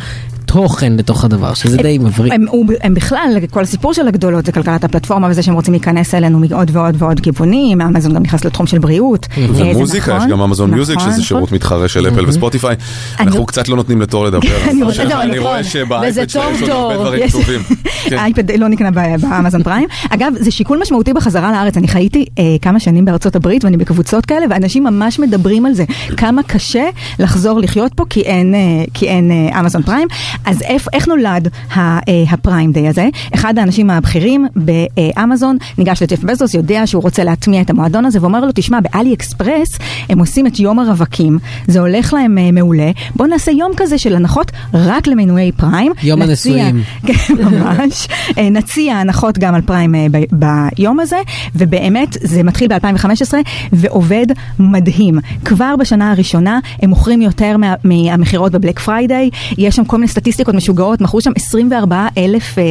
תוכן 0.46 0.94
לתוך 0.94 1.24
הדבר, 1.26 1.54
שזה 1.54 1.78
די 1.78 1.98
מבריק. 1.98 2.34
הם, 2.34 2.46
הוא- 2.50 2.66
הם 2.82 2.94
בכלל, 2.94 3.20
כל 3.52 3.62
הסיפור 3.62 3.94
של 3.94 4.08
הגדולות 4.08 4.46
זה 4.46 4.52
כלכלת 4.52 4.84
הפלטפורמה 4.84 5.28
וזה 5.32 5.44
שהם 5.44 5.54
רוצים 5.54 5.74
להיכנס 5.74 6.14
אלינו 6.16 6.40
מעוד 6.40 6.72
ועוד 6.74 6.96
ועוד 6.98 7.20
כיוונים, 7.20 7.82
אמזון 7.82 8.14
גם 8.14 8.24
נכנס 8.24 8.46
לתחום 8.46 8.68
של 8.68 8.80
בריאות. 8.80 9.28
אה, 9.38 9.46
ומוזיקה, 9.56 10.12
יש 10.12 10.18
נכון, 10.18 10.30
גם 10.30 10.42
אמזון 10.42 10.72
מיוזיק, 10.72 10.96
נכון, 10.96 11.08
שזה 11.10 11.22
נכון. 11.22 11.26
שירות 11.28 11.52
מתחרה 11.52 11.88
של 11.88 12.08
אפל 12.08 12.26
וספוטיפיי. 12.30 12.76
אני- 13.20 13.28
אנחנו 13.28 13.46
קצת 13.46 13.68
לא 13.70 13.76
נותנים 13.76 14.02
לתור 14.02 14.26
לדבר. 14.26 14.40
אני 14.72 14.82
לא, 14.82 14.90
אני 15.22 15.32
נכון. 15.32 15.40
רואה 15.40 15.64
שבאייפד 15.64 16.30
שלהם 16.30 16.54
יש 16.56 16.62
עוד 16.62 16.70
הרבה. 16.70 16.96
דברים 16.96 17.24
יש- 17.24 17.32
טובים. 17.32 17.62
כן. 18.10 18.18
האייפד 18.18 18.52
לא 18.52 18.68
נקנה 18.68 18.92
באמזון 18.92 19.64
פריים. 19.64 19.88
אגב, 20.10 20.34
זה 20.40 20.52
שיקול 20.52 20.80
משמעותי 20.82 21.14
בחזרה 21.14 21.52
לארץ. 21.52 21.78
אני 21.78 21.88
חייתי 21.88 22.26
אה, 22.40 22.44
כמה 22.62 22.80
שנים 22.80 23.06
בארצות 23.06 23.36
הברית 23.36 23.66
ואני 23.66 23.78
בקבוצות 23.78 24.26
כאלה, 24.26 24.46
ואנשים 24.50 24.84
ממש 24.84 25.20
מדברים 25.20 25.66
על 25.66 25.74
זה. 25.74 25.84
כמה 26.18 26.44
קשה 26.44 26.84
לחזור 27.20 27.60
לחיות 27.60 27.94
פה 27.94 28.04
כי 28.10 28.22
אין, 28.22 28.56
אה, 28.56 28.60
אה, 29.52 29.60
אמזון 29.60 29.84
פריים. 29.84 30.08
אז 30.46 30.62
איפ, 30.62 30.86
איך 30.94 31.08
נולד 31.08 31.48
ה- 31.76 31.80
אה, 31.80 32.00
הפריים 32.30 32.72
דיי 32.72 32.88
הזה? 32.88 33.08
אחד 33.36 33.58
האנשים 33.60 33.90
הבכירים 33.90 34.46
באמזון 34.56 35.58
ניגש 35.78 36.04
לג'ף 36.04 36.24
בזוס, 36.24 36.54
יודע 36.54 36.88
שהוא 36.88 37.04
רוצה 37.04 37.24
להטמיע 37.24 37.62
את 37.62 37.70
המועדון 37.70 38.06
הזה, 38.06 38.22
ואומר 38.22 38.40
לו, 38.46 38.52
תשמע, 38.56 38.80
באלי 38.80 39.14
אקספרס 39.14 39.70
הם 40.10 40.20
עושים 40.20 40.48
את 40.48 40.60
יום 40.60 40.80
הרווקים, 40.80 41.38
זה 41.68 41.80
הולך 41.80 42.14
להם 42.14 42.38
אה, 42.38 42.52
מעולה, 42.52 42.92
בוא 43.16 43.28
נעשה 43.28 43.52
יום 43.52 43.72
כזה 43.78 43.98
של 43.98 44.16
הנחות 44.16 44.52
רק 44.74 45.08
למנויי 45.08 45.52
פריים. 45.52 45.92
יום 46.04 46.20
נציע- 46.22 46.26
הנישואים. 46.64 46.84
כן, 47.08 47.14
ממש. 47.44 48.08
אה, 48.38 48.50
נציע 48.50 48.96
הנחות 48.96 49.38
גם 49.38 49.56
על 49.56 49.62
פריים 49.62 49.96
אה, 49.96 50.06
ב- 50.12 50.46
ביום 50.78 51.00
הזה, 51.00 51.18
ובאמת 51.56 52.18
זה 52.22 52.44
מתחיל 52.44 52.68
ב-2015 52.68 53.34
ועובד 53.74 54.26
מדהים. 54.60 55.16
כבר 55.46 55.76
בשנה 55.80 56.12
הראשונה 56.12 56.60
הם 56.82 56.90
מוכרים 56.90 57.22
יותר 57.22 57.58
מה- 57.58 57.74
מהמכירות 57.84 58.52
בבלק 58.52 58.80
פריידיי, 58.80 59.30
יש 59.58 59.76
שם 59.76 59.86
כל 59.86 59.98
מיני 59.98 60.08
סטטיסטיקות 60.24 60.56
משוגעות, 60.56 61.02
מכרו 61.02 61.22
שם 61.22 61.32
24 61.36 62.08
אלף 62.18 62.60
אה, 62.60 62.64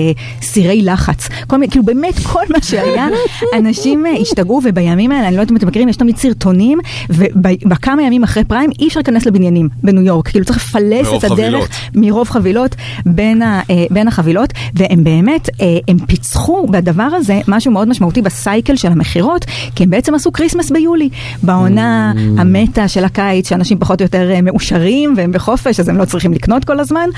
סירי 0.42 0.82
לחץ. 0.82 1.28
כל 1.46 1.56
מיני, 1.56 1.70
כאילו 1.70 1.84
באמת 1.84 2.14
כל 2.18 2.42
מה 2.50 2.62
שהיה, 2.62 3.06
אנשים 3.58 4.06
אה, 4.06 4.12
השתגעו 4.20 4.60
ובימים 4.64 5.12
האלה, 5.12 5.28
אני 5.28 5.36
לא 5.36 5.40
יודעת 5.40 5.50
אם 5.50 5.56
אתם 5.56 5.66
מכירים, 5.66 5.88
יש 5.88 5.96
תמיד 5.96 6.16
סרטונים, 6.16 6.78
ובכמה 7.10 8.02
ימים 8.02 8.22
אחרי 8.22 8.44
פריים 8.44 8.70
אי 8.78 8.88
אפשר 8.88 9.00
להיכנס 9.00 9.26
לבניינים 9.26 9.68
בניו 9.82 10.02
יורק, 10.02 10.28
כאילו 10.28 10.44
צריך 10.44 10.58
לפלס 10.58 11.08
את 11.08 11.24
הדרך. 11.24 11.32
חבילות. 11.32 11.68
מרוב 11.94 12.28
חבילות 12.28 12.76
בין, 13.06 13.42
ה, 13.42 13.60
אה, 13.70 13.84
בין 13.90 14.08
החבילות, 14.08 14.52
והם 14.74 15.04
באמת, 15.04 15.48
אה, 15.60 15.78
הם 15.88 15.98
פיצחו 15.98 16.66
בדבר 16.66 17.02
הזה 17.02 17.40
משהו 17.48 17.72
מאוד 17.72 17.88
משמעותי 17.88 18.22
ב 18.22 18.31
cycle 18.31 18.76
של 18.76 18.88
המכירות, 18.88 19.44
כי 19.74 19.84
הם 19.84 19.90
בעצם 19.90 20.14
עשו 20.14 20.32
כריסמס 20.32 20.70
ביולי. 20.70 21.08
בעונה 21.42 22.12
ממ. 22.12 22.40
המתה 22.40 22.88
של 22.88 23.04
הקיץ, 23.04 23.48
שאנשים 23.48 23.78
פחות 23.78 24.00
או 24.00 24.04
יותר 24.04 24.30
אה, 24.30 24.42
מאושרים 24.42 25.14
והם 25.16 25.32
בחופש, 25.32 25.80
אז 25.80 25.88
הם 25.88 25.96
לא 25.96 26.04
צריכים 26.04 26.32
לקנות 26.32 26.64
כל 26.64 26.80
הזמן, 26.80 27.08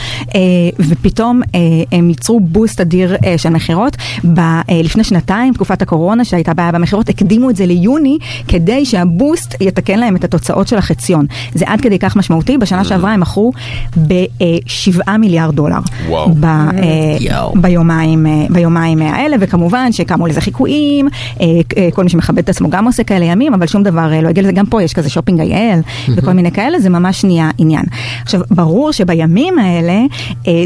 ופתאום 0.79 1.43
אה, 1.55 1.61
הם 1.93 2.09
ייצרו 2.09 2.41
boost 2.41 2.81
אדיר 2.81 3.17
אה, 3.25 3.39
של 3.39 3.49
מכירות. 3.49 3.97
אה, 4.39 4.63
לפני 4.71 5.05
שנתיים, 5.05 5.55
תקופת 5.55 5.83
הקורונה 5.83 6.25
שהייתה 6.25 6.55
בעיה 6.55 6.73
במכירות, 6.73 7.09
הקדימו 7.09 7.51
את 7.51 7.57
זה 7.57 7.67
ליוני, 7.67 8.19
כדי 8.49 8.85
שה 8.85 9.11
boost 9.11 9.55
יתקן 9.61 9.99
להם 9.99 10.17
את 10.17 10.25
התוצאות 10.25 10.69
של 10.69 10.77
החציון. 10.77 11.27
זה 11.55 11.65
עד 11.69 11.81
כדי 11.81 11.99
כך 11.99 12.17
משמעותי, 12.17 12.59
בשנה 12.59 12.85
שעברה 12.85 13.13
הם 13.13 13.21
מכרו 13.21 13.53
ב-7 13.97 15.11
מיליארד 15.19 15.55
דולר. 15.55 15.79
וואו. 16.09 16.31
אה, 16.45 17.17
יואו. 17.21 17.53
ביומיים, 17.57 18.27
אה, 18.27 18.47
ביומיים 18.51 19.03
האלה, 19.03 19.37
וכמובן 19.41 19.93
שקמו 19.93 20.27
לזה 20.27 20.41
חיקויים, 20.41 21.09
אה, 21.41 21.47
אה, 21.77 21.89
כל 21.95 22.05
מי 22.05 22.11
שמכבד 22.11 22.39
את 22.39 22.49
עצמו 22.49 22.71
גם 22.71 22.85
עושה 22.85 23.05
כאלה 23.05 23.25
ימים, 23.25 23.55
אבל 23.55 23.67
שום 23.67 23.83
דבר 23.83 24.13
אה, 24.13 24.21
לא 24.21 24.29
הגיע 24.29 24.43
לזה, 24.43 24.53
גם 24.53 24.67
פה 24.67 24.83
יש 24.83 24.93
כזה 24.93 25.11
שופינג 25.11 25.41
אייל 25.41 25.81
וכל 26.17 26.33
מיני 26.33 26.53
כאלה, 26.53 26.81
זה 26.81 26.91
ממש 26.91 27.25
נהיה 27.25 27.51
עניין. 27.59 27.85
עכשיו, 28.23 28.41
ברור 28.51 28.93
שבימים 28.93 29.59
האלה 29.59 29.93
אה, 29.93 30.07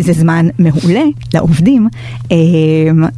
זה 0.01 0.13
זמן 0.13 0.47
מעולה 0.59 1.03
לעובדים 1.35 1.89
אה, 2.33 2.37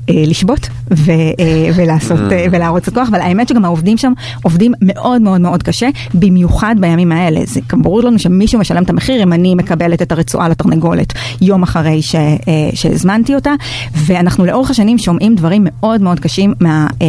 אה, 0.08 0.14
לשבות 0.26 0.68
ו, 0.90 1.10
אה, 1.10 1.70
ולעשות, 1.74 2.32
אה, 2.32 2.46
ולהרוץ 2.50 2.88
את 2.88 2.88
הכוח, 2.88 3.08
אבל 3.08 3.20
האמת 3.20 3.48
שגם 3.48 3.64
העובדים 3.64 3.96
שם 3.96 4.12
עובדים 4.42 4.72
מאוד 4.80 5.22
מאוד 5.22 5.40
מאוד 5.40 5.62
קשה, 5.62 5.88
במיוחד 6.14 6.74
בימים 6.80 7.12
האלה. 7.12 7.40
זה 7.44 7.60
ברור 7.72 8.02
לנו 8.02 8.18
שמישהו 8.18 8.60
משלם 8.60 8.82
את 8.82 8.90
המחיר 8.90 9.22
אם 9.22 9.32
אני 9.32 9.54
מקבלת 9.54 10.02
את 10.02 10.12
הרצועה 10.12 10.48
לתרנגולת 10.48 11.12
יום 11.40 11.62
אחרי 11.62 12.02
ש, 12.02 12.14
אה, 12.14 12.30
שהזמנתי 12.74 13.34
אותה, 13.34 13.52
ואנחנו 13.94 14.44
לאורך 14.46 14.70
השנים 14.70 14.98
שומעים 14.98 15.34
דברים 15.34 15.66
מאוד 15.66 16.00
מאוד 16.00 16.20
קשים 16.20 16.54
מה, 16.60 16.86
אה, 17.02 17.06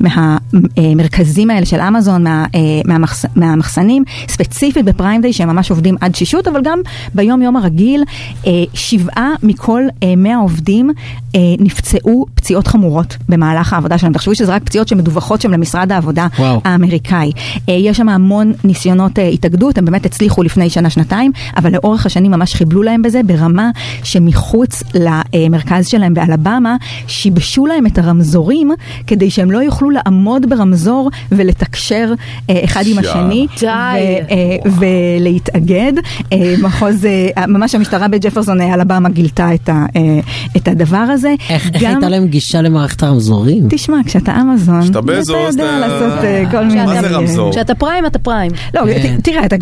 מהמרכזים 0.00 1.50
האלה 1.50 1.66
של 1.66 1.80
אמזון, 1.80 2.24
מה, 2.24 2.44
אה, 2.54 2.60
מהמחס, 2.84 3.24
מהמחסנים, 3.36 4.04
ספציפית 4.28 4.84
בפריים 4.84 5.20
דיי 5.20 5.32
שהם 5.32 5.48
ממש 5.48 5.70
עובדים 5.70 5.96
עד 6.00 6.14
שישות, 6.14 6.48
אבל 6.48 6.60
גם 6.64 6.78
ביום 7.14 7.42
יום 7.42 7.56
הרגיל, 7.56 8.04
אה, 8.43 8.43
שבעה 8.74 9.30
מכל 9.42 9.82
אה, 10.02 10.16
מאה 10.16 10.36
עובדים 10.36 10.90
אה, 11.34 11.40
נפצעו 11.58 12.26
פציעות 12.34 12.66
חמורות 12.66 13.16
במהלך 13.28 13.72
העבודה 13.72 13.98
שלהם. 13.98 14.12
תחשבו 14.12 14.34
שזה 14.34 14.54
רק 14.54 14.62
פציעות 14.62 14.88
שמדווחות 14.88 15.40
שם 15.40 15.50
למשרד 15.50 15.92
העבודה 15.92 16.26
וואו. 16.38 16.60
האמריקאי. 16.64 17.32
אה, 17.68 17.74
יש 17.74 17.96
שם 17.96 18.08
המון 18.08 18.52
ניסיונות 18.64 19.18
אה, 19.18 19.28
התאגדות, 19.28 19.78
הם 19.78 19.84
באמת 19.84 20.06
הצליחו 20.06 20.42
לפני 20.42 20.70
שנה-שנתיים, 20.70 21.32
אבל 21.56 21.72
לאורך 21.72 22.06
השנים 22.06 22.30
ממש 22.30 22.54
חיבלו 22.54 22.82
להם 22.82 23.02
בזה 23.02 23.20
ברמה 23.22 23.70
שמחוץ 24.04 24.82
למרכז 24.94 25.88
שלהם 25.88 26.14
באלבמה, 26.14 26.76
שיבשו 27.06 27.66
להם 27.66 27.86
את 27.86 27.98
הרמזורים 27.98 28.70
כדי 29.06 29.30
שהם 29.30 29.50
לא 29.50 29.58
יוכלו 29.58 29.90
לעמוד 29.90 30.50
ברמזור 30.50 31.10
ולתקשר 31.32 32.12
אה, 32.50 32.64
אחד 32.64 32.82
עם. 32.86 32.98
השני 32.98 33.46
די. 33.60 33.66
ו- 33.66 34.32
אה, 34.32 34.70
ולהתאגד. 35.20 35.92
אה, 36.32 36.54
מחוז, 36.62 37.04
אה, 37.04 37.46
ממש 37.46 37.74
המשטרה 37.74 38.08
בג'ף 38.08 38.33
ג'פרסון 38.34 38.60
אלבמה 38.60 39.08
גילתה 39.08 39.54
את, 39.54 39.68
ה, 39.68 39.86
אה, 39.96 40.00
את 40.56 40.68
הדבר 40.68 40.96
הזה. 40.96 41.34
איך 41.48 41.70
איך 41.74 41.82
גם- 41.82 41.90
הייתה 41.90 42.08
להם 42.08 42.26
גישה 42.26 42.62
למערכת 42.62 43.02
הרמזורים? 43.02 43.66
תשמע, 43.70 43.96
כשאתה 44.06 44.36
אמזון, 44.40 44.82
כשאתה 44.82 44.98
אתה 44.98 45.06
בזוס, 45.06 45.36
יודע 45.50 45.64
אתה- 45.64 45.78
לעשות 45.78 46.24
אה, 46.24 46.44
כל 46.50 46.64
מיני... 46.64 46.84
מה 46.86 47.00
זה 47.02 47.08
רמזור? 47.08 47.50
כשאתה 47.50 47.74
פריים, 47.74 48.06
אתה 48.06 48.18
פריים. 48.18 48.52
לא, 48.74 48.80
כן. 48.86 49.16
תראה, 49.22 49.44
אתה 49.44 49.56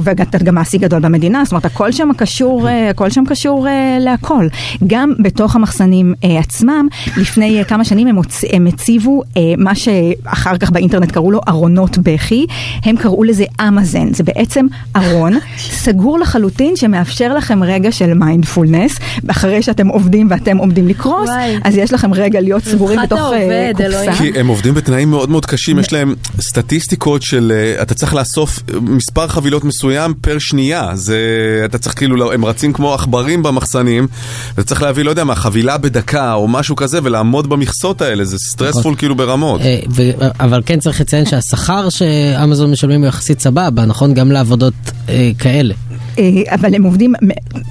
גם 0.45 0.55
מעסיק 0.55 0.83
גדול 0.83 1.01
במדינה, 1.01 1.45
זאת 1.45 1.53
אומרת, 1.53 1.65
הכל 1.65 1.93
שם 1.93 2.09
קשור, 2.17 2.69
אה, 2.69 2.91
הכל 2.91 3.11
שם 3.11 3.25
קשור 3.29 3.67
להכל. 4.01 4.47
גם 4.87 5.13
בתוך 5.19 5.57
המחסנים 5.57 6.15
אה, 6.25 6.39
עצמם, 6.39 6.89
לפני 7.17 7.63
כמה 7.69 7.85
שנים 7.85 8.09
הם 8.09 8.19
הוצ- 8.19 8.45
הם 8.53 8.67
הציבו 8.67 9.23
אה, 9.37 9.43
מה 9.59 9.75
שאחר 9.75 10.59
כך 10.59 10.71
באינטרנט 10.71 11.11
קראו 11.11 11.31
לו 11.31 11.41
ארונות 11.49 11.99
בכי, 11.99 12.47
הם 12.85 12.97
קראו 12.97 13.25
לזה 13.25 13.45
אמזן, 13.69 14.13
זה 14.13 14.23
בעצם 14.25 14.67
ארון 14.97 15.33
סגור 15.85 16.19
לחלוטין 16.19 16.77
שמאפשר 16.77 17.35
לכם 17.35 17.63
רגע 17.63 17.93
של 17.93 18.15
מיינדפולנס, 18.67 18.99
אחרי 19.31 19.63
שאתם 19.63 19.89
עובדים 19.89 20.27
ואתם 20.31 20.57
עומדים 20.57 20.89
לקרוס, 20.89 21.29
וואי. 21.29 21.59
אז 21.65 21.77
יש 21.77 21.93
לכם 21.93 22.15
רגע 22.15 22.41
להיות 22.41 22.65
סגורים 22.65 22.99
רווחת 22.99 23.13
בתוך 23.13 23.33
אה, 23.33 23.71
אלוהים. 23.81 24.11
קופסה. 24.11 24.25
כי 24.25 24.41
הם 24.41 24.47
עובדים 24.47 24.75
בתנאים 24.75 25.11
מאוד 25.11 25.31
מאוד 25.31 25.47
קשים, 25.47 25.79
יש 25.79 25.93
להם 25.93 26.15
סטטיסטיקות 26.41 27.23
של 27.23 27.53
אה, 27.55 27.83
אתה 27.83 27.95
צריך 27.95 28.15
לאסוף 28.15 28.59
אה, 28.75 28.81
מספר 28.81 29.29
חבילות 29.29 29.65
מסוים 29.65 30.15
פר 30.21 30.37
שנייה, 30.39 30.91
זה 30.95 31.17
אתה 31.65 31.79
צריך 31.79 31.95
כאילו, 31.99 32.17
לא- 32.17 32.33
הם 32.35 32.45
רצים 32.45 32.73
כמו 32.73 32.95
עכברים 32.95 33.43
במחסנים, 33.43 34.07
וצריך 34.59 34.83
להביא, 34.83 35.05
לא 35.05 35.11
יודע 35.11 35.25
מה, 35.25 35.35
חבילה 35.35 35.79
בדקה 35.79 36.35
או 36.35 36.49
משהו 36.49 36.77
כזה, 36.77 36.99
ולעמוד 37.03 37.49
במכסות 37.49 38.03
האלה, 38.03 38.25
זה 38.25 38.37
סטרספול 38.39 38.95
כאילו 38.97 39.15
ברמות. 39.15 39.61
ו- 39.91 40.11
אבל 40.41 40.63
כן 40.67 40.81
צריך 40.81 41.01
לציין 41.01 41.27
שהשכר 41.27 41.89
שאמזון 41.89 42.71
משלמים 42.71 43.01
הוא 43.01 43.09
יחסית 43.09 43.41
סבבה, 43.41 43.85
נכון? 43.87 44.15
גם 44.15 44.33
לעבודות 44.33 44.75
כאלה. 45.39 45.75
אה, 46.19 46.25
אבל 46.55 46.75
הם 46.75 46.83
עובדים, 46.83 47.15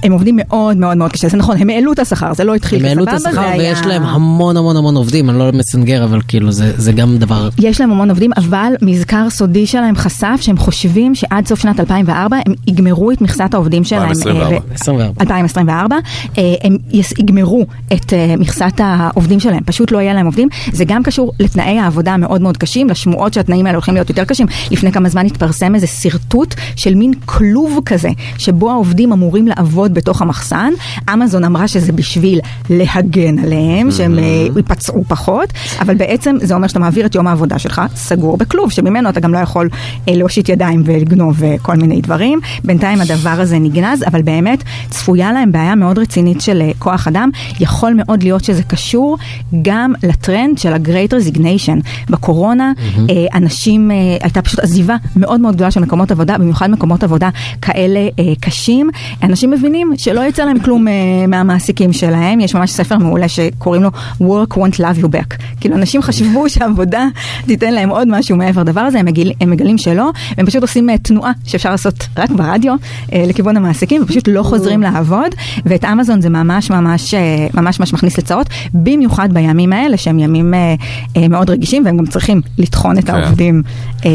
הם 0.02 0.12
עובדים 0.12 0.36
מאוד 0.38 0.76
מאוד 0.76 0.96
מאוד 0.96 1.12
קשה, 1.12 1.28
זה 1.28 1.36
נכון, 1.36 1.56
הם 1.58 1.70
העלו 1.70 1.92
את 1.92 1.98
השכר, 1.98 2.34
זה 2.34 2.44
לא 2.44 2.54
התחיל 2.54 2.80
הם 2.80 2.86
העלו 2.88 3.04
את 3.04 3.08
כסבבה, 3.08 3.30
השכר 3.30 3.58
ויש 3.58 3.78
היה- 3.78 3.86
להם 3.88 4.02
המון 4.02 4.56
המון 4.56 4.76
המון 4.76 4.96
עובדים, 4.96 5.30
אני 5.30 5.38
לא 5.38 5.50
מסנגר, 5.52 6.04
אבל 6.04 6.20
כאילו 6.28 6.52
זה 6.52 6.72
זה 6.76 6.92
גם 6.92 7.16
דבר... 7.18 7.48
יש 7.58 7.80
להם 7.80 7.90
המון 7.90 8.10
עובדים, 8.10 8.30
אבל 8.36 8.72
מזכר 8.82 9.30
סודי 9.30 9.66
שלהם 9.66 9.96
חשף 9.96 10.36
שהם 10.40 10.56
חושבים 10.56 11.14
שעד 11.14 11.46
סוף 11.46 11.60
שנת 11.60 11.80
2004 11.80 12.36
הם 12.46 12.52
יגמרו 12.66 13.10
את 13.10 13.20
מכסת 13.20 13.54
העובדים 13.54 13.84
שלהם. 13.84 14.02
2024. 14.08 14.54
אה, 14.54 14.60
ב- 14.60 14.72
24. 14.74 15.20
2024, 15.20 15.96
אה, 16.38 16.42
הם 16.64 16.76
יגמרו 17.18 17.66
את 17.92 18.12
מכסת 18.38 18.72
העובדים 18.78 19.40
שלהם, 19.40 19.60
פשוט 19.66 19.90
לא 19.92 19.98
יהיה 19.98 20.14
להם 20.14 20.26
עובדים. 20.26 20.48
זה 20.72 20.84
גם 20.84 21.02
קשור 21.02 21.32
לתנאי 21.40 21.78
העבודה 21.78 22.14
המאוד 22.14 22.40
מאוד 22.42 22.56
קשים, 22.56 22.88
לשמועות 22.88 23.34
שהתנאים 23.34 23.66
האלה 23.66 23.76
הולכים 23.76 23.94
להיות 23.94 24.08
יותר 24.08 24.24
קשים. 24.24 24.46
לפני 24.70 24.92
כמה 24.92 25.08
זמן 25.08 25.26
התפרסם 25.26 25.74
איזה 25.74 25.86
שרטוט 25.86 26.54
של 26.76 26.94
מין 26.94 27.12
כלוב 27.24 27.80
כזה, 27.86 28.08
שבו 28.38 28.70
העובדים 28.70 29.12
אמורים 29.12 29.46
לעבוד 29.46 29.94
בתוך 29.94 30.22
המחסן. 30.22 30.72
אמזון 31.12 31.44
אמרה 31.44 31.68
שזה 31.68 31.92
בשביל 31.92 32.40
להגן 32.70 33.38
עליהם, 33.38 33.90
שהם 33.90 34.18
אה, 34.18 34.46
ייפצעו 34.56 35.04
פחות, 35.08 35.48
אבל 35.80 35.94
בעצם 35.94 36.36
זה 36.42 36.54
אומר 36.54 36.68
שאתה 36.68 36.78
מעביר 36.78 37.06
את 37.06 37.14
יום 37.14 37.26
העבודה 37.26 37.58
שלך 37.58 37.82
סגור 37.94 38.36
בכלוב, 38.36 38.70
שממנו 38.70 39.08
אתה 39.08 39.20
גם 39.20 39.32
לא 39.32 39.38
יכול 39.38 39.68
אה, 40.08 40.14
להושיט 40.14 40.48
ידיים 40.48 40.82
ולגנוב 40.84 41.44
אה, 41.44 41.56
כל 41.62 41.76
מיני 41.76 42.00
דברים. 42.00 42.40
בינתיים 42.64 43.00
הדבר 43.00 43.30
הזה 43.30 43.58
נגנז, 43.58 44.02
אבל 44.06 44.22
באמת 44.22 44.62
צפויה 44.90 45.32
להם 45.32 45.52
בעיה 45.52 45.74
מאוד 45.74 45.98
רצינית 45.98 46.40
של 46.40 46.62
כוח 46.78 47.08
אדם. 47.08 47.30
יכול 47.60 47.94
מאוד 47.96 48.22
להיות 48.22 48.44
שזה 48.44 48.62
קשור 48.62 49.18
גם 49.62 49.92
לטרנד 50.02 50.58
של 50.58 50.72
ה-Great 50.72 51.12
Resignation. 51.12 52.10
בקורונה 52.10 52.72
אה, 53.10 53.26
אנשים, 53.34 53.90
הייתה 54.20 54.42
פשוט 54.42 54.60
עזיבה 54.60 54.96
מאוד 55.16 55.40
מאוד 55.40 55.54
גדולה 55.54 55.70
של 55.70 55.80
מקומות 55.80 56.10
עבודה, 56.10 56.38
במיוחד 56.38 56.70
מקומות 56.70 57.02
עבודה 57.02 57.28
כאלה 57.62 58.08
קשים. 58.40 58.90
אנשים 59.22 59.50
מבינים 59.50 59.92
שלא 59.96 60.20
יצא 60.20 60.44
להם 60.44 60.58
כלום 60.58 60.88
אה, 60.88 60.92
מהמעסיקים 61.28 61.92
שלהם. 61.92 62.40
יש 62.40 62.54
ממש 62.54 62.70
ספר 62.70 62.98
מעולה 62.98 63.28
שקוראים 63.28 63.82
לו 63.82 63.90
Work 64.20 64.54
won't 64.54 64.76
love 64.78 65.02
you 65.02 65.06
back. 65.06 65.36
כאילו 65.60 65.76
אנשים 65.76 66.02
חשבו 66.02 66.48
שהעבודה 66.52 67.06
תיתן 67.46 67.74
להם 67.74 67.88
עוד 67.88 68.08
משהו 68.08 68.36
מעבר 68.36 68.60
לדבר 68.60 68.80
הזה, 68.80 68.98
הם, 68.98 69.06
מגיל, 69.06 69.32
הם 69.40 69.50
מגלים 69.50 69.78
שלא, 69.78 70.10
והם 70.36 70.46
פשוט 70.46 70.62
עושים 70.62 70.90
אה, 70.90 70.98
תנועה 70.98 71.32
שאפשר 71.44 71.70
לעשות 71.70 72.06
רק 72.16 72.30
ברדיו 72.30 72.74
אה, 73.12 73.24
לכיוון 73.28 73.56
המעסיקים, 73.56 74.02
ופשוט 74.02 74.28
לא 74.28 74.42
חוזרים 74.42 74.82
לעבוד, 74.82 75.34
ואת 75.66 75.84
אמזון 75.84 76.20
זה 76.20 76.28
ממש 76.28 76.70
ממש 76.70 77.14
אה, 77.14 77.20
ממש 77.54 77.80
ממש 77.80 77.92
מכניס 77.92 78.18
לצרות, 78.18 78.46
במיוחד 78.74 79.28
בימים 79.32 79.72
האלה 79.72 79.96
שהם 79.96 80.18
ימים 80.18 80.54
אה, 80.54 80.74
אה, 81.16 81.28
מאוד 81.28 81.50
רגישים, 81.50 81.84
והם 81.84 81.96
גם 81.96 82.06
צריכים 82.06 82.40
לטחון 82.58 82.98
את 82.98 83.04
כן. 83.04 83.14
העובדים 83.14 83.62
אה, 84.06 84.10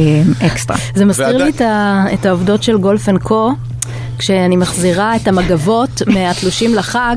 אקסטרה. 0.46 0.78
זה 0.96 1.06
מזכיר 1.06 1.38
לי 1.38 1.50
את 1.50 1.62
ה- 1.62 2.06
את 2.14 2.26
העובדות 2.26 2.64
של 2.64 2.78
גולף 2.78 3.10
אנד 3.10 3.18
קו. 3.22 3.52
כשאני 4.20 4.56
מחזירה 4.56 5.16
את 5.16 5.28
המגבות 5.28 6.02
מהתלושים 6.08 6.76
לחג, 6.76 7.16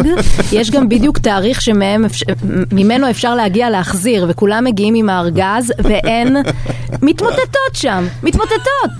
יש 0.52 0.70
גם 0.70 0.88
בדיוק 0.88 1.18
תאריך 1.18 1.62
שממנו 1.62 3.10
אפשר 3.10 3.34
להגיע 3.34 3.70
להחזיר, 3.70 4.26
וכולם 4.28 4.64
מגיעים 4.64 4.94
עם 4.94 5.08
הארגז, 5.08 5.72
והן 5.78 6.36
מתמוטטות 7.02 7.74
שם, 7.74 8.06
מתמוטטות. 8.22 8.90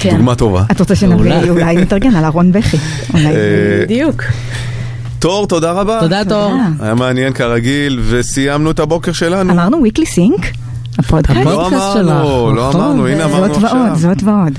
כן, 0.00 0.10
דוגמה 0.10 0.34
טובה. 0.34 0.64
את 0.70 0.80
רוצה 0.80 0.96
שנביא. 0.96 1.50
אולי 1.50 1.76
נתארגן 1.76 2.14
על 2.14 2.24
ארון 2.24 2.52
בכי. 2.52 2.76
אה, 3.14 3.20
בדיוק. 3.82 4.22
תור, 5.18 5.46
תודה 5.46 5.72
רבה. 5.72 6.00
תודה 6.00 6.24
תור. 6.24 6.52
היה 6.80 6.94
מעניין 6.94 7.32
כרגיל, 7.32 8.00
וסיימנו 8.08 8.70
את 8.70 8.80
הבוקר 8.80 9.12
שלנו. 9.12 9.52
אמרנו 9.52 9.84
weekly 9.86 10.04
sync? 10.04 10.46
הפודקאסט? 10.98 11.40
לא 11.44 11.60
הפודקאסט 11.60 11.82
אמרנו, 11.82 11.94
שלך, 11.94 12.56
לא 12.56 12.68
נכון. 12.68 12.80
אמרנו, 12.80 13.06
הנה 13.06 13.24
אמרנו 13.24 13.54
זאת 13.54 13.62
ועוד, 13.62 13.86
עכשיו. 13.86 13.96
זאת 13.96 14.22
ועוד. 14.22 14.58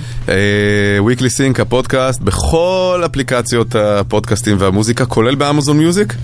Weekly 1.00 1.30
Sync 1.30 1.60
הפודקאסט 1.60 2.22
בכל 2.22 3.02
אפליקציות 3.06 3.76
הפודקאסטים 3.76 4.56
והמוזיקה, 4.60 5.06
כולל 5.06 5.36
באמזון 5.36 5.78
מיוזיק? 5.78 6.16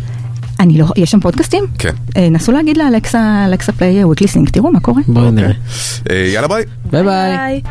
אני 0.60 0.78
לא, 0.78 0.86
יש 0.96 1.12
שם 1.12 1.20
פודקאסטים? 1.20 1.64
כן. 1.80 1.94
אה, 2.18 2.30
נסו 2.30 2.52
להגיד 2.52 2.78
לאלכסה, 2.78 3.46
אלכסה 3.46 3.72
play 3.72 4.04
Weekly 4.04 4.28
Sync, 4.28 4.50
תראו 4.50 4.72
מה 4.72 4.80
קורה. 4.80 5.02
בואי 5.08 5.32
נראה. 5.32 5.52
אה, 6.10 6.16
יאללה. 6.34 6.48
ביי 6.48 6.66
ביי. 6.92 7.04
ביי. 7.04 7.62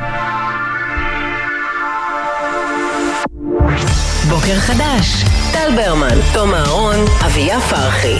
בוקר 4.28 4.54
חדש, 4.58 5.24
טל 5.52 5.72
ברמן, 5.76 6.18
תום 6.32 6.54
אהרון, 6.54 6.96
אביה 7.26 7.60
פרחי. 7.60 8.16